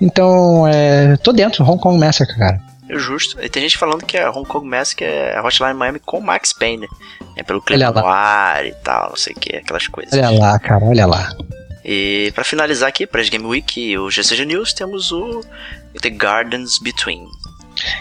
[0.00, 2.60] Então, é, tô dentro, Hong Kong Massacre, cara.
[2.88, 3.40] É justo.
[3.42, 6.52] E tem gente falando que a Hong Kong Massacre é a Hotline Miami com Max
[6.52, 6.86] Payne,
[7.36, 10.12] É pelo clipe no ar e tal, não sei o que, aquelas coisas.
[10.12, 11.34] Olha lá, cara, olha lá.
[11.84, 15.42] E para finalizar aqui, para Game Week e o GCG News, temos o
[16.00, 17.28] The Gardens Between.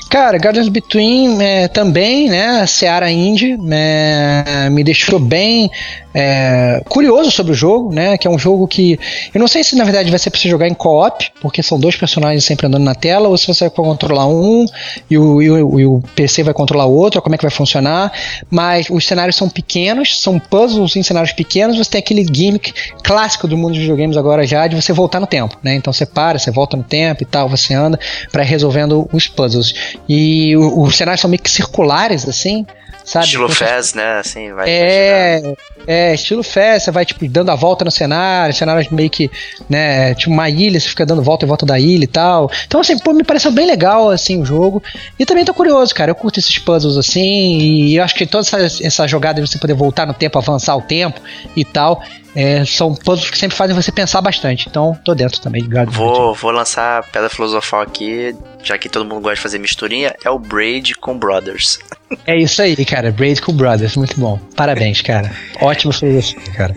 [0.09, 5.69] Cara, Gardens Between é, também, né, Seara Indie é, me deixou bem
[6.13, 8.17] é, curioso sobre o jogo, né?
[8.17, 8.99] Que é um jogo que.
[9.33, 11.95] Eu não sei se na verdade vai ser você jogar em co-op, porque são dois
[11.95, 14.65] personagens sempre andando na tela, ou se você vai controlar um
[15.09, 17.51] e o, e o, e o PC vai controlar o outro, como é que vai
[17.51, 18.11] funcionar.
[18.49, 22.73] Mas os cenários são pequenos, são puzzles em cenários pequenos, você tem aquele gimmick
[23.03, 25.73] clássico do mundo dos videogames agora já, de você voltar no tempo, né?
[25.75, 27.99] Então você para, você volta no tempo e tal, você anda
[28.31, 29.62] para resolvendo os puzzles.
[30.09, 32.65] E os cenários são meio que circulares, assim.
[33.03, 33.25] Sabe?
[33.25, 34.19] Estilo Fez, né?
[34.19, 34.69] Assim, vai.
[34.69, 35.53] É,
[35.85, 39.29] é, estilo Fez, você vai, tipo, dando a volta no cenário, cenário meio que,
[39.69, 42.49] né, tipo uma ilha, você fica dando volta e volta da ilha e tal.
[42.65, 44.81] Então, assim, pô, me pareceu bem legal, assim, o jogo.
[45.19, 48.45] E também tô curioso, cara, eu curto esses puzzles, assim, e eu acho que toda
[48.47, 51.19] essa, essa jogada de você poder voltar no tempo, avançar o tempo
[51.55, 52.01] e tal,
[52.35, 54.67] é, são puzzles que sempre fazem você pensar bastante.
[54.67, 59.05] Então, tô dentro também de Vou, vou lançar a pedra filosofal aqui, já que todo
[59.05, 61.79] mundo gosta de fazer misturinha, é o Braid com Brothers.
[62.27, 63.11] É isso aí, cara.
[63.11, 64.37] Braid com Brothers, muito bom.
[64.55, 65.31] Parabéns, cara.
[65.59, 66.75] Ótimo filosofia, cara.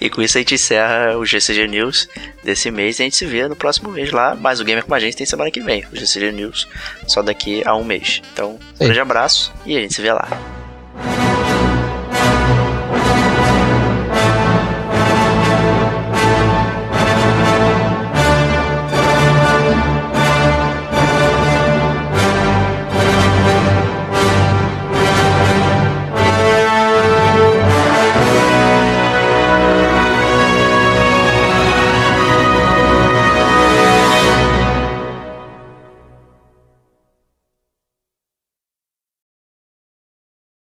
[0.00, 2.08] e com isso a gente encerra o GCG News
[2.42, 4.34] desse mês e a gente se vê no próximo mês lá.
[4.34, 5.84] Mas o Gamer com a gente tem semana que vem.
[5.92, 6.66] O GCG News
[7.06, 8.22] só daqui a um mês.
[8.32, 10.26] Então, um grande abraço e a gente se vê lá.